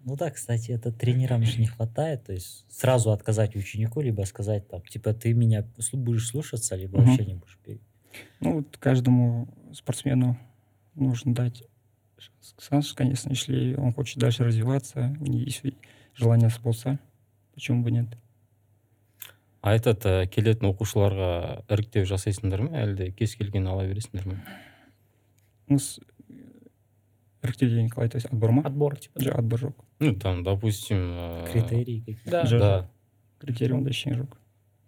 Ну 0.05 0.17
да, 0.17 0.31
кстати, 0.31 0.71
это 0.71 0.91
тренерам 0.91 1.43
же 1.43 1.61
не 1.61 1.65
хватает. 1.65 2.25
То 2.25 2.33
есть 2.33 2.65
сразу 2.69 3.11
отказать 3.11 3.55
ученику, 3.55 4.01
либо 4.01 4.23
сказать 4.23 4.67
там, 4.67 4.81
типа, 4.81 5.13
ты 5.13 5.33
меня 5.33 5.65
будешь 5.93 6.27
слушаться, 6.27 6.75
либо 6.75 6.97
вообще 6.97 7.25
не 7.25 7.35
будешь 7.35 7.57
бегать. 7.65 7.81
Ну, 8.41 8.55
вот 8.55 8.77
каждому 8.77 9.47
спортсмену 9.71 10.37
нужно 10.95 11.33
дать 11.33 11.63
шанс, 12.59 12.93
конечно, 12.93 13.29
если 13.29 13.75
он 13.75 13.93
хочет 13.93 14.17
дальше 14.17 14.43
развиваться, 14.43 15.15
у 15.19 15.25
него 15.25 15.39
есть 15.39 15.63
желание 16.13 16.49
спорта, 16.49 16.99
почему 17.53 17.83
бы 17.83 17.91
нет. 17.91 18.07
А 19.63 19.71
этот 19.73 20.03
ә, 20.05 20.27
келетін 20.27 20.67
оқушыларға 20.73 21.63
іріктеу 21.71 22.03
жасайсыңдар 22.09 22.65
ма? 22.67 22.71
Әлде 22.83 23.11
кез 23.15 23.35
келген 23.39 23.65
ала 23.71 23.85
бересіңдер 23.87 24.27
с- 25.79 25.99
іріктеу 27.43 27.69
деген 27.69 27.89
қалай 27.89 28.09
то 28.11 28.17
есть 28.19 28.27
отбор 28.27 28.51
ма? 28.51 28.61
Отбор, 28.67 28.97
типа. 28.99 29.19
да. 29.19 29.25
жоқ 29.31 29.39
отбор 29.39 29.59
жоқ. 29.59 29.73
Ну 29.99 30.15
там 30.15 30.43
допустим 30.43 30.97
ә, 31.15 31.51
Критерии 31.51 31.99
какие 31.99 32.31
Да. 32.31 32.43
Жоқ, 32.43 32.59
да. 32.59 32.89
Критерий 33.39 33.73
ондай 33.73 33.91
ештеңе 33.95 34.17
жоқ. 34.23 34.35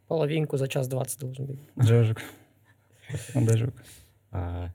Половинку 0.07 0.57
за 0.57 0.67
час 0.67 0.87
двадцать 0.87 1.19
должен 1.19 1.45
быть. 1.47 1.59
жоқ 1.77 2.11
жоқ 2.11 2.21
ондай 3.35 3.55
жоқ. 3.57 3.73
А, 4.31 4.69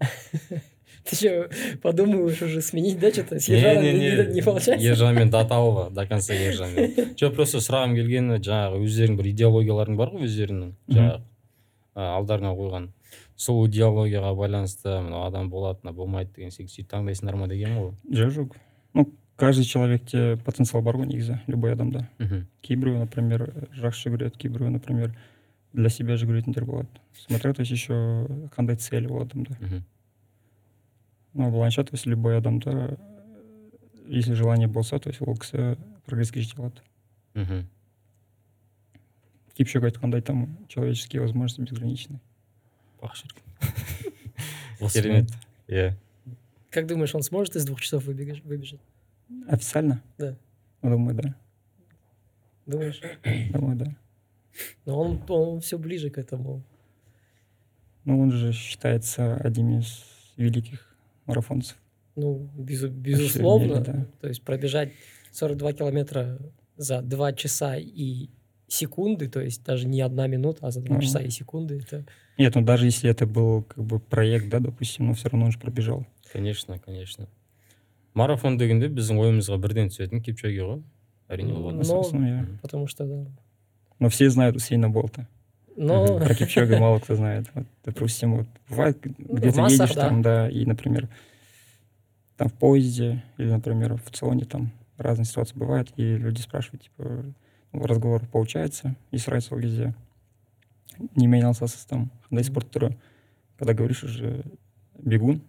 Ты 1.04 1.16
что, 1.16 1.48
подумаешь 1.82 2.42
уже 2.42 2.60
сменить, 2.60 2.98
да, 2.98 3.10
что-то? 3.10 3.38
С 3.40 3.48
Ержаном 3.48 3.82
не, 3.82 3.92
не, 3.92 4.34
не 4.34 4.42
получается? 4.42 4.86
ержанмен 4.86 5.30
датауға 5.30 5.90
до 5.90 6.06
конца 6.06 6.34
ержанмен 6.34 7.14
жоқ 7.16 7.34
просто 7.38 7.58
сұрағым 7.64 7.96
келгені 7.96 8.40
жаңағы 8.44 8.82
өздерің 8.84 9.16
бір 9.16 9.30
идеологияларың 9.32 9.96
бар 9.96 10.12
ғой 10.14 10.28
өздерінің 10.28 10.74
жаңағы 10.88 11.22
а, 11.94 12.16
алдарыңа 12.18 12.52
қойған. 12.58 12.90
Сол 13.36 13.66
идеологияға 13.68 14.34
байланысты 14.36 14.98
мынау 15.00 15.24
адам 15.26 15.48
болады 15.50 15.80
мынау 15.82 15.96
болмайды 16.02 16.34
деген 16.36 16.52
секілді 16.52 16.74
сөйтіп 16.74 16.90
таңдайсыңдар 16.92 17.38
ма 17.40 17.48
деген 17.48 17.78
ғой 17.78 17.92
жоқ 18.12 18.34
жоқ. 18.36 18.56
Ну 18.94 19.06
каждый 19.36 19.64
человекте 19.64 20.38
потенциал 20.44 20.82
бар 20.82 21.00
ғой 21.00 21.08
негізі 21.08 21.40
любой 21.46 21.72
адамда. 21.72 22.06
Мхм 22.18 22.44
кейбіреуі 22.62 23.06
например 23.06 23.46
жақсы 23.80 24.10
жүгіреді 24.10 24.36
кейбіреуі 24.36 24.76
например 24.76 25.16
для 25.72 25.88
себя 25.88 26.18
жүгіретіндер 26.20 26.64
болады. 26.64 26.88
Смотря 27.26 27.54
то 27.54 27.62
есть 27.62 27.72
еще 27.72 28.28
қандай 28.56 28.76
цель 28.76 29.08
ол 29.08 29.22
адамда. 29.22 29.56
Мхм 29.60 29.84
ну 31.33 31.51
былайынша 31.51 31.83
то 31.83 31.93
есть 31.93 32.05
любой 32.05 32.37
адамда 32.37 32.71
э, 32.71 32.97
если 34.07 34.33
желание 34.33 34.67
болса 34.67 34.99
то 34.99 35.09
есть 35.09 35.21
ол 35.21 35.35
кісі 35.37 35.77
прогресске 36.05 36.41
жете 36.41 36.55
алады 36.61 36.81
мхм 37.35 37.65
кипшок 39.55 39.83
айтқандай 39.83 40.21
там 40.21 40.57
человеческие 40.67 41.21
возможности 41.21 41.61
безграничны 41.61 42.19
бақ 43.01 43.15
шіркін 43.15 43.43
Осымен 44.79 45.03
керемет 45.03 45.31
иә 45.67 45.93
Как 46.69 46.87
думаешь, 46.87 47.15
он 47.15 47.21
сможет 47.23 47.55
из 47.55 47.63
двух 47.65 47.79
часов 47.79 48.03
выбегать, 48.05 48.43
выбежать? 48.43 48.81
официально 49.47 50.01
Да. 50.17 50.35
Ну, 50.81 50.89
думаю 50.91 51.15
да 51.15 51.35
Думаешь? 52.65 53.01
думаю 53.53 53.77
да 53.77 53.95
Но 54.85 54.99
он, 54.99 55.21
он 55.29 55.59
все 55.61 55.77
ближе 55.77 56.09
к 56.09 56.17
этому. 56.17 56.63
ну 58.05 58.19
он 58.21 58.31
же 58.31 58.51
считается 58.53 59.35
одним 59.37 59.79
из 59.79 60.03
великих 60.37 60.88
марафонцев 61.29 61.77
Ну, 62.15 62.49
безу- 62.57 62.89
безусловно. 62.89 63.65
мире, 63.65 63.79
да. 63.81 64.05
То 64.21 64.27
есть 64.27 64.41
пробежать 64.43 64.91
42 65.31 65.73
километра 65.73 66.37
за 66.77 67.01
2 67.01 67.33
часа 67.33 67.75
и 67.77 68.29
секунды, 68.67 69.27
то 69.29 69.41
есть 69.41 69.63
даже 69.63 69.87
не 69.87 70.01
одна 70.01 70.27
минута, 70.27 70.65
а 70.67 70.71
за 70.71 70.81
2 70.81 70.95
Мгм. 70.95 71.01
часа 71.01 71.19
и 71.21 71.29
секунды, 71.29 71.79
это 71.79 72.05
нет 72.37 72.55
ну 72.55 72.61
даже 72.63 72.85
если 72.85 73.09
это 73.09 73.25
был 73.25 73.63
как 73.63 73.83
бы 73.83 73.99
проект 73.99 74.49
да 74.49 74.59
допустим 74.59 75.07
но 75.07 75.13
все 75.13 75.29
равно 75.29 75.45
он 75.45 75.51
же 75.51 75.59
пробежал 75.59 76.05
конечно 76.33 76.79
конечно 76.79 77.27
марафон 78.13 78.57
дегенде 78.57 78.87
біздің 78.89 79.19
ойымызға 79.21 79.57
бірден 79.59 79.87
түсетін 79.89 80.21
кипчоге 80.21 80.61
ғой 80.63 80.81
әрине 81.29 81.53
Ну, 81.53 81.65
ол 81.65 81.71
Но- 81.71 81.83
Собственно, 81.83 82.25
я- 82.27 82.47
потому 82.61 82.87
что, 82.87 83.05
да. 83.05 83.25
но 83.99 84.09
все 84.09 84.29
знают 84.29 84.55
Усейна 84.55 84.89
Болта 84.89 85.27
Но 85.75 86.19
про 86.19 86.33
Кипчога 86.33 86.79
мало 86.79 86.99
кто 86.99 87.15
знает 87.15 87.47
вот, 87.53 87.65
допустим 87.83 88.37
вот 88.37 88.47
бывает 88.69 88.97
где-то 89.01 89.61
массах, 89.61 89.89
едешь 89.89 89.95
да. 89.95 90.07
там 90.07 90.21
да 90.21 90.49
и 90.49 90.65
например 90.65 91.09
там 92.37 92.49
в 92.49 92.53
поезде 92.53 93.23
или 93.37 93.49
например 93.49 93.95
в 93.95 94.09
ЦОНе 94.11 94.45
там 94.45 94.71
разные 94.97 95.25
ситуации 95.25 95.55
бывают 95.57 95.91
и 95.97 96.15
люди 96.15 96.41
спрашивают 96.41 96.83
типа 96.83 97.25
ну, 97.73 97.85
разговор 97.85 98.25
получается 98.31 98.95
и 99.11 99.17
сұрайды 99.17 99.41
сол 99.41 99.59
кезде 99.59 99.93
немен 101.15 101.41
айналысасыз 101.41 101.85
там 101.89 102.09
қандай 102.29 102.47
спорт 102.47 102.71
түрі 102.71 102.93
когда 103.59 103.73
говоришь 103.73 104.03
уже 104.03 104.43
бегун 104.97 105.41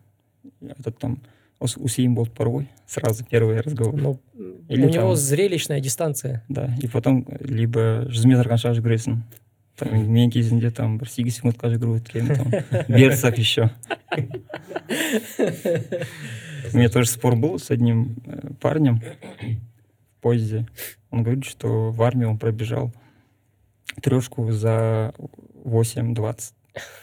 этот 0.61 0.99
там 0.99 1.21
осы 1.61 1.79
Усейн 1.81 2.15
Болт 2.15 2.35
бар 2.37 2.49
ғой 2.49 2.67
сразу 2.87 3.25
первый 3.25 3.61
разговор 3.61 3.95
ну, 3.95 4.21
Или 4.69 4.87
у 4.87 4.89
него 4.89 5.15
там- 5.15 5.17
зрелищная 5.17 5.81
дистанция. 5.81 6.45
да 6.49 6.75
и 6.83 6.89
потом 6.89 7.25
либо 7.41 8.07
жүз 8.11 8.27
метр 8.27 8.49
қанша 8.49 8.75
жүгіресің 8.75 9.23
там 9.81 10.13
мен 10.13 10.31
кезінде 10.31 10.71
там 10.71 10.97
бір 10.99 11.09
сегіз 11.13 11.37
секундқа 11.41 11.69
жүгіріп 11.73 12.01
өткенмін 12.01 12.37
там 12.37 12.49
берсак 12.89 13.39
еще 13.39 13.71
у 16.73 16.77
меня 16.77 16.89
тоже 16.89 17.11
спор 17.11 17.37
был 17.37 17.59
с 17.59 17.71
одним 17.71 18.17
э, 18.25 18.51
парнем 18.61 19.01
в 19.01 20.23
поезде 20.23 20.67
он 21.11 21.23
говорит 21.23 21.45
что 21.45 21.91
в 21.91 22.03
армии 22.03 22.25
он 22.25 22.39
пробежал 22.39 22.93
трешку 24.03 24.51
за 24.51 25.13
8.20 25.65 26.53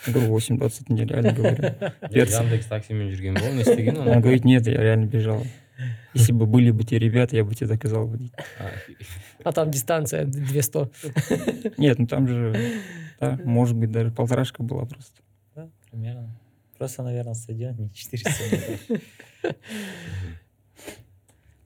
я 0.07 0.13
говорю 0.13 0.37
8.20 0.37 0.81
это 0.81 0.93
нереально 0.93 1.33
говорю 1.33 1.63
Перцы. 2.11 2.41
яндекс 2.41 2.65
таксимен 2.65 3.09
жүрген 3.13 3.35
ба 3.35 3.45
ол 3.45 3.53
не 3.53 3.61
істеген 3.61 3.97
он 3.97 4.07
оны 4.07 4.21
говорит 4.21 4.45
нет 4.45 4.67
я 4.67 4.81
реально 4.81 5.05
бежал 5.05 5.43
если 6.13 6.31
бы 6.33 6.45
были 6.45 6.71
бы 6.71 6.83
те 6.83 6.99
ребята 6.99 7.35
я 7.35 7.43
бы 7.43 7.53
тебе 7.55 7.67
доказал 7.67 8.07
бы 8.07 8.19
А, 8.59 8.69
А 9.43 9.51
там 9.51 9.71
дистанция 9.71 10.25
200. 10.25 11.77
Нет, 11.79 11.99
ну 11.99 12.07
там 12.07 12.27
же, 12.27 12.81
да, 13.19 13.39
может 13.43 13.75
быть, 13.75 13.91
даже 13.91 14.11
полторашка 14.11 14.63
была 14.63 14.85
просто. 14.85 15.21
Да, 15.55 15.69
примерно. 15.91 16.29
Просто, 16.77 17.03
наверное, 17.03 17.33
стадион 17.33 17.75
не 17.77 17.89
400 17.93 18.29
метров. 18.51 19.01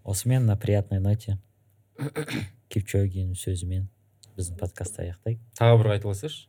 Осымен 0.03 0.45
на 0.45 0.56
приятной 0.56 0.99
ноте 0.99 1.38
кипчогинің 2.72 3.34
сөзімен 3.36 3.88
біздің 4.38 4.57
подкастты 4.60 5.02
аяқтайық 5.07 5.40
тағы 5.57 5.80
бір 5.82 5.90
айтып 5.95 6.11
алсайшы 6.11 6.45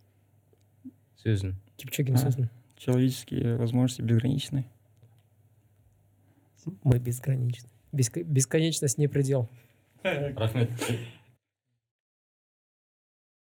сөзін 1.25 1.55
Кипчогин 1.81 2.15
А. 2.15 2.19
сөзін. 2.21 2.49
человеческие 2.77 3.57
возможности 3.57 4.03
безграничны 4.03 4.67
Мы 6.84 7.00
безграничны. 7.00 7.70
Беско- 7.92 8.24
Бесконечность 8.24 8.98
не 8.98 9.08
предел. 9.08 9.50
рахмет 10.04 10.70